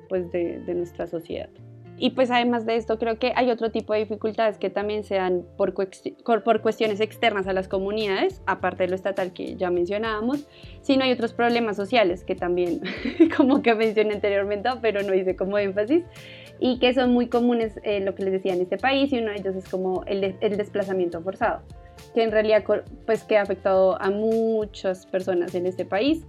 pues 0.08 0.30
de, 0.32 0.60
de 0.60 0.74
nuestra 0.74 1.06
sociedad. 1.06 1.48
Y 1.96 2.10
pues 2.10 2.30
además 2.30 2.66
de 2.66 2.76
esto 2.76 2.98
creo 2.98 3.18
que 3.18 3.32
hay 3.36 3.50
otro 3.50 3.70
tipo 3.70 3.92
de 3.92 4.00
dificultades 4.00 4.58
que 4.58 4.68
también 4.68 5.04
se 5.04 5.14
dan 5.14 5.44
por, 5.56 5.74
por 5.74 6.60
cuestiones 6.60 7.00
externas 7.00 7.46
a 7.46 7.52
las 7.52 7.68
comunidades, 7.68 8.42
aparte 8.46 8.84
de 8.84 8.88
lo 8.88 8.96
estatal 8.96 9.32
que 9.32 9.54
ya 9.56 9.70
mencionábamos, 9.70 10.48
sino 10.82 11.04
hay 11.04 11.12
otros 11.12 11.32
problemas 11.32 11.76
sociales 11.76 12.24
que 12.24 12.34
también 12.34 12.80
como 13.36 13.62
que 13.62 13.74
mencioné 13.74 14.14
anteriormente, 14.14 14.70
pero 14.82 15.02
no 15.02 15.14
hice 15.14 15.36
como 15.36 15.56
énfasis, 15.58 16.04
y 16.58 16.78
que 16.78 16.94
son 16.94 17.12
muy 17.12 17.28
comunes, 17.28 17.78
eh, 17.84 18.00
lo 18.00 18.14
que 18.14 18.24
les 18.24 18.32
decía 18.32 18.54
en 18.54 18.62
este 18.62 18.76
país, 18.76 19.12
y 19.12 19.18
uno 19.18 19.30
de 19.30 19.38
ellos 19.38 19.54
es 19.54 19.68
como 19.68 20.02
el, 20.06 20.36
el 20.40 20.56
desplazamiento 20.56 21.22
forzado, 21.22 21.62
que 22.12 22.24
en 22.24 22.32
realidad 22.32 22.64
pues 23.06 23.22
que 23.22 23.38
ha 23.38 23.42
afectado 23.42 24.00
a 24.00 24.10
muchas 24.10 25.06
personas 25.06 25.54
en 25.54 25.66
este 25.66 25.84
país 25.84 26.24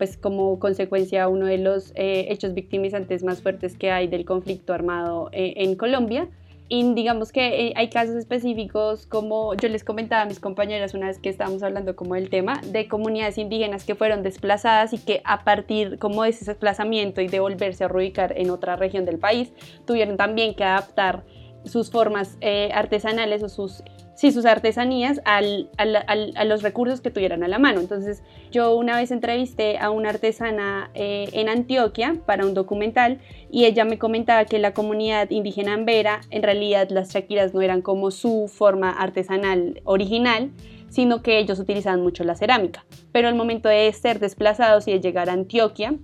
pues 0.00 0.16
como 0.16 0.58
consecuencia 0.58 1.28
uno 1.28 1.44
de 1.44 1.58
los 1.58 1.92
eh, 1.94 2.28
hechos 2.30 2.54
victimizantes 2.54 3.22
más 3.22 3.42
fuertes 3.42 3.76
que 3.76 3.90
hay 3.90 4.08
del 4.08 4.24
conflicto 4.24 4.72
armado 4.72 5.28
eh, 5.32 5.52
en 5.56 5.76
Colombia. 5.76 6.26
Y 6.70 6.94
digamos 6.94 7.32
que 7.32 7.66
eh, 7.66 7.72
hay 7.76 7.90
casos 7.90 8.14
específicos, 8.14 9.06
como 9.06 9.54
yo 9.56 9.68
les 9.68 9.84
comentaba 9.84 10.22
a 10.22 10.24
mis 10.24 10.40
compañeras 10.40 10.94
una 10.94 11.08
vez 11.08 11.18
que 11.18 11.28
estábamos 11.28 11.62
hablando 11.62 11.96
como 11.96 12.14
del 12.14 12.30
tema, 12.30 12.62
de 12.64 12.88
comunidades 12.88 13.36
indígenas 13.36 13.84
que 13.84 13.94
fueron 13.94 14.22
desplazadas 14.22 14.94
y 14.94 14.98
que 14.98 15.20
a 15.26 15.44
partir 15.44 15.98
como 15.98 16.22
de 16.22 16.30
ese 16.30 16.46
desplazamiento 16.46 17.20
y 17.20 17.28
de 17.28 17.38
volverse 17.38 17.84
a 17.84 17.88
reubicar 17.88 18.32
en 18.38 18.48
otra 18.48 18.76
región 18.76 19.04
del 19.04 19.18
país, 19.18 19.52
tuvieron 19.84 20.16
también 20.16 20.54
que 20.54 20.64
adaptar 20.64 21.24
sus 21.66 21.90
formas 21.90 22.38
artesanales 22.72 23.42
o 23.42 23.50
sus 23.50 23.82
sí, 24.20 24.32
sus 24.32 24.44
artesanías 24.44 25.22
al, 25.24 25.70
a 25.78 26.44
los 26.44 26.62
recursos 26.62 27.00
que 27.00 27.10
tuvieran 27.10 27.42
a 27.42 27.48
la 27.48 27.58
mano. 27.58 27.80
Entonces, 27.80 28.22
yo 28.52 28.76
una 28.76 28.94
vez 28.98 29.10
entrevisté 29.12 29.78
a 29.78 29.88
una 29.88 30.10
artesana 30.10 30.90
eh, 30.92 31.30
en 31.32 31.48
Antioquia 31.48 32.16
para 32.26 32.44
un 32.44 32.52
documental 32.52 33.18
y 33.50 33.64
ella 33.64 33.86
me 33.86 33.98
comentaba 33.98 34.44
que 34.44 34.58
la 34.58 34.74
comunidad 34.74 35.30
indígena 35.30 35.72
ambera, 35.72 36.20
en 36.28 36.42
realidad 36.42 36.90
las 36.90 37.12
chaquiras 37.12 37.54
no 37.54 37.62
eran 37.62 37.80
como 37.80 38.10
su 38.10 38.50
forma 38.52 38.90
artesanal 38.90 39.80
original, 39.84 40.50
sino 40.90 41.22
que 41.22 41.38
ellos 41.38 41.58
utilizaban 41.58 42.02
mucho 42.02 42.22
la 42.22 42.34
cerámica. 42.34 42.84
Pero 43.12 43.28
al 43.28 43.36
momento 43.36 43.70
de 43.70 43.90
ser 43.94 44.18
desplazados 44.18 44.86
y 44.86 44.92
de 44.92 45.00
llegar 45.00 45.30
a 45.30 45.32
Antioquia, 45.32 45.94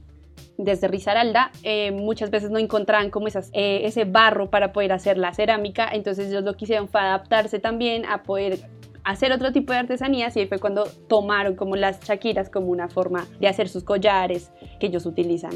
desde 0.58 0.88
Risaralda, 0.88 1.50
eh, 1.62 1.92
muchas 1.92 2.30
veces 2.30 2.50
no 2.50 2.58
encontraban 2.58 3.10
como 3.10 3.28
esas, 3.28 3.50
eh, 3.52 3.82
ese 3.84 4.04
barro 4.04 4.50
para 4.50 4.72
poder 4.72 4.92
hacer 4.92 5.18
la 5.18 5.34
cerámica, 5.34 5.88
entonces 5.92 6.28
ellos 6.30 6.44
lo 6.44 6.54
quisieron 6.54 6.88
fue 6.88 7.00
adaptarse 7.00 7.58
también 7.58 8.04
a 8.06 8.22
poder 8.22 8.60
hacer 9.04 9.32
otro 9.32 9.52
tipo 9.52 9.72
de 9.72 9.78
artesanías 9.78 10.36
y 10.36 10.40
ahí 10.40 10.46
fue 10.46 10.58
cuando 10.58 10.84
tomaron 11.08 11.54
como 11.54 11.76
las 11.76 12.00
chaquiras 12.00 12.50
como 12.50 12.68
una 12.68 12.88
forma 12.88 13.26
de 13.38 13.46
hacer 13.48 13.68
sus 13.68 13.84
collares 13.84 14.50
que 14.80 14.86
ellos 14.86 15.06
utilizan 15.06 15.52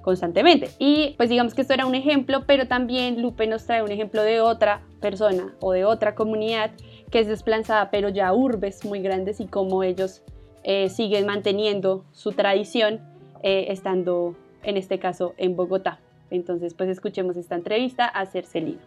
constantemente. 0.00 0.70
Y 0.78 1.14
pues 1.16 1.28
digamos 1.28 1.54
que 1.54 1.62
esto 1.62 1.74
era 1.74 1.86
un 1.86 1.94
ejemplo, 1.94 2.44
pero 2.46 2.68
también 2.68 3.20
Lupe 3.20 3.46
nos 3.46 3.64
trae 3.64 3.82
un 3.82 3.90
ejemplo 3.90 4.22
de 4.22 4.40
otra 4.40 4.82
persona 5.00 5.54
o 5.60 5.72
de 5.72 5.84
otra 5.84 6.14
comunidad 6.14 6.70
que 7.10 7.20
es 7.20 7.26
desplazada, 7.26 7.90
pero 7.90 8.08
ya 8.08 8.32
urbes 8.32 8.84
muy 8.84 9.00
grandes 9.00 9.40
y 9.40 9.46
cómo 9.46 9.82
ellos 9.82 10.22
eh, 10.62 10.88
siguen 10.88 11.26
manteniendo 11.26 12.04
su 12.12 12.32
tradición 12.32 13.00
estando 13.44 14.34
en 14.62 14.76
este 14.76 14.98
caso 14.98 15.34
en 15.36 15.54
Bogotá. 15.54 16.00
Entonces, 16.30 16.74
pues 16.74 16.88
escuchemos 16.88 17.36
esta 17.36 17.54
entrevista 17.54 18.06
a 18.06 18.26
Cercelino. 18.26 18.80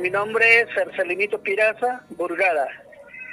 Mi 0.00 0.08
nombre 0.08 0.62
es 0.62 0.68
Cercelinito 0.74 1.40
Piraza 1.42 2.04
Burgada. 2.16 2.66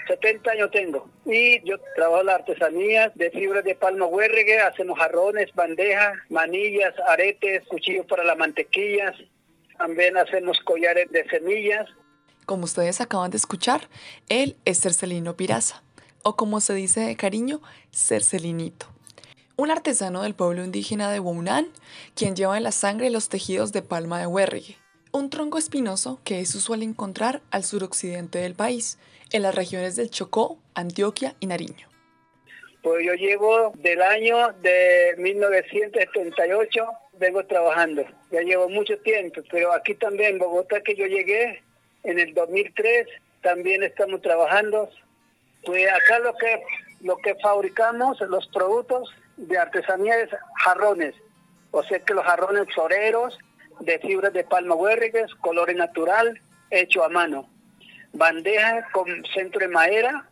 70 0.08 0.52
años 0.52 0.72
tengo 0.72 1.08
y 1.26 1.64
yo 1.64 1.76
trabajo 1.96 2.24
las 2.24 2.40
artesanías 2.40 3.16
de 3.16 3.30
fibras 3.30 3.64
de 3.64 3.76
palma 3.76 4.08
huérregue, 4.08 4.60
hacemos 4.60 4.98
jarrones, 4.98 5.54
bandejas, 5.54 6.14
manillas, 6.30 6.94
aretes, 7.08 7.64
cuchillos 7.68 8.08
para 8.08 8.24
las 8.24 8.36
mantequillas, 8.36 9.16
también 9.78 10.18
hacemos 10.18 10.60
collares 10.62 11.12
de 11.12 11.30
semillas. 11.30 11.88
Como 12.48 12.64
ustedes 12.66 13.00
acaban 13.02 13.30
de 13.30 13.38
escuchar, 13.38 13.82
él 14.30 14.58
es 14.66 14.82
Cercelino 14.82 15.38
Piraza 15.38 15.84
o 16.24 16.36
como 16.36 16.60
se 16.60 16.74
dice 16.74 17.02
de 17.02 17.16
cariño, 17.16 17.62
Cercelinito. 17.92 18.88
Un 19.56 19.72
artesano 19.72 20.24
del 20.24 20.36
pueblo 20.36 20.64
indígena 20.64 21.12
de 21.12 21.20
Wounan, 21.20 21.68
quien 22.16 22.36
lleva 22.36 22.58
en 22.58 22.64
la 22.64 22.72
sangre 22.72 23.10
los 23.10 23.30
tejidos 23.30 23.72
de 23.72 23.82
palma 23.82 24.20
de 24.20 24.28
huérrigue, 24.28 24.78
un 25.12 25.30
tronco 25.30 25.58
espinoso 25.58 26.20
que 26.24 26.40
es 26.40 26.54
usual 26.56 26.84
encontrar 26.84 27.42
al 27.52 27.64
suroccidente 27.64 28.40
del 28.40 28.54
país, 28.54 28.98
en 29.32 29.44
las 29.44 29.56
regiones 29.56 29.96
del 29.96 30.10
Chocó, 30.10 30.58
Antioquia 30.74 31.36
y 31.40 31.48
Nariño. 31.48 31.88
Pues 32.82 33.06
yo 33.06 33.14
llevo 33.14 33.74
del 33.76 34.02
año 34.02 34.54
de 34.62 35.14
1978, 35.18 36.86
vengo 37.20 37.46
trabajando. 37.46 38.06
Ya 38.32 38.42
llevo 38.42 38.70
mucho 38.70 38.98
tiempo, 39.00 39.42
pero 39.52 39.74
aquí 39.74 39.96
también 39.96 40.34
en 40.34 40.40
Bogotá 40.40 40.82
que 40.82 40.96
yo 40.96 41.06
llegué 41.06 41.62
en 42.04 42.20
el 42.20 42.34
2003, 42.34 43.08
también 43.42 43.84
estamos 43.84 44.22
trabajando 44.22 44.90
pues 45.66 45.88
acá 45.92 46.20
lo 46.20 46.34
que 46.36 46.64
lo 47.02 47.18
que 47.18 47.36
fabricamos, 47.36 48.20
los 48.22 48.48
productos 48.48 49.10
de 49.38 49.58
artesanía 49.58 50.20
es 50.20 50.30
jarrones, 50.64 51.16
o 51.72 51.82
sea 51.84 52.00
que 52.00 52.14
los 52.14 52.26
jarrones 52.26 52.68
floreros 52.74 53.38
de 53.80 54.00
fibras 54.00 54.34
de 54.34 54.44
palma 54.44 54.76
huérrigues, 54.76 55.34
color 55.36 55.74
natural, 55.76 56.40
hecho 56.70 57.04
a 57.04 57.10
mano. 57.10 57.50
Bandeja 58.12 58.88
con 58.92 59.08
centro 59.34 59.62
de 59.62 59.70
madera, 59.70 60.28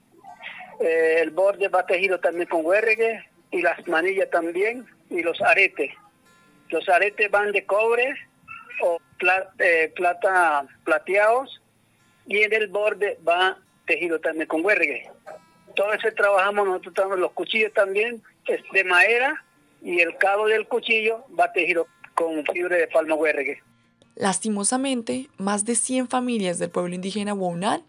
eh, 0.79 1.19
el 1.21 1.31
borde 1.31 1.69
va 1.69 1.85
tejido 1.85 2.19
también 2.19 2.47
con 2.47 2.65
huérrigue 2.65 3.23
y 3.51 3.61
las 3.61 3.87
manillas 3.87 4.29
también 4.29 4.85
y 5.09 5.23
los 5.23 5.41
aretes. 5.41 5.91
Los 6.69 6.87
aretes 6.89 7.31
van 7.31 7.51
de 7.51 7.65
cobre 7.65 8.13
o 8.83 8.99
eh, 9.59 9.93
plata 9.95 10.65
plateados 10.83 11.61
y 12.25 12.41
en 12.41 12.53
el 12.53 12.67
borde 12.67 13.17
va 13.27 13.57
tejido 13.87 14.19
también 14.19 14.47
con 14.47 14.63
huérrigue. 14.63 15.09
Todo 15.75 15.93
ese 15.93 16.11
trabajamos 16.11 16.67
nosotros, 16.67 17.17
los 17.17 17.31
cuchillos 17.31 17.73
también 17.73 18.21
es 18.45 18.61
de 18.71 18.83
madera 18.83 19.43
y 19.81 19.99
el 19.99 20.15
cabo 20.17 20.47
del 20.47 20.67
cuchillo 20.67 21.25
va 21.39 21.51
tejido 21.51 21.87
con 22.13 22.43
fibra 22.45 22.77
de 22.77 22.87
palma 22.87 23.15
huérrigue. 23.15 23.63
Lastimosamente, 24.15 25.29
más 25.37 25.65
de 25.65 25.75
100 25.75 26.07
familias 26.07 26.57
del 26.59 26.71
pueblo 26.71 26.95
indígena 26.95 27.33
Wounan, 27.33 27.83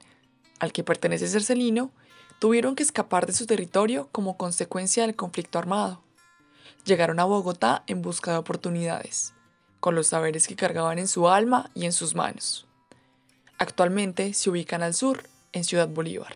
al 0.61 0.73
que 0.73 0.85
pertenece 0.85 1.27
Cercelino, 1.29 1.91
tuvieron 2.39 2.77
que 2.77 2.83
escapar 2.83 3.27
de 3.27 3.33
su 3.33 3.47
territorio 3.47 4.09
como 4.13 4.37
consecuencia 4.37 5.05
del 5.05 5.17
conflicto 5.17 5.59
armado. 5.59 6.03
Llegaron 6.85 7.21
a 7.21 7.25
Bogotá 7.25 7.83
en 7.87 8.03
busca 8.03 8.33
de 8.33 8.39
oportunidades, 8.39 9.35
con 9.81 9.95
los 9.95 10.09
saberes 10.09 10.47
que 10.47 10.57
cargaban 10.57 10.99
en 10.99 11.09
su 11.09 11.29
alma 11.29 11.71
y 11.75 11.87
en 11.87 11.93
sus 11.93 12.15
manos. 12.15 12.67
Actualmente 13.59 14.35
se 14.35 14.51
ubican 14.51 14.83
al 14.83 14.95
sur, 14.95 15.23
en 15.53 15.65
Ciudad 15.65 15.89
Bolívar. 15.89 16.35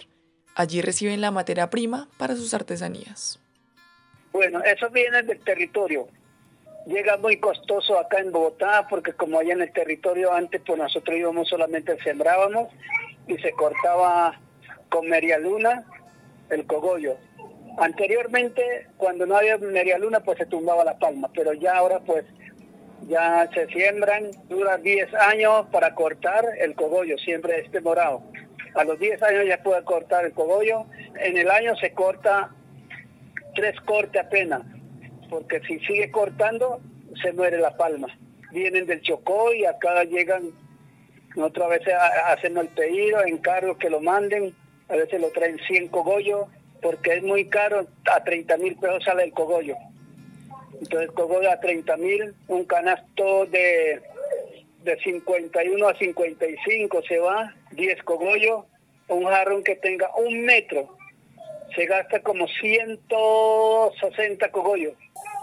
Allí 0.55 0.83
reciben 0.83 1.21
la 1.21 1.31
materia 1.31 1.71
prima 1.71 2.09
para 2.19 2.37
sus 2.37 2.53
artesanías. 2.55 3.39
Bueno, 4.33 4.63
eso 4.63 4.91
viene 4.91 5.23
del 5.23 5.41
territorio. 5.41 6.09
Llega 6.87 7.17
muy 7.17 7.39
costoso 7.39 7.99
acá 7.99 8.19
en 8.19 8.33
Bogotá 8.33 8.87
porque 8.89 9.13
como 9.13 9.39
allá 9.39 9.53
en 9.53 9.63
el 9.63 9.73
territorio 9.73 10.33
antes 10.33 10.61
pues 10.67 10.79
nosotros 10.79 11.17
íbamos 11.17 11.49
solamente 11.49 11.97
sembrábamos 12.03 12.69
y 13.29 13.37
se 13.39 13.53
cortaba 13.53 14.41
con 14.89 15.07
luna 15.41 15.85
el 16.51 16.67
cogollo. 16.67 17.17
Anteriormente 17.79 18.89
cuando 18.97 19.27
no 19.27 19.37
había 19.37 19.59
media 19.59 19.97
luna 19.97 20.21
pues 20.21 20.39
se 20.39 20.47
tumbaba 20.47 20.85
la 20.85 20.99
palma, 20.99 21.31
pero 21.33 21.53
ya 21.53 21.77
ahora 21.77 22.01
pues 22.01 22.25
ya 23.09 23.49
se 23.55 23.67
siembran, 23.69 24.31
dura 24.49 24.77
10 24.77 25.15
años 25.15 25.67
para 25.71 25.95
cortar 25.95 26.45
el 26.59 26.75
cogollo, 26.75 27.17
siempre 27.19 27.61
este 27.61 27.81
morado. 27.81 28.23
A 28.75 28.85
los 28.85 28.99
10 28.99 29.23
años 29.23 29.45
ya 29.47 29.63
puede 29.63 29.85
cortar 29.85 30.25
el 30.25 30.33
cogollo. 30.33 30.87
En 31.21 31.37
el 31.37 31.51
año 31.51 31.77
se 31.77 31.93
corta 31.93 32.51
tres 33.55 33.79
cortes 33.83 34.23
apenas. 34.23 34.63
porque 35.29 35.61
si 35.61 35.79
sigue 35.81 36.11
cortando, 36.11 36.81
se 37.23 37.33
muere 37.33 37.59
la 37.59 37.75
palma. 37.75 38.07
Vienen 38.51 38.87
del 38.87 39.01
Chocó 39.01 39.55
y 39.55 39.65
acá 39.65 40.05
llegan, 40.05 40.51
otra 41.37 41.69
vez 41.69 41.81
hacemos 42.27 42.65
el 42.65 42.69
pedido, 42.69 43.25
encargo 43.25 43.79
que 43.79 43.89
lo 43.89 44.03
manden, 44.03 44.55
a 44.91 44.97
veces 44.97 45.23
lo 45.23 45.31
traen 45.31 45.59
100 45.67 45.89
cogollos, 45.89 46.49
porque 46.83 47.15
es 47.15 47.23
muy 47.23 47.49
caro, 47.49 47.87
a 48.15 48.23
30 48.23 48.59
mil 48.59 48.77
pesos 48.77 49.05
sale 49.05 49.25
el 49.25 49.33
cogollo. 49.33 49.75
Entonces 50.79 51.11
cogollo 51.13 51.51
a 51.51 51.61
30 51.61 51.97
mil, 51.97 52.35
un 52.49 52.65
canasto 52.65 53.47
de, 53.47 54.03
de 54.85 54.99
51 54.99 55.89
a 55.89 55.97
55 55.97 57.03
se 57.03 57.19
va, 57.19 57.55
10 57.73 58.03
cogollos, 58.03 58.65
un 59.09 59.25
jarrón 59.25 59.63
que 59.63 59.77
tenga 59.77 60.11
un 60.17 60.45
metro, 60.45 60.97
se 61.75 61.87
gasta 61.87 62.21
como 62.21 62.47
160 62.49 64.51
cogollos, 64.51 64.95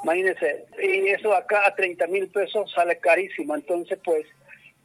imagínense, 0.03 0.65
y 0.81 1.09
eso 1.09 1.33
acá 1.33 1.67
a 1.67 1.75
30 1.75 2.07
mil 2.07 2.27
pesos 2.29 2.71
sale 2.71 2.97
carísimo, 2.99 3.55
entonces 3.55 3.99
pues 4.03 4.25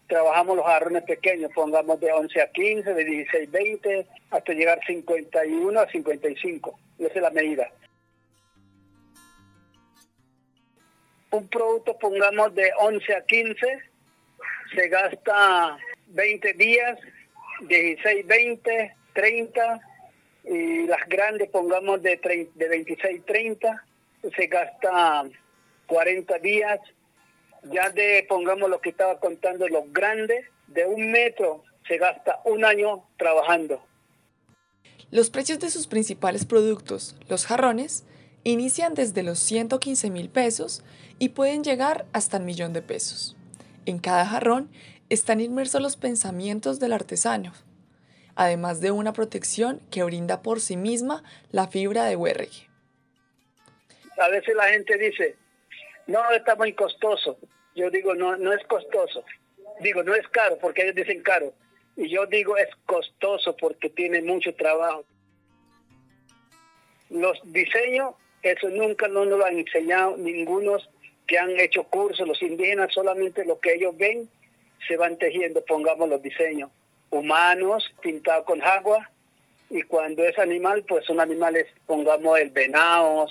trabajamos 0.07 0.57
los 0.57 0.67
jarrones 0.67 1.03
pequeños, 1.05 1.51
pongamos 1.55 2.01
de 2.01 2.13
11 2.13 2.41
a 2.41 2.51
15, 2.51 2.95
de 2.95 3.05
16 3.05 3.49
a 3.49 3.51
20, 3.51 4.07
hasta 4.31 4.53
llegar 4.53 4.81
51 4.87 5.81
a 5.81 5.89
55. 5.89 6.79
Esa 6.99 7.15
es 7.15 7.23
la 7.23 7.31
medida. 7.31 7.71
Un 11.31 11.49
producto, 11.49 11.99
pongamos 11.99 12.55
de 12.55 12.71
11 12.79 13.15
a 13.15 13.25
15, 13.25 13.79
se 14.75 14.89
gasta 14.89 15.79
20 16.09 16.53
días, 16.55 16.99
16, 17.69 18.27
20, 18.27 18.95
30, 19.13 19.81
y 20.45 20.87
las 20.87 21.09
grandes, 21.09 21.49
pongamos 21.51 22.03
de, 22.03 22.17
de 22.55 22.69
26, 22.69 23.25
30, 23.25 23.85
se 24.37 24.47
gasta 24.47 25.25
40 25.87 26.39
días, 26.39 26.81
ya 27.65 27.91
de, 27.91 28.27
pongamos 28.29 28.69
lo 28.69 28.81
que 28.81 28.91
estaba 28.91 29.19
contando, 29.19 29.69
los 29.69 29.93
grandes, 29.93 30.47
de 30.69 30.87
un 30.87 31.11
metro 31.11 31.63
se 31.87 31.99
gasta 31.99 32.41
un 32.45 32.65
año 32.65 33.05
trabajando. 33.19 33.83
Los 35.11 35.31
precios 35.31 35.61
de 35.61 35.71
sus 35.71 35.87
principales 35.87 36.45
productos, 36.45 37.17
los 37.29 37.47
jarrones, 37.47 38.05
inician 38.43 38.95
desde 38.95 39.23
los 39.23 39.39
115 39.39 40.11
mil 40.11 40.29
pesos 40.29 40.83
y 41.19 41.31
pueden 41.31 41.63
llegar 41.63 42.07
hasta 42.13 42.39
el 42.39 42.45
millón 42.45 42.73
de 42.73 42.83
pesos. 42.83 43.37
En 43.87 43.99
cada 43.99 44.25
jarrón 44.25 44.71
están 45.11 45.41
inmersos 45.41 45.83
los 45.83 45.97
pensamientos 45.97 46.81
del 46.81 46.95
artesano, 46.95 47.53
además 48.35 48.81
de 48.81 48.91
una 48.91 49.13
protección 49.13 49.81
que 49.91 50.03
brinda 50.03 50.41
por 50.41 50.61
sí 50.61 50.77
misma 50.77 51.23
la 51.51 51.69
fibra 51.69 52.05
de 52.05 52.17
huerregue. 52.17 52.69
A 54.19 54.29
veces 54.29 54.55
la 54.55 54.69
gente 54.69 54.97
dice, 54.97 55.37
no, 56.07 56.19
está 56.31 56.57
muy 56.57 56.73
costoso. 56.73 57.39
Yo 57.75 57.91
digo, 57.91 58.15
no, 58.15 58.37
no 58.37 58.53
es 58.53 58.65
costoso. 58.67 59.25
Digo, 59.81 60.03
no 60.03 60.15
es 60.15 60.27
caro 60.29 60.57
porque 60.59 60.83
ellos 60.83 60.95
dicen 60.95 61.23
caro. 61.23 61.53
Y 61.97 62.09
yo 62.09 62.27
digo, 62.27 62.57
es 62.57 62.69
costoso 62.87 63.57
porque 63.57 63.91
tiene 63.91 64.23
mucho 64.23 64.55
trabajo. 64.55 65.05
Los 67.11 67.39
diseños, 67.45 68.15
eso 68.43 68.69
nunca 68.71 69.09
no 69.09 69.25
nos 69.25 69.39
lo 69.39 69.45
han 69.45 69.59
enseñado 69.59 70.17
ningunos 70.17 70.89
que 71.27 71.39
han 71.39 71.51
hecho 71.59 71.85
cursos. 71.85 72.27
Los 72.27 72.43
indígenas 72.43 72.93
solamente 72.93 73.45
lo 73.45 73.59
que 73.61 73.75
ellos 73.75 73.97
ven 73.97 74.29
se 74.87 74.97
van 74.97 75.17
tejiendo, 75.17 75.65
pongamos 75.65 76.09
los 76.09 76.23
diseños. 76.23 76.71
Humanos 77.11 77.93
pintados 78.03 78.45
con 78.45 78.63
agua. 78.63 79.11
Y 79.71 79.83
cuando 79.83 80.23
es 80.25 80.39
animal, 80.39 80.85
pues 80.87 81.05
son 81.07 81.21
animales, 81.21 81.67
pongamos 81.87 82.39
el 82.39 82.51
venado, 82.51 83.27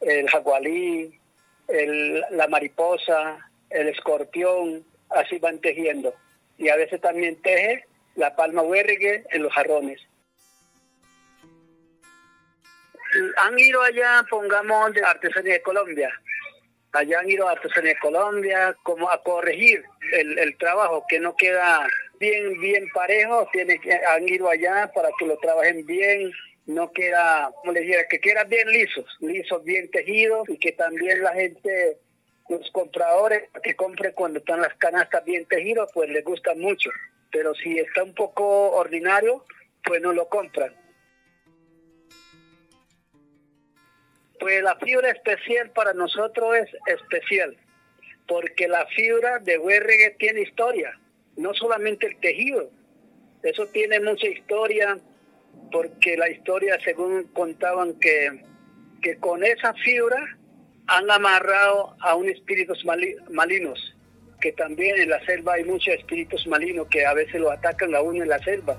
el 0.00 0.28
jagualí, 0.28 1.18
la 2.30 2.48
mariposa, 2.48 3.50
el 3.70 3.88
escorpión, 3.88 4.84
así 5.10 5.38
van 5.38 5.58
tejiendo. 5.60 6.14
Y 6.58 6.68
a 6.68 6.76
veces 6.76 7.00
también 7.00 7.40
teje 7.40 7.84
la 8.16 8.34
palma 8.34 8.62
huérrigue 8.62 9.24
en 9.30 9.42
los 9.42 9.52
jarrones. 9.52 10.00
Han 13.38 13.58
ido 13.58 13.82
allá, 13.82 14.24
pongamos, 14.28 14.92
de 14.92 15.02
Artesanía 15.02 15.54
de 15.54 15.62
Colombia. 15.62 16.12
Allá 16.92 17.20
han 17.20 17.30
ido 17.30 17.48
a 17.48 17.52
Artesanía 17.52 17.94
Colombia 18.00 18.76
como 18.82 19.10
a 19.10 19.22
corregir 19.22 19.84
el, 20.12 20.38
el 20.38 20.58
trabajo 20.58 21.04
que 21.08 21.20
no 21.20 21.36
queda 21.36 21.86
bien 22.18 22.60
bien 22.60 22.88
parejo. 22.92 23.48
Tiene 23.52 23.80
que, 23.80 23.92
han 23.92 24.28
ido 24.28 24.48
allá 24.48 24.90
para 24.94 25.08
que 25.18 25.26
lo 25.26 25.36
trabajen 25.38 25.86
bien, 25.86 26.32
no 26.66 26.92
queda, 26.92 27.50
como 27.60 27.72
les 27.72 27.82
dijera, 27.82 28.06
que 28.08 28.20
queda 28.20 28.44
bien 28.44 28.68
lisos, 28.70 29.06
lisos, 29.20 29.64
bien 29.64 29.90
tejidos 29.90 30.48
y 30.48 30.58
que 30.58 30.72
también 30.72 31.22
la 31.22 31.32
gente 31.32 31.98
los 32.48 32.68
compradores 32.72 33.44
que 33.62 33.76
compren 33.76 34.12
cuando 34.12 34.40
están 34.40 34.60
las 34.60 34.74
canastas 34.74 35.24
bien 35.24 35.46
tejidas, 35.46 35.88
pues 35.94 36.10
les 36.10 36.24
gusta 36.24 36.54
mucho. 36.54 36.90
Pero 37.30 37.54
si 37.54 37.78
está 37.78 38.02
un 38.02 38.14
poco 38.14 38.72
ordinario, 38.72 39.44
pues 39.84 40.02
no 40.02 40.12
lo 40.12 40.28
compran. 40.28 40.74
Pues 44.40 44.62
la 44.62 44.74
fibra 44.76 45.10
especial 45.10 45.70
para 45.70 45.92
nosotros 45.92 46.56
es 46.56 46.68
especial, 46.86 47.56
porque 48.26 48.66
la 48.66 48.86
fibra 48.86 49.38
de 49.38 49.58
huérregue 49.58 50.16
tiene 50.18 50.40
historia, 50.40 50.98
no 51.36 51.52
solamente 51.52 52.06
el 52.06 52.18
tejido, 52.20 52.70
eso 53.42 53.66
tiene 53.66 54.00
mucha 54.00 54.26
historia, 54.26 54.98
porque 55.70 56.16
la 56.16 56.30
historia, 56.30 56.78
según 56.82 57.24
contaban 57.34 57.98
que, 58.00 58.42
que 59.02 59.18
con 59.18 59.44
esa 59.44 59.74
fibra 59.74 60.38
han 60.86 61.10
amarrado 61.10 61.94
a 62.00 62.14
un 62.14 62.28
espíritus 62.28 62.84
malinos, 63.30 63.96
que 64.40 64.52
también 64.52 64.98
en 65.00 65.10
la 65.10 65.24
selva 65.26 65.54
hay 65.54 65.64
muchos 65.64 65.94
espíritus 65.94 66.46
malinos 66.46 66.86
que 66.88 67.04
a 67.04 67.12
veces 67.12 67.40
lo 67.40 67.50
atacan 67.50 67.94
a 67.94 68.00
uno 68.00 68.22
en 68.22 68.28
la 68.30 68.38
selva. 68.38 68.76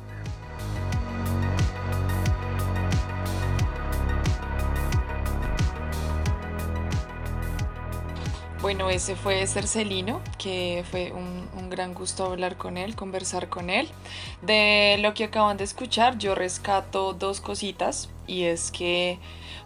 Bueno, 8.72 8.90
ese 8.90 9.18
fue 9.18 9.46
Cercelino, 9.48 10.22
que 10.38 10.86
fue 10.90 11.12
un, 11.12 11.50
un, 11.58 11.70
gran 11.70 11.94
gusto 11.94 12.24
hablar 12.24 12.56
con 12.56 12.78
él, 12.78 12.96
conversar 12.96 13.50
con 13.50 13.70
él. 13.70 13.90
De 14.42 14.96
lo 15.02 15.14
que 15.14 15.26
acaban 15.26 15.58
de 15.58 15.66
escuchar, 15.66 16.18
yo 16.18 16.36
rescato 16.36 17.12
dos 17.12 17.42
cositas 17.42 18.08
y 18.28 18.44
es 18.44 18.72
que, 18.72 19.20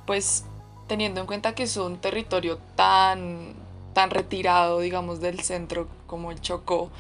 pues, 0.08 0.45
teniendo 0.88 1.22
en 1.22 1.28
cuenta 1.28 1.53
que 1.53 1.62
es 1.62 1.78
un 1.78 1.97
territorio 1.97 2.58
tan, 2.76 3.53
tan 3.93 4.10
retirado, 4.10 4.80
digamos, 4.80 5.22
del 5.22 5.39
centro 5.41 5.88
como 6.08 6.32
el 6.32 6.41
Chocó, 6.41 6.91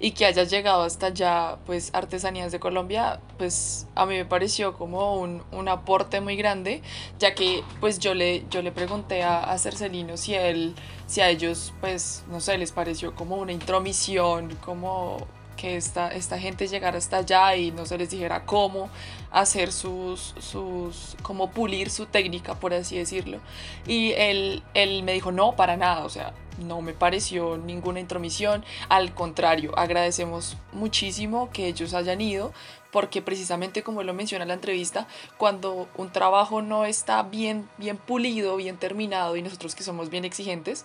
y 0.00 0.12
que 0.12 0.26
haya 0.26 0.44
llegado 0.44 0.82
hasta 0.82 1.06
allá, 1.06 1.58
pues, 1.66 1.90
Artesanías 1.94 2.52
de 2.52 2.60
Colombia, 2.60 3.20
pues, 3.38 3.86
a 3.94 4.06
mí 4.06 4.16
me 4.16 4.24
pareció 4.24 4.74
como 4.74 5.16
un, 5.16 5.42
un 5.52 5.68
aporte 5.68 6.20
muy 6.20 6.36
grande, 6.36 6.82
ya 7.18 7.34
que, 7.34 7.62
pues, 7.80 7.98
yo 7.98 8.14
le, 8.14 8.44
yo 8.50 8.62
le 8.62 8.72
pregunté 8.72 9.22
a, 9.22 9.44
a 9.44 9.58
Cercelino 9.58 10.16
si, 10.16 10.34
él, 10.34 10.74
si 11.06 11.20
a 11.20 11.28
ellos, 11.28 11.72
pues, 11.80 12.24
no 12.28 12.40
sé, 12.40 12.58
les 12.58 12.72
pareció 12.72 13.14
como 13.14 13.36
una 13.36 13.52
intromisión, 13.52 14.56
como 14.64 15.26
que 15.56 15.76
esta, 15.76 16.08
esta 16.08 16.38
gente 16.38 16.66
llegara 16.66 16.98
hasta 16.98 17.18
allá 17.18 17.56
y 17.56 17.70
no 17.70 17.86
se 17.86 17.96
les 17.98 18.10
dijera 18.10 18.44
cómo 18.44 18.88
hacer 19.30 19.72
sus, 19.72 20.34
sus, 20.38 21.16
como 21.22 21.50
pulir 21.50 21.90
su 21.90 22.06
técnica, 22.06 22.54
por 22.54 22.74
así 22.74 22.96
decirlo. 22.96 23.40
Y 23.86 24.12
él, 24.12 24.62
él 24.74 25.02
me 25.02 25.12
dijo, 25.12 25.32
no, 25.32 25.56
para 25.56 25.76
nada, 25.76 26.04
o 26.04 26.08
sea, 26.08 26.34
no 26.58 26.80
me 26.80 26.92
pareció 26.92 27.56
ninguna 27.58 28.00
intromisión, 28.00 28.64
al 28.88 29.14
contrario, 29.14 29.76
agradecemos 29.76 30.56
muchísimo 30.72 31.50
que 31.50 31.68
ellos 31.68 31.94
hayan 31.94 32.20
ido, 32.20 32.52
porque 32.92 33.22
precisamente 33.22 33.82
como 33.82 34.02
lo 34.02 34.14
menciona 34.14 34.44
la 34.44 34.54
entrevista, 34.54 35.08
cuando 35.36 35.88
un 35.96 36.12
trabajo 36.12 36.62
no 36.62 36.84
está 36.84 37.22
bien, 37.24 37.68
bien 37.76 37.96
pulido, 37.96 38.56
bien 38.56 38.76
terminado 38.76 39.36
y 39.36 39.42
nosotros 39.42 39.74
que 39.74 39.82
somos 39.82 40.10
bien 40.10 40.24
exigentes, 40.24 40.84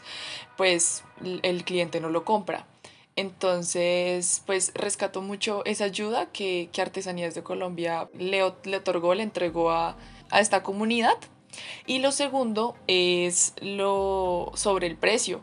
pues 0.58 1.04
el 1.44 1.64
cliente 1.64 2.02
no 2.02 2.10
lo 2.10 2.26
compra. 2.26 2.66
Entonces, 3.20 4.44
pues 4.46 4.72
rescató 4.76 5.22
mucho 5.22 5.66
esa 5.66 5.84
ayuda 5.84 6.28
que, 6.32 6.70
Artesanías 6.78 7.36
de 7.36 7.44
Colombia 7.44 8.10
le, 8.18 8.42
le 8.64 8.78
otorgó, 8.78 9.14
le 9.14 9.24
entregó 9.24 9.72
a, 9.72 9.98
a, 10.30 10.40
esta 10.40 10.64
comunidad. 10.64 11.18
Y 11.86 12.00
lo 12.00 12.14
segundo 12.14 12.78
es 12.88 13.56
lo 13.60 14.54
sobre 14.56 14.88
el 14.88 14.96
precio, 14.96 15.42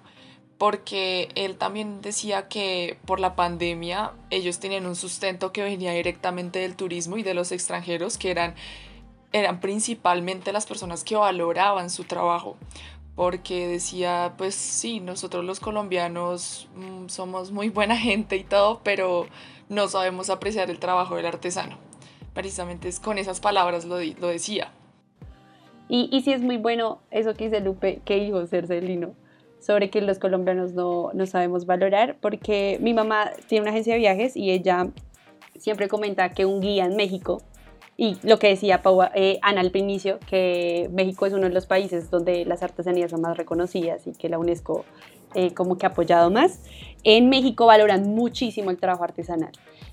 porque 0.59 1.29
él 1.35 1.57
también 1.57 2.01
decía 2.01 2.49
que 2.49 2.99
por 3.05 3.21
la 3.21 3.37
pandemia 3.37 4.13
ellos 4.31 4.59
tenían 4.59 4.87
un 4.87 4.97
sustento 4.97 5.53
que 5.53 5.63
venía 5.63 5.93
directamente 5.93 6.61
del 6.61 6.77
turismo 6.77 7.19
y 7.19 7.23
de 7.23 7.35
los 7.35 7.53
extranjeros, 7.53 8.17
que 8.17 8.31
eran, 8.31 8.55
eran 9.33 9.61
principalmente 9.61 10.53
las 10.53 10.67
personas 10.67 11.05
que 11.05 11.17
valoraban 11.17 11.91
su 11.91 12.05
trabajo 12.05 12.57
porque 13.17 13.67
decía, 13.67 14.35
pues 14.37 14.55
sí, 14.55 15.01
nosotros 15.01 15.43
los 15.45 15.59
colombianos 15.59 16.69
mm, 16.77 17.09
somos 17.09 17.51
muy 17.51 17.71
buena 17.71 17.97
gente 17.99 18.37
y 18.37 18.45
todo, 18.45 18.81
pero 18.85 19.27
no 19.69 19.89
sabemos 19.89 20.31
apreciar 20.31 20.71
el 20.71 20.79
trabajo 20.79 21.17
del 21.17 21.27
artesano. 21.27 21.79
Precisamente 22.35 22.89
es 22.89 23.01
con 23.01 23.17
esas 23.19 23.41
palabras 23.41 23.87
lo, 23.87 23.97
lo 23.97 24.29
decía. 24.29 24.71
Y, 25.89 26.09
y 26.13 26.21
sí 26.21 26.33
es 26.33 26.43
muy 26.43 26.59
bueno 26.59 27.01
eso 27.11 27.35
que 27.35 27.45
dice 27.45 27.61
Lupe, 27.61 28.03
que 28.05 28.17
dijo 28.17 28.47
Cercelino, 28.47 29.15
sobre 29.61 29.91
que 29.91 30.01
los 30.01 30.19
colombianos 30.19 30.73
no, 30.73 31.11
no 31.13 31.27
sabemos 31.27 31.67
valorar, 31.67 32.17
porque 32.21 32.79
mi 32.81 32.95
mamá 32.95 33.31
tiene 33.49 33.63
una 33.63 33.71
agencia 33.71 33.95
de 33.95 34.01
viajes 34.01 34.37
y 34.37 34.51
ella 34.51 34.89
siempre 35.59 35.89
comenta 35.89 36.31
que 36.31 36.45
un 36.45 36.61
guía 36.61 36.85
en 36.85 36.97
México, 36.97 37.43
y 37.99 38.19
lo 38.23 38.39
que 38.39 38.49
decía 38.49 38.83
eh, 39.15 39.39
Ana 39.41 39.63
al 39.63 39.75
inicio, 39.75 40.19
que 40.29 40.91
México 40.93 41.25
es 41.25 41.33
uno 41.33 41.45
de 41.45 41.55
los 41.55 41.67
países 41.67 42.11
donde 42.11 42.45
las 42.45 42.63
artesanías 42.63 43.11
son 43.11 43.23
más 43.23 43.37
reconocidas 43.39 44.07
y 44.07 44.13
que 44.13 44.29
la 44.29 44.39
UNESCO 44.39 44.85
eh, 45.35 45.55
como 45.55 45.79
que 45.79 45.87
ha 45.87 45.91
apoyado 45.91 46.31
más, 46.31 46.63
en 47.05 47.29
México 47.31 47.67
valoran 47.67 48.15
muchísimo 48.15 48.71
el 48.71 48.77
trabajo 48.77 49.05
artesanal. 49.05 49.53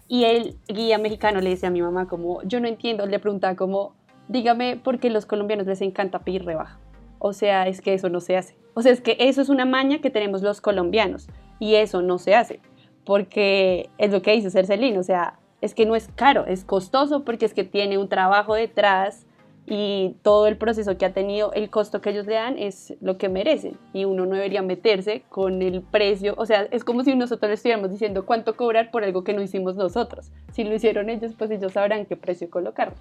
Y 0.10 0.26
el 0.26 0.58
guía 0.68 0.98
mexicano 0.98 1.40
le 1.40 1.52
decía 1.52 1.70
a 1.70 1.72
mi 1.72 1.82
mamá 1.82 2.08
como, 2.08 2.44
yo 2.44 2.60
no 2.60 2.68
entiendo, 2.68 3.06
le 3.06 3.20
preguntaba 3.20 3.56
como, 3.56 3.94
dígame 4.28 4.76
por 4.76 5.00
qué 5.00 5.10
los 5.10 5.26
colombianos 5.26 5.66
les 5.66 5.82
encanta 5.82 6.20
pedir 6.20 6.44
rebaja. 6.44 6.80
O 7.26 7.32
sea, 7.32 7.70
es 7.70 7.80
que 7.80 7.94
eso 7.94 8.10
no 8.10 8.20
se 8.20 8.36
hace. 8.36 8.54
O 8.74 8.82
sea, 8.82 8.92
es 8.92 9.00
que 9.00 9.16
eso 9.18 9.42
es 9.42 9.48
una 9.48 9.64
maña 9.64 10.02
que 10.02 10.10
tenemos 10.10 10.42
los 10.42 10.60
colombianos 10.60 11.30
y 11.58 11.76
eso 11.76 12.02
no 12.02 12.18
se 12.18 12.36
hace. 12.36 12.60
Porque 13.06 13.90
es 13.98 14.12
lo 14.12 14.22
que 14.22 14.34
dice 14.34 14.52
Cercelín, 14.52 14.98
o 14.98 15.04
sea, 15.04 15.40
es 15.62 15.74
que 15.74 15.86
no 15.86 15.96
es 15.96 16.10
caro, 16.16 16.46
es 16.48 16.66
costoso 16.66 17.24
porque 17.24 17.46
es 17.46 17.54
que 17.54 17.64
tiene 17.64 17.98
un 17.98 18.10
trabajo 18.10 18.56
detrás 18.56 19.26
y 19.66 20.18
todo 20.22 20.48
el 20.48 20.58
proceso 20.58 20.98
que 20.98 21.06
ha 21.06 21.14
tenido, 21.14 21.54
el 21.54 21.70
costo 21.70 22.02
que 22.02 22.10
ellos 22.10 22.26
le 22.26 22.34
dan 22.34 22.58
es 22.60 22.94
lo 23.00 23.18
que 23.18 23.30
merecen 23.30 23.78
y 23.94 24.04
uno 24.04 24.26
no 24.26 24.36
debería 24.36 24.62
meterse 24.62 25.24
con 25.30 25.62
el 25.62 25.82
precio, 25.82 26.36
o 26.38 26.46
sea, 26.46 26.68
es 26.72 26.84
como 26.84 27.06
si 27.06 27.16
nosotros 27.16 27.48
le 27.48 27.56
estuviéramos 27.56 27.90
diciendo 27.90 28.26
cuánto 28.26 28.58
cobrar 28.58 28.92
por 28.92 29.06
algo 29.06 29.24
que 29.24 29.34
no 29.34 29.42
hicimos 29.42 29.78
nosotros. 29.78 30.34
Si 30.52 30.66
lo 30.66 30.76
hicieron 30.76 31.10
ellos, 31.10 31.36
pues 31.38 31.50
ellos 31.52 31.72
sabrán 31.72 32.06
qué 32.06 32.18
precio 32.18 32.50
colocar. 32.50 32.94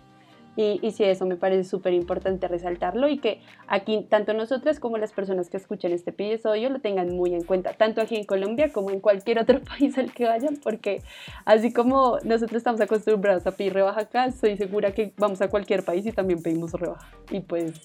Y, 0.55 0.79
y 0.83 0.93
sí, 0.93 1.05
eso 1.05 1.25
me 1.25 1.37
parece 1.37 1.69
súper 1.69 1.95
importante 1.95 2.47
resaltarlo 2.47 3.09
y 3.09 3.19
que 3.19 3.41
aquí 3.69 4.07
tanto 4.11 4.35
nosotras 4.35 4.81
como 4.81 4.99
las 4.99 5.13
personas 5.13 5.49
que 5.49 5.57
escuchen 5.57 5.93
este 5.93 6.11
episodio 6.11 6.69
lo 6.69 6.81
tengan 6.81 7.15
muy 7.17 7.35
en 7.35 7.43
cuenta, 7.43 7.73
tanto 7.73 8.03
aquí 8.03 8.17
en 8.17 8.25
Colombia 8.25 8.71
como 8.71 8.91
en 8.91 9.01
cualquier 9.01 9.39
otro 9.39 9.61
país 9.79 9.97
al 9.97 10.13
que 10.13 10.25
vayan, 10.25 10.59
porque 10.63 11.03
así 11.47 11.73
como 11.73 12.19
nosotros 12.25 12.59
estamos 12.59 12.81
acostumbrados 12.81 13.47
a 13.47 13.53
pedir 13.53 13.73
rebaja 13.73 14.03
acá, 14.03 14.27
estoy 14.27 14.57
segura 14.59 14.93
que 14.93 15.15
vamos 15.17 15.41
a 15.41 15.49
cualquier 15.49 15.85
país 15.85 16.05
y 16.05 16.13
también 16.13 16.43
pedimos 16.43 16.73
rebaja. 16.73 17.11
Y 17.31 17.41
pues 17.41 17.81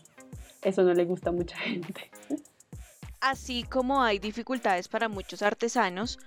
eso 0.61 0.83
no 0.83 0.93
le 0.93 1.05
gusta 1.05 1.29
a 1.29 1.33
mucha 1.33 1.57
gente. 1.59 2.11
Así 3.19 3.63
como 3.63 4.03
hay 4.03 4.19
dificultades 4.19 4.87
para 4.87 5.09
muchos 5.09 5.41
artesanos, 5.41 6.19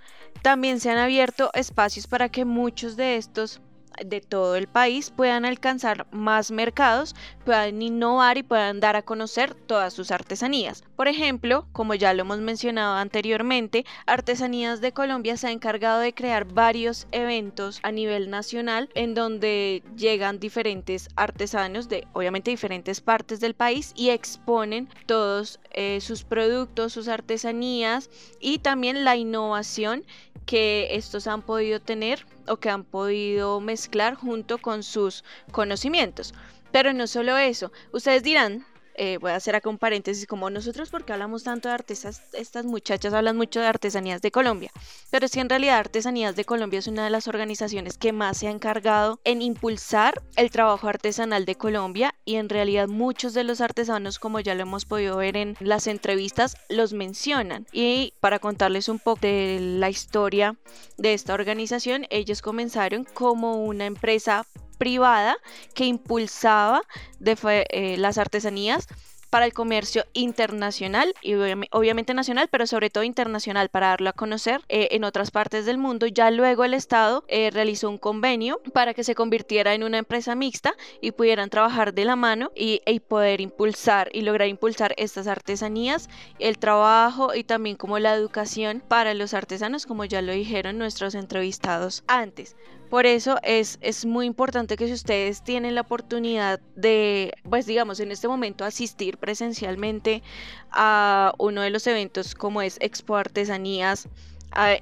también 0.43 0.81
se 0.81 0.91
han 0.91 0.99
abierto 0.99 1.51
espacios 1.55 2.07
para 2.07 2.29
que 2.29 2.45
muchos 2.45 2.97
de 2.97 3.17
estos 3.17 3.61
de 4.05 4.21
todo 4.21 4.57
el 4.57 4.67
país 4.67 5.11
puedan 5.11 5.45
alcanzar 5.45 6.07
más 6.11 6.51
mercados, 6.51 7.15
puedan 7.45 7.81
innovar 7.83 8.39
y 8.39 8.43
puedan 8.43 8.81
dar 8.81 8.97
a 8.97 9.03
conocer 9.03 9.55
todas 9.55 9.93
sus 9.93 10.11
artesanías. 10.11 10.83
Por 10.97 11.09
ejemplo, 11.09 11.67
como 11.73 11.95
ya 11.95 12.13
lo 12.15 12.23
hemos 12.23 12.39
mencionado 12.39 12.97
anteriormente, 12.97 13.85
Artesanías 14.07 14.81
de 14.81 14.93
Colombia 14.93 15.37
se 15.37 15.49
ha 15.49 15.51
encargado 15.51 16.01
de 16.01 16.13
crear 16.13 16.45
varios 16.45 17.07
eventos 17.13 17.81
a 17.83 17.93
nivel 17.93 18.31
nacional 18.31 18.91
en 18.95 19.15
donde 19.15 19.83
llegan 19.97 20.39
diferentes 20.39 21.09
artesanos 21.17 21.89
de 21.89 22.07
obviamente 22.13 22.51
diferentes 22.51 23.01
partes 23.01 23.41
del 23.41 23.55
país 23.55 23.93
y 23.97 24.11
exponen 24.11 24.89
todos 25.07 25.61
eh, 25.73 26.01
sus 26.01 26.25
productos, 26.25 26.93
sus 26.93 27.09
artesanías 27.09 28.11
y 28.41 28.59
también 28.59 29.05
la 29.05 29.17
innovación 29.17 30.05
que 30.51 30.97
estos 30.97 31.29
han 31.29 31.43
podido 31.43 31.79
tener 31.79 32.27
o 32.49 32.57
que 32.57 32.71
han 32.71 32.83
podido 32.83 33.61
mezclar 33.61 34.17
junto 34.17 34.59
con 34.59 34.83
sus 34.83 35.23
conocimientos. 35.53 36.35
Pero 36.73 36.93
no 36.93 37.07
solo 37.07 37.39
eso, 37.39 37.71
ustedes 37.93 38.25
dirán, 38.25 38.67
eh, 39.03 39.17
voy 39.17 39.31
a 39.31 39.37
hacer 39.37 39.57
acá 39.57 39.71
un 39.71 39.79
paréntesis, 39.79 40.27
como 40.27 40.51
nosotros 40.51 40.91
porque 40.91 41.15
hablamos 41.15 41.43
tanto 41.43 41.69
de 41.71 41.75
artesas, 41.75 42.23
estas 42.35 42.67
muchachas 42.67 43.15
hablan 43.15 43.35
mucho 43.35 43.59
de 43.59 43.67
artesanías 43.67 44.21
de 44.21 44.31
Colombia, 44.31 44.71
pero 45.09 45.25
es 45.25 45.33
que 45.33 45.41
en 45.41 45.49
realidad 45.49 45.79
Artesanías 45.79 46.37
de 46.37 46.45
Colombia 46.45 46.81
es 46.81 46.87
una 46.87 47.05
de 47.05 47.09
las 47.09 47.27
organizaciones 47.27 47.97
que 47.97 48.13
más 48.13 48.37
se 48.37 48.49
ha 48.49 48.51
encargado 48.51 49.19
en 49.25 49.41
impulsar 49.41 50.21
el 50.37 50.51
trabajo 50.51 50.87
artesanal 50.87 51.47
de 51.47 51.55
Colombia 51.55 52.15
y 52.27 52.35
en 52.35 52.51
realidad 52.51 52.89
muchos 52.89 53.33
de 53.33 53.43
los 53.43 53.63
artesanos, 53.63 54.19
como 54.19 54.39
ya 54.39 54.55
lo 54.55 54.65
hemos 54.65 54.85
podido 54.85 55.17
ver 55.17 55.39
en 55.39 55.57
las 55.61 55.87
entrevistas, 55.87 56.59
los 56.69 56.93
mencionan. 56.93 57.67
Y 57.73 58.13
para 58.21 58.39
contarles 58.39 58.91
un 58.91 58.99
poco 58.99 59.23
de 59.23 59.61
la 59.61 59.89
historia 59.89 60.57
de 60.99 61.15
esta 61.15 61.33
organización, 61.33 62.07
ellos 62.11 62.43
comenzaron 62.43 63.05
como 63.15 63.65
una 63.65 63.87
empresa 63.87 64.45
privada 64.81 65.37
que 65.75 65.85
impulsaba 65.85 66.81
eh, 67.23 67.97
las 67.99 68.17
artesanías 68.17 68.89
para 69.29 69.45
el 69.45 69.53
comercio 69.53 70.07
internacional 70.15 71.15
y 71.23 71.35
obviamente 71.71 72.15
nacional, 72.15 72.49
pero 72.51 72.67
sobre 72.67 72.89
todo 72.89 73.05
internacional 73.05 73.69
para 73.69 73.89
darlo 73.89 74.09
a 74.09 74.15
conocer 74.15 74.63
eh, 74.69 74.89
en 74.93 75.05
otras 75.05 75.31
partes 75.31 75.67
del 75.67 75.77
mundo. 75.77 76.07
Ya 76.07 76.31
luego 76.31 76.65
el 76.65 76.73
Estado 76.73 77.25
eh, 77.29 77.51
realizó 77.53 77.91
un 77.91 77.99
convenio 77.99 78.61
para 78.73 78.95
que 78.95 79.05
se 79.05 79.15
convirtiera 79.15 79.75
en 79.75 79.85
una 79.85 79.99
empresa 79.99 80.35
mixta 80.35 80.73
y 81.03 81.13
pudieran 81.13 81.51
trabajar 81.51 81.93
de 81.93 82.07
la 82.07 82.17
mano 82.17 82.51
y 82.57 82.81
poder 83.01 83.43
impulsar 83.43 84.09
y 84.15 84.23
lograr 84.23 84.49
impulsar 84.49 84.95
estas 84.97 85.27
artesanías, 85.27 86.09
el 86.39 86.59
trabajo 86.59 87.35
y 87.35 87.45
también 87.45 87.77
como 87.77 87.99
la 87.99 88.15
educación 88.15 88.83
para 88.89 89.13
los 89.13 89.35
artesanos, 89.35 89.85
como 89.85 90.07
ya 90.07 90.23
lo 90.23 90.33
dijeron 90.33 90.79
nuestros 90.79 91.15
entrevistados 91.15 92.03
antes. 92.09 92.57
Por 92.91 93.07
eso 93.07 93.39
es, 93.45 93.79
es 93.83 94.05
muy 94.05 94.27
importante 94.27 94.77
que 94.77 94.89
si 94.89 94.93
ustedes 94.93 95.45
tienen 95.45 95.77
la 95.77 95.83
oportunidad 95.83 96.59
de, 96.75 97.33
pues 97.49 97.65
digamos, 97.65 98.01
en 98.01 98.11
este 98.11 98.27
momento 98.27 98.65
asistir 98.65 99.17
presencialmente 99.17 100.25
a 100.73 101.33
uno 101.39 101.63
de 101.63 101.71
los 101.71 101.87
eventos 101.87 102.35
como 102.35 102.63
es 102.63 102.79
Expo 102.81 103.15
Artesanías, 103.15 104.09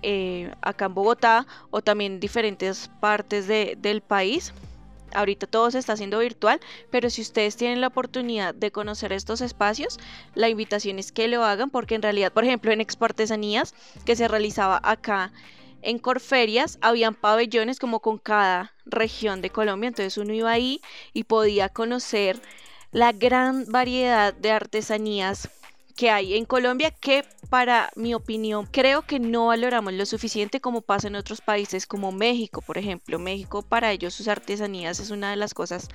eh, 0.03 0.51
acá 0.63 0.87
en 0.87 0.95
Bogotá 0.95 1.47
o 1.71 1.83
también 1.83 2.19
diferentes 2.19 2.91
partes 3.01 3.47
del 3.47 4.01
país. 4.01 4.55
Ahorita 5.15 5.47
todo 5.47 5.71
se 5.71 5.79
está 5.79 5.93
haciendo 5.93 6.19
virtual, 6.19 6.61
pero 6.91 7.11
si 7.11 7.21
ustedes 7.21 7.57
tienen 7.57 7.83
la 7.83 7.89
oportunidad 7.89 8.55
de 8.55 8.71
conocer 8.71 9.13
estos 9.13 9.43
espacios, 9.43 9.99
la 10.35 10.49
invitación 10.49 10.99
es 10.99 11.13
que 11.13 11.29
lo 11.29 11.45
hagan 11.45 11.69
porque 11.69 11.95
en 11.95 12.03
realidad, 12.03 12.33
por 12.33 12.45
ejemplo, 12.45 12.73
en 12.73 12.81
Expo 12.81 13.05
Artesanías 13.05 13.75
que 14.07 14.17
se 14.17 14.29
realizaba 14.29 14.81
acá 14.83 15.31
en 15.83 15.99
Corferias 15.99 16.79
habían 16.81 17.15
pabellones 17.15 17.79
como 17.79 18.01
con 18.01 18.19
cada 18.19 18.73
región 18.85 19.41
de 19.43 19.51
Colombia, 19.51 19.89
entonces 19.89 20.19
uno 20.19 20.33
iba 20.33 20.51
ahí 20.51 20.81
y 21.13 21.25
podía 21.25 21.69
conocer 21.69 22.41
la 22.91 23.13
gran 23.13 23.67
variedad 23.67 24.33
de 24.35 24.51
artesanías 24.51 25.51
que 25.99 26.11
hay 26.11 26.37
en 26.37 26.45
Colombia 26.45 26.93
que 26.93 27.25
para 27.51 27.91
mi 27.97 28.15
opinión 28.15 28.69
creo 28.71 29.03
que 29.03 29.19
no 29.19 29.47
valoramos 29.47 29.93
lo 29.95 30.07
suficiente 30.07 30.61
como 30.61 30.81
pasa 30.81 31.09
en 31.09 31.17
otros 31.17 31.41
países 31.41 31.89
como 31.89 32.13
México, 32.13 32.63
por 32.63 32.79
ejemplo. 32.79 33.19
México 33.19 33.63
para 33.63 33.91
ellos 33.91 34.15
sus 34.15 34.29
artesanías 34.29 35.01
es 35.01 35.11
una 35.11 35.31
de 35.31 35.37
las 35.37 35.55
cosas 35.55 35.89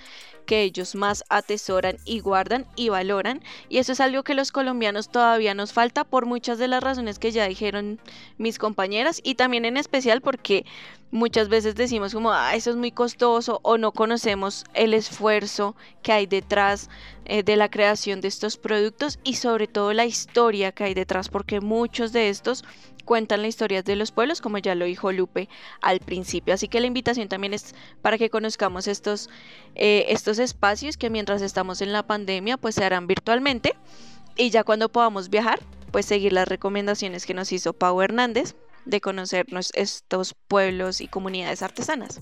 que 0.45 0.64
ellos 0.64 0.93
más 0.95 1.24
atesoran 1.30 1.95
y 2.04 2.20
guardan 2.20 2.66
y 2.76 2.89
valoran 2.89 3.41
y 3.70 3.78
eso 3.78 3.93
es 3.93 4.01
algo 4.01 4.24
que 4.24 4.34
los 4.34 4.51
colombianos 4.51 5.08
todavía 5.08 5.54
nos 5.54 5.72
falta 5.72 6.04
por 6.04 6.26
muchas 6.26 6.58
de 6.58 6.68
las 6.68 6.84
razones 6.84 7.18
que 7.18 7.32
ya 7.32 7.47
dijeron 7.47 8.01
mis 8.38 8.60
compañeras 8.60 9.22
y 9.24 9.36
también 9.36 9.64
en 9.64 9.78
especial 9.78 10.20
porque 10.20 10.66
muchas 11.14 11.47
veces 11.47 11.76
decimos 11.76 12.14
como, 12.14 12.34
ah, 12.34 12.56
eso 12.56 12.72
es 12.72 12.76
muy 12.76 12.91
costoso 12.91 13.60
o 13.62 13.78
no 13.78 13.91
conocemos 13.91 14.66
el 14.74 14.95
esfuerzo 14.95 15.76
que 16.01 16.12
hay 16.12 16.26
detrás 16.26 16.89
eh, 17.26 17.43
de 17.43 17.55
la 17.55 17.69
creación 17.69 18.21
de 18.21 18.28
estos 18.28 18.57
productos 18.57 19.19
y 19.24 19.36
sobre 19.36 19.67
todo 19.67 19.93
la 19.93 20.05
historia 20.05 20.71
que 20.71 20.84
hay 20.84 20.93
detrás, 20.93 21.30
porque 21.30 21.61
muchos 21.61 22.11
de 22.11 22.30
estos 22.30 22.63
cuentan 23.05 23.41
la 23.41 23.47
historia 23.47 23.84
de 23.84 23.95
los 23.95 24.11
pueblos, 24.11 24.41
como 24.41 24.57
ya 24.57 24.76
lo 24.76 24.86
dijo 24.86 25.11
Lupe 25.11 25.49
al 25.82 25.99
principio. 25.99 26.53
Así 26.53 26.67
que 26.67 26.80
la 26.80 26.88
invitación 26.88 27.28
también 27.28 27.53
es 27.53 27.76
para 28.01 28.17
que 28.17 28.30
conozcamos 28.30 28.88
estos, 28.88 29.30
eh, 29.76 30.05
estos 30.09 30.39
espacios 30.39 30.97
que 30.97 31.09
mientras 31.09 31.41
estamos 31.41 31.82
en 31.82 31.91
la 31.91 32.03
pandemia, 32.03 32.57
pues 32.57 32.76
se 32.76 32.84
harán 32.84 33.07
virtualmente 33.07 33.76
y 34.36 34.49
ya 34.49 34.63
cuando 34.63 34.89
podamos 34.89 35.30
viajar, 35.30 35.59
pues 35.91 36.05
seguir 36.05 36.34
las 36.34 36.47
recomendaciones 36.47 37.26
que 37.26 37.34
nos 37.34 37.51
hizo 37.51 37.74
Pau 37.74 38.01
Hernández 38.01 38.55
de 38.86 38.99
conocernos 38.99 39.71
estos 39.76 40.34
pueblos 40.47 41.01
y 41.01 41.07
comunidades 41.07 41.61
artesanas. 41.61 42.19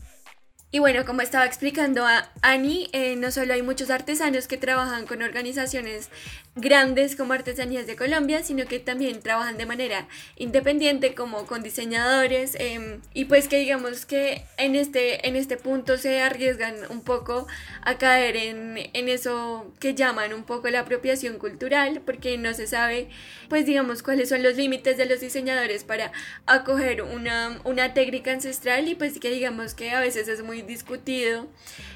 Y 0.74 0.80
bueno, 0.80 1.06
como 1.06 1.22
estaba 1.22 1.46
explicando 1.46 2.06
a 2.06 2.30
Ani, 2.42 2.90
eh, 2.94 3.18
no 3.18 3.30
solo 3.32 3.54
hay 3.54 3.62
muchos 3.62 3.90
artesanos 3.90 4.48
que 4.48 4.58
trabajan 4.58 5.06
con 5.06 5.22
organizaciones 5.22 6.10
grandes 6.56 7.16
como 7.16 7.32
Artesanías 7.32 7.88
de 7.88 7.96
Colombia, 7.96 8.44
sino 8.44 8.66
que 8.66 8.80
también 8.80 9.22
trabajan 9.22 9.58
de 9.58 9.66
manera 9.66 10.10
independiente 10.36 11.16
como 11.16 11.46
con 11.46 11.64
diseñadores 11.64 12.56
em, 12.60 13.00
y 13.14 13.26
pues 13.26 13.48
que 13.48 13.58
digamos 13.58 14.06
que 14.06 14.44
en 14.58 14.76
este, 14.76 15.28
en 15.30 15.38
este 15.38 15.56
punto 15.56 15.98
se 15.98 16.22
arriesgan 16.22 16.76
un 16.90 17.04
poco 17.04 17.48
a 17.84 17.98
caer 17.98 18.36
en, 18.36 18.78
en 18.78 19.08
eso 19.08 19.72
que 19.80 19.94
llaman 19.96 20.34
un 20.34 20.44
poco 20.44 20.70
la 20.70 20.82
apropiación 20.82 21.38
cultural 21.38 22.02
porque 22.06 22.38
no 22.38 22.54
se 22.54 22.68
sabe 22.68 23.08
pues 23.48 23.66
digamos 23.66 24.04
cuáles 24.04 24.28
son 24.28 24.44
los 24.44 24.58
límites 24.58 24.98
de 24.98 25.06
los 25.06 25.22
diseñadores 25.22 25.86
para 25.86 26.12
acoger 26.48 27.02
una, 27.02 27.62
una 27.64 27.94
técnica 27.94 28.32
ancestral 28.34 28.90
y 28.90 28.96
pues 28.96 29.20
que 29.20 29.32
digamos 29.32 29.74
que 29.74 29.92
a 29.92 30.02
veces 30.02 30.28
es 30.28 30.44
muy 30.44 30.62
discutido 30.64 31.48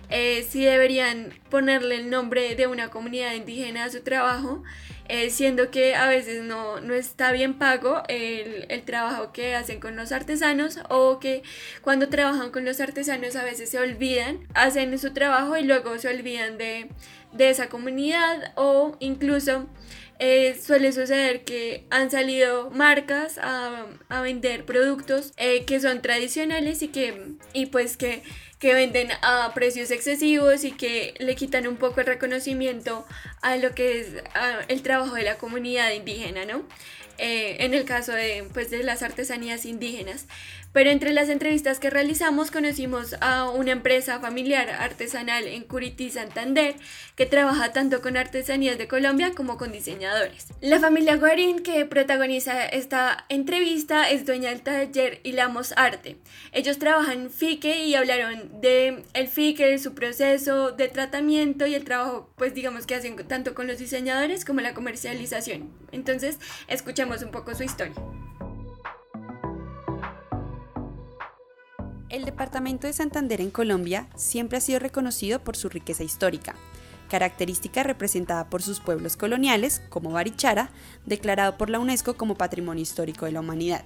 eh, 0.09 0.45
si 0.47 0.63
deberían 0.63 1.33
ponerle 1.49 1.95
el 1.95 2.09
nombre 2.09 2.55
de 2.55 2.67
una 2.67 2.89
comunidad 2.89 3.33
indígena 3.33 3.85
a 3.85 3.89
su 3.89 4.01
trabajo, 4.01 4.44
eh, 5.07 5.29
siendo 5.29 5.69
que 5.69 5.95
a 5.95 6.07
veces 6.07 6.43
no, 6.43 6.79
no 6.81 6.93
está 6.93 7.31
bien 7.31 7.55
pago 7.59 8.01
el, 8.07 8.65
el, 8.69 8.83
trabajo 8.83 9.31
que 9.31 9.55
hacen 9.55 9.79
con 9.79 9.95
los 9.95 10.11
artesanos 10.11 10.79
o 10.89 11.19
que 11.19 11.43
cuando 11.81 12.09
trabajan 12.09 12.49
con 12.49 12.65
los 12.65 12.79
artesanos 12.79 13.35
a 13.35 13.43
veces 13.43 13.69
se 13.69 13.79
olvidan, 13.79 14.47
hacen 14.55 14.97
su 14.97 15.13
trabajo 15.13 15.57
y 15.57 15.63
luego 15.63 15.97
se 15.99 16.07
olvidan 16.07 16.57
de, 16.57 16.89
de 17.33 17.49
esa 17.49 17.69
comunidad 17.69 18.53
o 18.55 18.97
incluso 18.99 19.67
eh, 20.17 20.57
suele 20.59 20.93
suceder 20.93 21.43
que 21.43 21.85
han 21.89 22.09
salido 22.09 22.71
marcas 22.71 23.37
a, 23.37 23.85
a 24.07 24.21
vender 24.21 24.65
productos 24.65 25.33
eh, 25.35 25.65
que 25.65 25.81
son 25.81 26.01
tradicionales 26.01 26.81
y 26.81 26.87
que 26.87 27.33
y 27.53 27.65
pues 27.65 27.97
que, 27.97 28.23
que 28.59 28.73
venden 28.73 29.09
a 29.21 29.51
precios 29.53 29.91
excesivos 29.91 30.63
y 30.63 30.71
que 30.71 31.13
le 31.19 31.35
quitan 31.35 31.67
un 31.67 31.77
poco 31.77 32.01
el 32.01 32.07
reconocimiento 32.07 33.05
a 33.41 33.57
lo 33.57 33.75
que 33.75 33.99
es 33.99 34.07
el 34.67 34.81
trabajo 34.81 35.15
de 35.15 35.23
la 35.23 35.37
comunidad 35.37 35.91
indígena, 35.91 36.45
¿no? 36.45 36.63
Eh, 37.17 37.57
en 37.59 37.73
el 37.73 37.85
caso 37.85 38.11
de, 38.11 38.47
pues, 38.53 38.69
de 38.69 38.83
las 38.83 39.01
artesanías 39.01 39.65
indígenas. 39.65 40.25
Pero 40.75 40.89
entre 40.89 41.13
las 41.13 41.29
entrevistas 41.29 41.79
que 41.79 41.89
realizamos 41.89 42.51
conocimos 42.51 43.15
a 43.21 43.49
una 43.49 43.71
empresa 43.71 44.19
familiar 44.19 44.67
artesanal 44.69 45.47
en 45.47 45.63
Curití, 45.63 46.09
Santander, 46.09 46.75
que 47.15 47.25
trabaja 47.25 47.71
tanto 47.71 48.01
con 48.01 48.17
artesanías 48.17 48.77
de 48.77 48.89
Colombia 48.89 49.31
como 49.33 49.57
con 49.57 49.71
diseñadores. 49.71 50.47
La 50.59 50.81
familia 50.81 51.15
Guarín 51.15 51.63
que 51.63 51.85
protagoniza 51.85 52.65
esta 52.65 53.25
entrevista 53.29 54.09
es 54.09 54.25
dueña 54.25 54.49
del 54.49 54.63
taller 54.63 55.21
Hilamos 55.23 55.73
Arte. 55.77 56.17
Ellos 56.51 56.77
trabajan 56.77 57.29
FICE 57.29 57.85
y 57.85 57.95
hablaron 57.95 58.59
de 58.59 59.01
el 59.13 59.29
FICE, 59.29 59.67
de 59.67 59.79
su 59.79 59.93
proceso 59.93 60.73
de 60.73 60.89
tratamiento 60.89 61.65
y 61.67 61.75
el 61.75 61.85
trabajo, 61.85 62.29
pues 62.35 62.53
digamos 62.53 62.85
que 62.85 62.95
hacen 62.95 63.15
tanto 63.29 63.55
con 63.55 63.67
los 63.67 63.77
diseñadores 63.77 64.43
como 64.43 64.59
la 64.59 64.73
comercialización. 64.73 65.71
Entonces, 65.93 66.37
escuchemos 66.67 67.23
un 67.23 67.31
poco 67.31 67.55
su 67.55 67.63
historia. 67.63 67.95
El 72.15 72.23
departamento 72.23 72.87
de 72.87 72.93
Santander 72.93 73.41
en 73.41 73.51
Colombia 73.51 74.07
siempre 74.15 74.57
ha 74.57 74.61
sido 74.61 74.79
reconocido 74.79 75.43
por 75.43 75.57
su 75.57 75.67
riqueza 75.67 76.05
histórica, 76.05 76.55
característica 77.09 77.83
representada 77.83 78.49
por 78.49 78.63
sus 78.63 78.79
pueblos 78.79 79.17
coloniales, 79.17 79.81
como 79.89 80.11
Barichara, 80.11 80.69
declarado 81.05 81.57
por 81.57 81.69
la 81.69 81.77
UNESCO 81.77 82.15
como 82.15 82.35
Patrimonio 82.35 82.83
Histórico 82.83 83.25
de 83.25 83.33
la 83.33 83.41
Humanidad. 83.41 83.83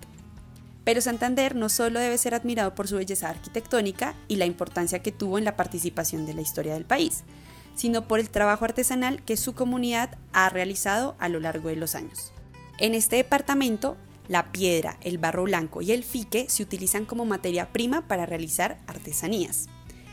Pero 0.84 1.02
Santander 1.02 1.56
no 1.56 1.70
solo 1.70 2.00
debe 2.00 2.20
ser 2.20 2.36
admirado 2.36 2.76
por 2.76 2.88
su 2.88 2.98
belleza 2.98 3.30
arquitectónica 3.30 4.14
y 4.28 4.36
la 4.36 4.46
importancia 4.46 5.00
que 5.00 5.12
tuvo 5.12 5.40
en 5.40 5.46
la 5.46 5.56
participación 5.56 6.28
de 6.28 6.36
la 6.36 6.42
historia 6.42 6.76
del 6.76 6.86
país, 6.86 7.24
sino 7.74 8.08
por 8.08 8.20
el 8.20 8.30
trabajo 8.30 8.64
artesanal 8.64 9.24
que 9.24 9.38
su 9.38 9.56
comunidad 9.56 10.20
ha 10.34 10.50
realizado 10.50 11.16
a 11.18 11.30
lo 11.30 11.40
largo 11.40 11.70
de 11.70 11.78
los 11.78 11.96
años. 11.96 12.32
En 12.78 12.94
este 12.94 13.16
departamento 13.16 13.98
la 14.30 14.54
piedra, 14.54 14.98
el 15.02 15.18
barro 15.18 15.44
blanco 15.44 15.82
y 15.82 15.92
el 15.92 16.06
fique 16.06 16.46
se 16.48 16.64
utilizan 16.64 17.04
como 17.04 17.26
materia 17.26 17.74
prima 17.74 18.08
para 18.08 18.26
realizar 18.26 18.78
artesanías. 18.88 19.68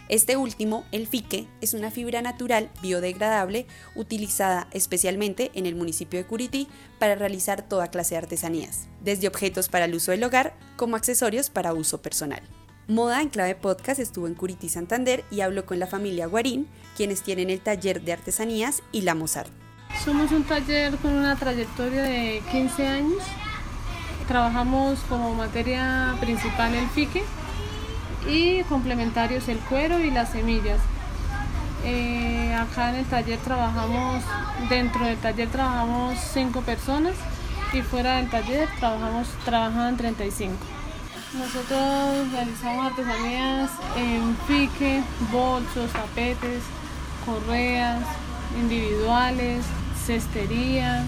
Este 0.09 0.37
último, 0.37 0.85
el 0.93 1.07
fique, 1.07 1.49
es 1.61 1.75
una 1.75 1.91
fibra 1.91 2.23
natural 2.23 2.71
biodegradable 2.81 3.67
utilizada 3.95 4.69
especialmente 4.73 5.51
en 5.55 5.67
el 5.67 5.75
municipio 5.75 6.19
de 6.19 6.27
Curití 6.27 6.69
para 6.99 7.17
realizar 7.17 7.63
toda 7.63 7.89
clase 7.89 8.15
de 8.15 8.19
artesanías, 8.19 8.87
desde 9.03 9.29
objetos 9.29 9.69
para 9.69 9.85
el 9.85 9.95
uso 9.95 10.13
del 10.13 10.25
hogar 10.25 10.55
como 10.77 10.97
accesorios 10.97 11.51
para 11.51 11.75
uso 11.75 12.03
personal. 12.03 12.41
Moda 12.89 13.21
en 13.21 13.31
Clave 13.31 13.57
Podcast 13.57 13.99
estuvo 13.99 14.29
en 14.29 14.35
Curití, 14.35 14.69
Santander 14.69 15.25
y 15.31 15.41
habló 15.41 15.67
con 15.67 15.81
la 15.81 15.89
familia 15.89 16.27
Guarín, 16.27 16.69
quienes 16.97 17.23
tienen 17.23 17.51
el 17.51 17.61
taller 17.61 18.01
de 18.03 18.13
artesanías 18.13 18.83
y 18.93 19.03
la 19.03 19.17
Mozart. 19.17 19.51
Somos 20.05 20.31
un 20.31 20.45
taller 20.45 20.97
con 20.99 21.13
una 21.13 21.35
trayectoria 21.37 22.05
de 22.05 22.41
15 22.53 22.87
años 22.87 23.23
Trabajamos 24.29 24.99
como 25.09 25.35
materia 25.35 26.17
principal 26.19 26.75
el 26.75 26.89
fique 26.89 27.23
y 28.29 28.63
complementarios 28.65 29.49
el 29.49 29.59
cuero 29.59 30.01
y 30.01 30.11
las 30.11 30.31
semillas. 30.31 30.81
Eh, 31.85 32.53
acá 32.55 32.91
en 32.91 32.97
el 32.97 33.05
taller 33.05 33.39
trabajamos, 33.39 34.25
dentro 34.69 35.05
del 35.05 35.17
taller 35.19 35.49
trabajamos 35.49 36.19
5 36.33 36.61
personas 36.63 37.15
y 37.73 37.83
fuera 37.83 38.17
del 38.17 38.29
taller 38.29 38.69
trabajamos, 38.81 39.29
trabajan 39.45 39.97
35. 39.97 40.55
Nosotros 41.39 42.33
realizamos 42.33 42.87
artesanías 42.87 43.71
en 43.97 44.37
fique, 44.49 45.03
bolsos, 45.31 45.93
tapetes, 45.93 46.63
correas, 47.25 48.01
individuales, 48.59 49.65
cestería, 50.05 51.05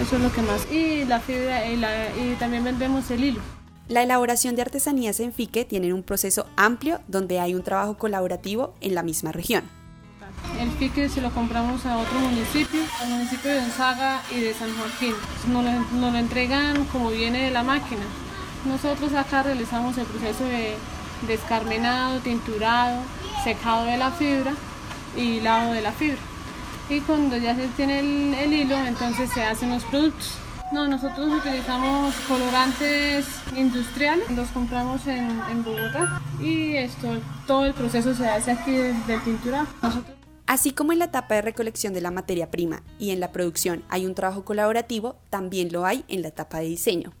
eso 0.00 0.16
es 0.16 0.22
lo 0.22 0.32
que 0.32 0.42
más. 0.42 0.70
Y 0.70 1.04
la 1.04 1.20
fibra 1.20 1.66
y, 1.68 2.36
también 2.38 2.64
vendemos 2.64 3.10
el 3.10 3.24
hilo. 3.24 3.40
La 3.88 4.02
elaboración 4.02 4.56
de 4.56 4.62
artesanías 4.62 5.20
en 5.20 5.32
Fique 5.32 5.64
tiene 5.64 5.92
un 5.92 6.02
proceso 6.02 6.46
amplio 6.56 7.00
donde 7.08 7.40
hay 7.40 7.54
un 7.54 7.62
trabajo 7.62 7.98
colaborativo 7.98 8.74
en 8.80 8.94
la 8.94 9.02
misma 9.02 9.32
región. 9.32 9.64
El 10.58 10.70
fique 10.72 11.08
se 11.08 11.20
lo 11.20 11.30
compramos 11.30 11.84
a 11.86 11.98
otro 11.98 12.18
municipio, 12.18 12.80
al 13.00 13.10
municipio 13.10 13.50
de 13.50 13.60
Gonzaga 13.60 14.22
y 14.30 14.40
de 14.40 14.54
San 14.54 14.70
Joaquín. 14.76 15.14
Nos 15.48 15.64
lo, 15.64 15.72
nos 16.00 16.12
lo 16.12 16.18
entregan 16.18 16.84
como 16.86 17.10
viene 17.10 17.44
de 17.44 17.50
la 17.50 17.62
máquina. 17.62 18.02
Nosotros 18.64 19.12
acá 19.12 19.42
realizamos 19.42 19.98
el 19.98 20.06
proceso 20.06 20.44
de 20.44 20.74
descarmenado, 21.26 22.20
tinturado, 22.20 23.02
secado 23.44 23.84
de 23.84 23.96
la 23.96 24.10
fibra 24.10 24.52
y 25.16 25.40
lavado 25.40 25.72
de 25.72 25.82
la 25.82 25.92
fibra 25.92 26.18
y 26.88 27.00
cuando 27.00 27.36
ya 27.36 27.54
se 27.54 27.68
tiene 27.68 28.00
el, 28.42 28.52
hilo, 28.52 28.76
entonces 28.76 29.30
se 29.30 29.42
hacen 29.42 29.70
los 29.70 29.84
productos. 29.84 30.34
No, 30.72 30.88
nosotros 30.88 31.30
utilizamos 31.30 32.14
colorantes 32.26 33.26
industriales, 33.56 34.30
los 34.30 34.48
compramos 34.48 35.06
en, 35.06 35.62
Bogotá 35.62 36.22
y 36.40 36.76
esto, 36.76 37.08
todo 37.46 37.66
el 37.66 37.74
proceso 37.74 38.14
se 38.14 38.26
hace 38.26 38.52
aquí 38.52 38.72
de, 38.72 39.18
tintura. 39.24 39.66
Así 40.46 40.72
como 40.72 40.92
en 40.92 40.98
la 40.98 41.06
etapa 41.06 41.34
de 41.34 41.42
recolección 41.42 41.92
de 41.92 42.00
la 42.00 42.10
materia 42.10 42.50
prima 42.50 42.82
y 42.98 43.10
en 43.10 43.20
la 43.20 43.32
producción 43.32 43.84
hay 43.88 44.06
un 44.06 44.14
trabajo 44.14 44.44
colaborativo, 44.44 45.16
también 45.30 45.72
lo 45.72 45.84
hay 45.84 46.04
en 46.08 46.22
la 46.22 46.28
etapa 46.28 46.58
de 46.58 46.66
diseño. 46.66 47.12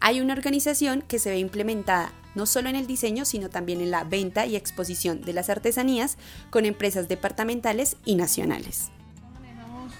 Hay 0.00 0.20
una 0.20 0.34
organización 0.34 1.02
que 1.02 1.18
se 1.18 1.30
ve 1.30 1.38
implementada 1.38 2.12
no 2.34 2.46
solo 2.46 2.68
en 2.68 2.76
el 2.76 2.86
diseño, 2.86 3.24
sino 3.24 3.50
también 3.50 3.80
en 3.80 3.90
la 3.90 4.04
venta 4.04 4.46
y 4.46 4.56
exposición 4.56 5.22
de 5.22 5.32
las 5.32 5.50
artesanías 5.50 6.16
con 6.50 6.64
empresas 6.64 7.08
departamentales 7.08 7.96
y 8.04 8.16
nacionales. 8.16 8.90
Manejamos 9.34 9.92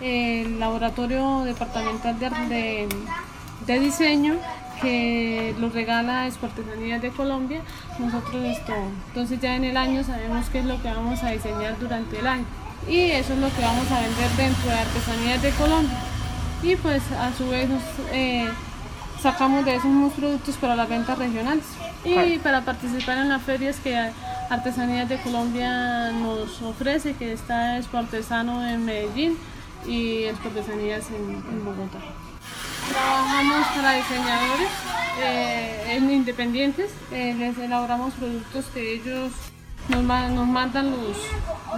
el 0.00 0.60
laboratorio 0.60 1.42
departamental 1.44 2.18
de, 2.18 2.88
de, 3.66 3.80
diseño 3.80 4.36
que 4.80 5.54
lo 5.58 5.70
regala 5.70 6.24
Artesanías 6.24 7.02
de 7.02 7.10
Colombia. 7.10 7.62
Nosotros 7.98 8.44
esto, 8.44 8.74
entonces 9.08 9.40
ya 9.40 9.56
en 9.56 9.64
el 9.64 9.76
año 9.76 10.04
sabemos 10.04 10.46
qué 10.50 10.60
es 10.60 10.64
lo 10.64 10.80
que 10.80 10.88
vamos 10.88 11.22
a 11.22 11.30
diseñar 11.30 11.78
durante 11.78 12.18
el 12.18 12.26
año 12.26 12.46
y 12.86 13.10
eso 13.10 13.34
es 13.34 13.38
lo 13.38 13.48
que 13.48 13.60
vamos 13.60 13.90
a 13.90 14.00
vender 14.00 14.30
dentro 14.36 14.70
de 14.70 14.78
Artesanías 14.78 15.42
de 15.42 15.50
Colombia. 15.52 15.98
Y 16.62 16.76
pues 16.76 17.02
a 17.12 17.32
su 17.34 17.48
vez 17.48 17.68
eh, 18.12 18.48
sacamos 19.22 19.64
de 19.64 19.74
esos 19.74 19.86
mismos 19.86 20.12
productos 20.12 20.56
para 20.56 20.76
las 20.76 20.88
ventas 20.88 21.18
regionales 21.18 21.64
y 22.04 22.38
para 22.38 22.62
participar 22.62 23.18
en 23.18 23.28
las 23.28 23.42
ferias 23.42 23.76
que 23.76 24.10
Artesanías 24.50 25.08
de 25.08 25.18
Colombia 25.18 26.10
nos 26.12 26.62
ofrece, 26.62 27.14
que 27.14 27.32
está 27.32 27.76
Expo 27.76 27.98
Artesano 27.98 28.66
en 28.66 28.84
Medellín 28.84 29.36
y 29.86 30.24
Expo 30.24 30.48
Artesanías 30.48 31.04
en, 31.10 31.64
Bogotá. 31.64 31.98
Trabajamos 32.90 33.66
para 33.74 33.92
diseñadores 33.92 34.70
eh, 35.20 35.98
independientes, 36.00 36.90
eh, 37.12 37.34
les 37.36 37.58
elaboramos 37.58 38.14
productos 38.14 38.64
que 38.66 38.94
ellos 38.94 39.32
nos, 39.88 40.02
nos 40.02 40.46
mandan 40.46 40.90
los, 40.90 41.16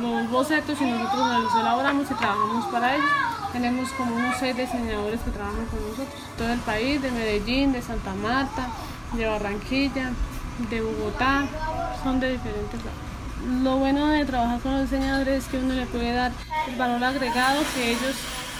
los 0.00 0.30
bocetos 0.30 0.80
y 0.80 0.84
nosotros 0.84 1.42
los 1.42 1.54
elaboramos 1.56 2.10
y 2.10 2.14
trabajamos 2.14 2.66
para 2.66 2.94
ellos. 2.94 3.10
Tenemos 3.52 3.90
como 3.92 4.14
unos 4.14 4.36
seis 4.38 4.56
diseñadores 4.56 5.20
que 5.20 5.30
trabajan 5.30 5.66
con 5.66 5.80
nosotros, 5.82 6.08
todo 6.38 6.52
el 6.52 6.60
país, 6.60 7.02
de 7.02 7.10
Medellín, 7.10 7.72
de 7.72 7.82
Santa 7.82 8.14
Marta, 8.14 8.68
de 9.12 9.26
Barranquilla, 9.26 10.10
de 10.70 10.80
Bogotá, 10.80 11.46
son 12.02 12.20
de 12.20 12.32
diferentes 12.32 12.78
lados. 12.84 13.62
Lo 13.62 13.76
bueno 13.76 14.06
de 14.08 14.24
trabajar 14.24 14.60
con 14.60 14.72
los 14.72 14.90
diseñadores 14.90 15.44
es 15.44 15.50
que 15.50 15.58
uno 15.58 15.74
le 15.74 15.86
puede 15.86 16.12
dar 16.12 16.32
el 16.68 16.76
valor 16.76 17.02
agregado 17.02 17.62
que 17.74 17.90
ellos 17.92 18.14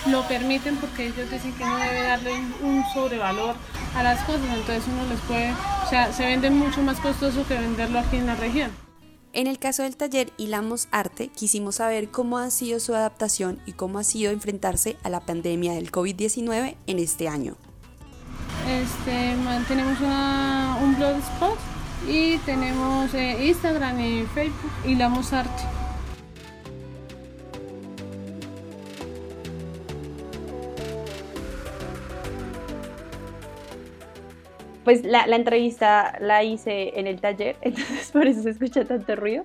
lo 0.07 0.27
permiten 0.27 0.77
porque 0.77 1.09
ellos 1.09 1.31
dicen 1.31 1.53
que 1.53 1.65
no 1.65 1.77
debe 1.77 2.03
darle 2.03 2.33
un 2.63 2.83
sobrevalor 2.95 3.55
a 3.95 4.03
las 4.03 4.21
cosas, 4.21 4.43
entonces 4.53 4.85
uno 4.89 5.07
les 5.09 5.21
puede, 5.21 5.53
o 5.53 5.89
sea, 5.89 6.13
se 6.13 6.25
vende 6.25 6.51
mucho 6.51 6.83
más 6.83 6.99
costoso 6.99 7.47
que 7.47 7.55
venderlo 7.55 7.99
aquí 7.99 8.17
en 8.17 8.27
la 8.27 8.35
región. 8.37 8.90
En 9.33 9.47
el 9.47 9.61
caso 9.61 9.85
del 9.85 9.97
taller 9.97 10.33
Hilamos 10.39 10.89
Arte, 10.91 11.29
quisimos 11.29 11.77
saber 11.77 12.11
cómo 12.11 12.39
ha 12.39 12.51
sido 12.51 12.81
su 12.81 12.95
adaptación 12.95 13.61
y 13.65 13.73
cómo 13.73 14.01
ha 14.01 14.05
sido 14.05 14.33
enfrentarse 14.33 14.97
a 15.05 15.09
la 15.09 15.21
pandemia 15.21 15.75
del 15.75 15.93
COVID-19 15.93 16.75
en 16.89 16.99
este 16.99 17.29
año. 17.29 17.57
Este, 18.69 19.37
tenemos 19.69 20.01
una, 20.01 20.79
un 20.83 20.97
blogspot 20.97 21.59
Y 22.09 22.39
tenemos 22.39 23.13
eh, 23.15 23.47
Instagram 23.47 24.01
y 24.01 24.25
Facebook, 24.35 24.73
Hilamos 24.85 25.33
Arte. 25.33 25.80
Pues 34.91 35.05
la, 35.05 35.25
la, 35.29 35.37
entrevista 35.37 36.19
la 36.21 36.43
hice 36.43 36.99
en 36.99 37.07
el 37.07 37.21
taller, 37.21 37.55
entonces 37.63 38.11
por 38.11 38.27
eso 38.27 38.43
se 38.43 38.51
escucha 38.51 38.85
tanto 38.85 39.15
ruido, 39.15 39.45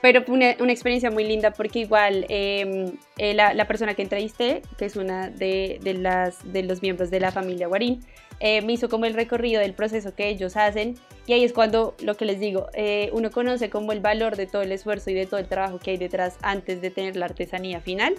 pero 0.00 0.22
fue 0.22 0.36
una, 0.36 0.54
una 0.60 0.70
experiencia 0.70 1.10
muy 1.10 1.24
linda 1.24 1.50
porque 1.50 1.80
igual 1.80 2.26
eh, 2.28 2.92
la, 3.18 3.54
la, 3.54 3.66
persona 3.66 3.94
que 3.94 4.02
entrevisté, 4.02 4.62
que 4.78 4.84
es 4.84 4.94
una 4.94 5.30
de, 5.30 5.80
de, 5.82 5.94
las, 5.94 6.52
de 6.52 6.62
los 6.62 6.80
miembros 6.80 7.10
de 7.10 7.18
la 7.18 7.32
familia 7.32 7.66
Guarín, 7.66 8.04
eh, 8.38 8.62
me 8.62 8.74
hizo 8.74 8.88
como 8.88 9.04
el 9.04 9.14
recorrido 9.14 9.60
del 9.60 9.74
proceso 9.74 10.14
que 10.14 10.28
ellos 10.28 10.56
hacen 10.56 10.94
y 11.26 11.32
ahí 11.32 11.42
es 11.42 11.52
cuando 11.52 11.96
lo 12.00 12.16
que 12.16 12.24
les 12.24 12.38
digo, 12.38 12.68
eh, 12.74 13.10
uno 13.12 13.32
conoce 13.32 13.70
como 13.70 13.90
el 13.90 13.98
valor 13.98 14.36
de 14.36 14.46
todo 14.46 14.62
el 14.62 14.70
esfuerzo 14.70 15.10
y 15.10 15.14
de 15.14 15.26
todo 15.26 15.40
el 15.40 15.48
trabajo 15.48 15.80
que 15.80 15.90
hay 15.92 15.96
detrás 15.96 16.36
antes 16.42 16.80
de 16.80 16.90
tener 16.90 17.16
la 17.16 17.26
artesanía 17.26 17.80
final 17.80 18.14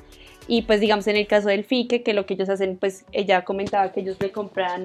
y 0.47 0.63
pues 0.63 0.81
digamos 0.81 1.07
en 1.07 1.15
el 1.15 1.27
caso 1.27 1.47
del 1.47 1.63
fique, 1.63 2.03
que 2.03 2.13
lo 2.13 2.25
que 2.25 2.33
ellos 2.33 2.49
hacen, 2.49 2.75
pues 2.77 3.05
ella 3.13 3.45
comentaba 3.45 3.93
que 3.93 4.01
ellos 4.01 4.17
le 4.19 4.31
compran 4.31 4.83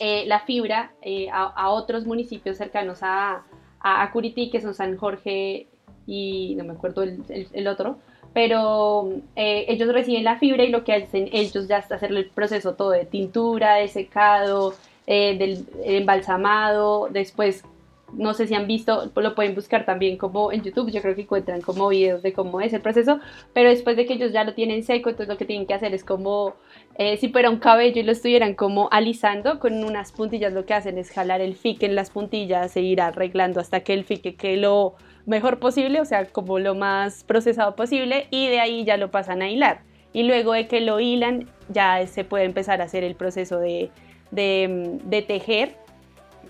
eh, 0.00 0.24
la 0.26 0.40
fibra 0.40 0.92
eh, 1.02 1.28
a, 1.32 1.70
otros 1.70 2.06
municipios 2.06 2.56
cercanos 2.56 2.98
a, 3.02 3.42
a, 3.80 4.10
Curití, 4.12 4.50
que 4.50 4.60
son 4.60 4.74
San 4.74 4.96
Jorge 4.96 5.66
y 6.06 6.54
no 6.56 6.64
me 6.64 6.72
acuerdo 6.72 7.02
el, 7.02 7.22
el, 7.28 7.48
el 7.52 7.66
otro, 7.68 7.98
pero 8.32 9.10
eh, 9.36 9.66
ellos 9.68 9.92
reciben 9.92 10.24
la 10.24 10.38
fibra 10.38 10.64
y 10.64 10.68
lo 10.68 10.84
que 10.84 10.94
hacen 10.94 11.28
ellos 11.32 11.68
ya 11.68 11.78
es 11.78 11.92
hacer 11.92 12.12
el 12.12 12.30
proceso 12.30 12.74
todo 12.74 12.90
de 12.90 13.04
tintura, 13.04 13.76
de 13.76 13.88
secado, 13.88 14.74
eh, 15.06 15.36
del 15.36 15.66
embalsamado, 15.84 17.08
después 17.10 17.64
no 18.12 18.34
sé 18.34 18.46
si 18.46 18.54
han 18.54 18.66
visto, 18.66 19.10
lo 19.14 19.34
pueden 19.34 19.54
buscar 19.54 19.84
también 19.84 20.16
como 20.16 20.52
en 20.52 20.62
YouTube, 20.62 20.90
yo 20.90 21.00
creo 21.00 21.14
que 21.14 21.22
encuentran 21.22 21.60
como 21.60 21.88
videos 21.88 22.22
de 22.22 22.32
cómo 22.32 22.60
es 22.60 22.72
el 22.72 22.80
proceso, 22.80 23.20
pero 23.52 23.70
después 23.70 23.96
de 23.96 24.06
que 24.06 24.14
ellos 24.14 24.32
ya 24.32 24.44
lo 24.44 24.54
tienen 24.54 24.82
seco, 24.82 25.10
entonces 25.10 25.32
lo 25.32 25.38
que 25.38 25.44
tienen 25.44 25.66
que 25.66 25.74
hacer 25.74 25.94
es 25.94 26.04
como, 26.04 26.54
eh, 26.96 27.16
si 27.16 27.28
fuera 27.28 27.50
un 27.50 27.58
cabello 27.58 28.00
y 28.00 28.04
lo 28.04 28.12
estuvieran 28.12 28.54
como 28.54 28.88
alisando, 28.90 29.58
con 29.58 29.82
unas 29.84 30.12
puntillas 30.12 30.52
lo 30.52 30.66
que 30.66 30.74
hacen 30.74 30.98
es 30.98 31.10
jalar 31.10 31.40
el 31.40 31.54
fique 31.54 31.86
en 31.86 31.94
las 31.94 32.10
puntillas 32.10 32.76
e 32.76 32.82
ir 32.82 33.00
arreglando 33.00 33.60
hasta 33.60 33.80
que 33.80 33.94
el 33.94 34.04
fique 34.04 34.34
quede 34.34 34.58
lo 34.58 34.94
mejor 35.26 35.58
posible, 35.58 36.00
o 36.00 36.04
sea, 36.04 36.26
como 36.26 36.58
lo 36.58 36.74
más 36.74 37.24
procesado 37.24 37.76
posible, 37.76 38.26
y 38.30 38.48
de 38.48 38.60
ahí 38.60 38.84
ya 38.84 38.96
lo 38.96 39.10
pasan 39.10 39.42
a 39.42 39.50
hilar. 39.50 39.82
Y 40.12 40.24
luego 40.24 40.52
de 40.52 40.66
que 40.66 40.80
lo 40.80 41.00
hilan, 41.00 41.48
ya 41.70 42.06
se 42.06 42.24
puede 42.24 42.44
empezar 42.44 42.82
a 42.82 42.84
hacer 42.84 43.02
el 43.02 43.14
proceso 43.14 43.58
de, 43.58 43.90
de 44.30 45.24
tejer 45.26 45.81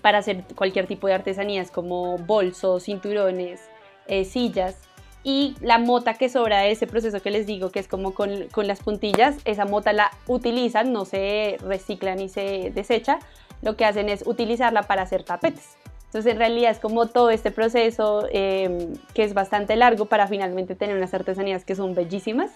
para 0.03 0.17
hacer 0.17 0.43
cualquier 0.55 0.85
tipo 0.85 1.07
de 1.07 1.13
artesanías 1.13 1.71
como 1.71 2.17
bolsos, 2.17 2.83
cinturones, 2.83 3.61
eh, 4.07 4.25
sillas. 4.25 4.77
Y 5.23 5.55
la 5.61 5.79
mota 5.79 6.15
que 6.15 6.27
sobra 6.27 6.59
de 6.59 6.71
ese 6.71 6.87
proceso 6.87 7.21
que 7.21 7.31
les 7.31 7.47
digo, 7.47 7.71
que 7.71 7.79
es 7.79 7.87
como 7.87 8.13
con, 8.13 8.49
con, 8.49 8.67
las 8.67 8.81
puntillas, 8.81 9.37
esa 9.45 9.63
mota 9.63 9.93
la 9.93 10.11
utilizan, 10.27 10.91
no 10.91 11.05
se 11.05 11.57
recicla 11.61 12.15
ni 12.15 12.27
se 12.27 12.71
desecha, 12.75 13.19
lo 13.61 13.77
que 13.77 13.85
hacen 13.85 14.09
es 14.09 14.27
utilizarla 14.27 14.83
para 14.83 15.03
hacer 15.03 15.23
tapetes. 15.23 15.77
Entonces 16.07 16.33
en 16.33 16.37
realidad 16.37 16.71
es 16.71 16.79
como 16.79 17.07
todo 17.07 17.29
este 17.29 17.51
proceso 17.51 18.27
eh, 18.33 18.89
que 19.13 19.23
es 19.23 19.33
bastante 19.33 19.77
largo 19.77 20.07
para 20.07 20.27
finalmente 20.27 20.75
tener 20.75 20.97
unas 20.97 21.13
artesanías 21.13 21.63
que 21.63 21.75
son 21.75 21.95
bellísimas 21.95 22.51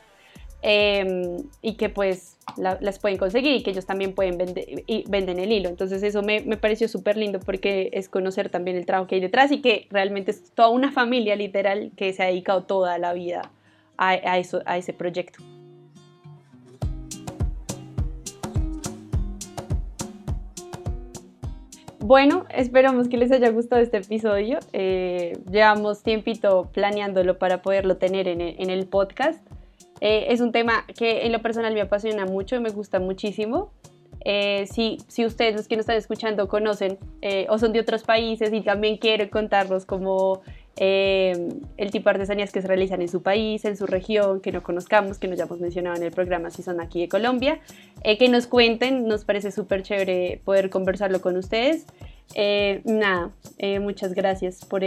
eh, 0.62 1.38
y 1.62 1.76
que 1.76 1.90
pues 1.90 2.38
la, 2.58 2.78
las 2.82 3.00
pueden 3.00 3.18
conseguir 3.18 3.54
y 3.56 3.64
que 3.64 3.72
ellos 3.72 3.86
también 3.86 4.14
pueden 4.14 4.38
vender 4.38 4.66
y 4.86 5.04
venden 5.10 5.40
el 5.40 5.52
hilo. 5.52 5.70
Entonces 5.70 6.04
eso 6.04 6.24
me, 6.24 6.42
me 6.42 6.58
pareció 6.58 6.88
súper 6.88 7.18
lindo 7.18 7.40
porque 7.40 7.90
es 7.94 8.10
conocer 8.10 8.50
también 8.50 8.78
el 8.78 8.86
trabajo 8.86 9.08
que 9.08 9.16
hay 9.16 9.22
detrás 9.22 9.52
y 9.52 9.62
que 9.62 9.88
realmente 9.90 10.32
es 10.32 10.52
toda 10.52 10.70
una 10.70 10.92
familia 10.92 11.36
literal 11.36 11.92
que 11.96 12.14
se 12.14 12.24
ha 12.24 12.28
dedicado 12.28 12.64
toda 12.64 12.98
la 12.98 13.14
vida 13.14 13.52
a, 13.98 14.10
a, 14.10 14.38
eso, 14.38 14.62
a 14.66 14.78
ese 14.78 14.94
proyecto. 14.94 15.44
Bueno, 22.00 22.46
esperamos 22.56 23.10
que 23.10 23.18
les 23.18 23.34
haya 23.34 23.50
gustado 23.50 23.82
este 23.82 23.98
episodio. 23.98 24.60
Eh, 24.72 25.38
llevamos 25.52 26.04
tiempito 26.04 26.70
planeándolo 26.72 27.38
para 27.38 27.62
poderlo 27.62 27.98
tener 27.98 28.30
en 28.30 28.40
el, 28.40 28.56
en 28.60 28.70
el 28.70 28.88
podcast. 28.88 29.46
Eh, 30.02 30.28
es 30.30 30.42
un 30.42 30.52
tema 30.52 30.86
que 30.98 31.26
en 31.26 31.32
lo 31.32 31.42
personal 31.42 31.74
me 31.74 31.82
apasiona 31.82 32.26
mucho 32.26 32.56
y 32.56 32.60
me 32.60 32.70
gusta 32.70 33.00
muchísimo. 33.00 33.72
Eh, 34.30 34.68
si, 34.68 35.26
ustedes, 35.26 35.56
los 35.56 35.70
que 35.70 35.78
nos 35.78 35.84
están 35.84 35.96
escuchando, 35.96 36.50
conocen 36.50 36.98
eh, 37.22 37.48
o 37.50 37.58
son 37.58 37.72
de 37.72 37.80
otros 37.80 38.04
países 38.04 38.52
y 38.52 38.60
también 38.60 38.98
quieren 38.98 39.30
contarnos 39.30 39.86
como 39.86 40.42
eh, 40.76 41.50
el 41.78 41.92
tipo 41.92 42.10
de 42.10 42.16
artesanías 42.16 42.52
que 42.52 42.62
se 42.62 42.68
realizan 42.68 43.02
en 43.02 43.08
su 43.08 43.22
país, 43.22 43.64
en 43.64 43.78
su 43.78 43.86
región, 43.86 44.42
que 44.42 44.52
no 44.52 44.64
conozcamos, 44.64 45.18
que 45.18 45.28
no 45.28 45.34
hayamos 45.34 45.62
mencionado 45.62 45.96
en 45.96 46.04
el 46.04 46.12
programa 46.12 46.50
si 46.50 46.62
son 46.62 46.82
aquí 46.82 47.00
de 47.00 47.08
Colombia, 47.08 47.62
que 48.04 48.28
nos 48.28 48.48
cuenten, 48.48 49.08
nos 49.08 49.24
parece 49.24 49.52
súper 49.52 49.82
chévere 49.82 50.42
poder 50.44 50.70
conversarlo 50.70 51.22
con 51.22 51.38
ustedes. 51.38 51.86
nada, 52.84 53.32
muchas 53.80 54.14
gracias 54.14 54.66
por 54.66 54.84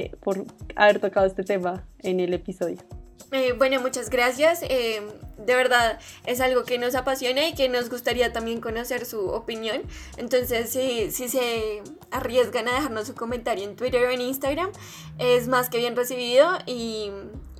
haber 0.77 1.01
tocado 1.01 1.27
este 1.27 1.45
tema 1.45 1.83
en 2.03 2.21
el 2.21 2.35
episodio. 2.35 3.00
Eh, 3.33 3.53
bueno, 3.53 3.81
muchas 3.81 4.11
gracias. 4.11 4.62
Eh, 4.62 5.03
de 5.39 5.55
verdad 5.55 5.99
es 6.26 6.41
algo 6.41 6.64
que 6.64 6.78
nos 6.78 6.95
apasiona 6.95 7.47
y 7.49 7.55
que 7.55 7.68
nos 7.68 7.89
gustaría 7.89 8.33
también 8.33 8.61
conocer 8.61 9.07
su 9.07 9.28
opinión. 9.28 9.83
Entonces, 10.16 10.70
si, 10.70 11.11
si 11.11 11.28
se 11.28 11.83
arriesgan 12.11 12.68
a 12.68 12.74
dejarnos 12.74 13.07
su 13.07 13.14
comentario 13.14 13.64
en 13.64 13.76
Twitter 13.76 14.05
o 14.05 14.11
en 14.11 14.20
Instagram, 14.20 14.70
es 15.18 15.49
más 15.49 15.70
que 15.70 15.78
bien 15.78 15.97
recibido 15.97 16.49
y, 16.66 17.11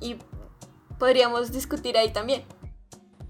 y 0.01 0.17
podríamos 0.99 1.51
discutir 1.51 1.97
ahí 1.97 2.11
también. 2.11 2.43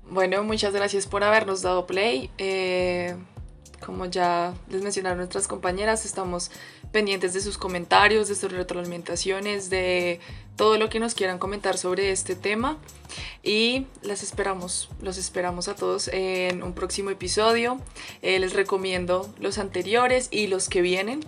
Bueno, 0.09 0.43
muchas 0.43 0.73
gracias 0.73 1.07
por 1.07 1.23
habernos 1.23 1.61
dado 1.61 1.87
play. 1.87 2.31
Eh, 2.37 3.15
como 3.85 4.05
ya 4.05 4.53
les 4.69 4.81
mencionaron 4.81 5.19
nuestras 5.19 5.47
compañeras, 5.47 6.05
estamos 6.05 6.51
pendientes 6.91 7.33
de 7.33 7.41
sus 7.41 7.57
comentarios, 7.57 8.27
de 8.27 8.35
sus 8.35 8.51
retroalimentaciones, 8.51 9.69
de 9.69 10.19
todo 10.55 10.77
lo 10.77 10.89
que 10.89 10.99
nos 10.99 11.15
quieran 11.15 11.39
comentar 11.39 11.77
sobre 11.77 12.11
este 12.11 12.35
tema 12.35 12.77
y 13.43 13.87
las 14.01 14.23
esperamos, 14.23 14.89
los 15.01 15.17
esperamos 15.17 15.67
a 15.67 15.75
todos 15.75 16.09
en 16.09 16.63
un 16.63 16.73
próximo 16.73 17.09
episodio. 17.09 17.79
Eh, 18.21 18.39
les 18.39 18.53
recomiendo 18.53 19.33
los 19.39 19.57
anteriores 19.57 20.27
y 20.31 20.47
los 20.47 20.69
que 20.69 20.81
vienen 20.81 21.21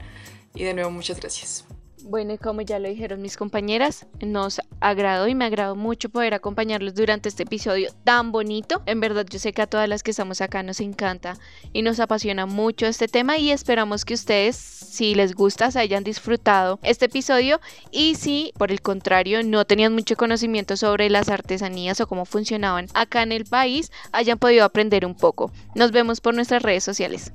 y 0.54 0.64
de 0.64 0.74
nuevo 0.74 0.92
muchas 0.92 1.20
gracias. 1.20 1.66
Bueno, 2.06 2.34
y 2.34 2.38
como 2.38 2.60
ya 2.62 2.80
lo 2.80 2.90
dijeron 2.90 3.22
mis 3.22 3.38
compañeras, 3.38 4.06
nos 4.20 4.60
agradó 4.82 5.30
y 5.30 5.36
me 5.36 5.46
agradó 5.46 5.78
mucho 5.78 6.10
poder 6.10 6.34
acompañarlos 6.34 6.96
durante 6.96 7.30
este 7.30 7.44
episodio 7.44 7.92
tan 8.04 8.34
bonito. 8.34 8.84
En 8.86 9.00
verdad, 9.00 9.26
yo 9.30 9.40
sé 9.40 9.54
que 9.54 9.62
a 9.62 9.68
todas 9.68 9.88
las 9.88 10.04
que 10.04 10.12
estamos 10.12 10.42
acá 10.42 10.64
nos 10.64 10.82
encanta 10.82 11.38
y 11.72 11.82
nos 11.82 12.02
apasiona 12.02 12.46
mucho 12.46 12.88
este 12.88 13.08
tema 13.08 13.38
y 13.38 13.52
esperamos 13.52 14.04
que 14.04 14.16
ustedes, 14.16 14.58
si 14.58 15.16
les 15.16 15.34
gusta, 15.34 15.72
se 15.72 15.80
hayan 15.80 16.04
disfrutado 16.04 16.78
este 16.84 17.06
episodio 17.06 17.62
y 17.90 18.16
si, 18.16 18.52
por 18.58 18.74
el 18.74 18.82
contrario, 18.82 19.42
no 19.42 19.64
tenían 19.64 19.94
mucho 19.94 20.18
conocimiento 20.18 20.76
sobre 20.76 21.10
las 21.10 21.30
artesanías 21.30 22.02
o 22.02 22.08
cómo 22.08 22.26
funcionaban 22.26 22.88
acá 22.96 23.24
en 23.24 23.32
el 23.32 23.46
país, 23.46 23.94
hayan 24.12 24.40
podido 24.40 24.66
aprender 24.66 25.06
un 25.06 25.16
poco. 25.16 25.54
Nos 25.74 25.94
vemos 25.94 26.20
por 26.20 26.36
nuestras 26.36 26.64
redes 26.64 26.84
sociales. 26.84 27.32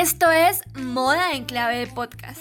Esto 0.00 0.30
es 0.30 0.60
Moda 0.76 1.32
en 1.32 1.44
Clave 1.44 1.78
de 1.78 1.88
Podcast. 1.88 2.40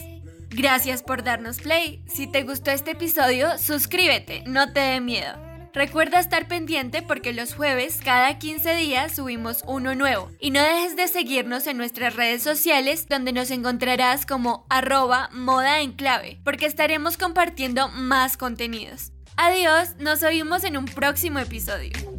Gracias 0.51 1.01
por 1.01 1.23
darnos 1.23 1.57
play. 1.57 2.03
Si 2.05 2.27
te 2.27 2.43
gustó 2.43 2.69
este 2.69 2.91
episodio, 2.91 3.57
suscríbete, 3.57 4.43
no 4.45 4.73
te 4.73 4.79
dé 4.79 5.01
miedo. 5.01 5.33
Recuerda 5.73 6.19
estar 6.19 6.47
pendiente 6.47 7.01
porque 7.01 7.33
los 7.33 7.55
jueves 7.55 7.99
cada 8.05 8.37
15 8.37 8.75
días 8.75 9.15
subimos 9.15 9.63
uno 9.65 9.95
nuevo. 9.95 10.29
Y 10.39 10.51
no 10.51 10.61
dejes 10.61 10.95
de 10.95 11.07
seguirnos 11.07 11.65
en 11.65 11.77
nuestras 11.77 12.15
redes 12.15 12.43
sociales 12.43 13.09
donde 13.09 13.33
nos 13.33 13.49
encontrarás 13.49 14.27
como 14.27 14.67
arroba 14.69 15.31
moda 15.33 15.81
en 15.81 15.93
clave 15.93 16.39
porque 16.43 16.67
estaremos 16.67 17.17
compartiendo 17.17 17.87
más 17.87 18.37
contenidos. 18.37 19.13
Adiós, 19.35 19.95
nos 19.97 20.21
oímos 20.21 20.63
en 20.63 20.77
un 20.77 20.85
próximo 20.85 21.39
episodio. 21.39 22.16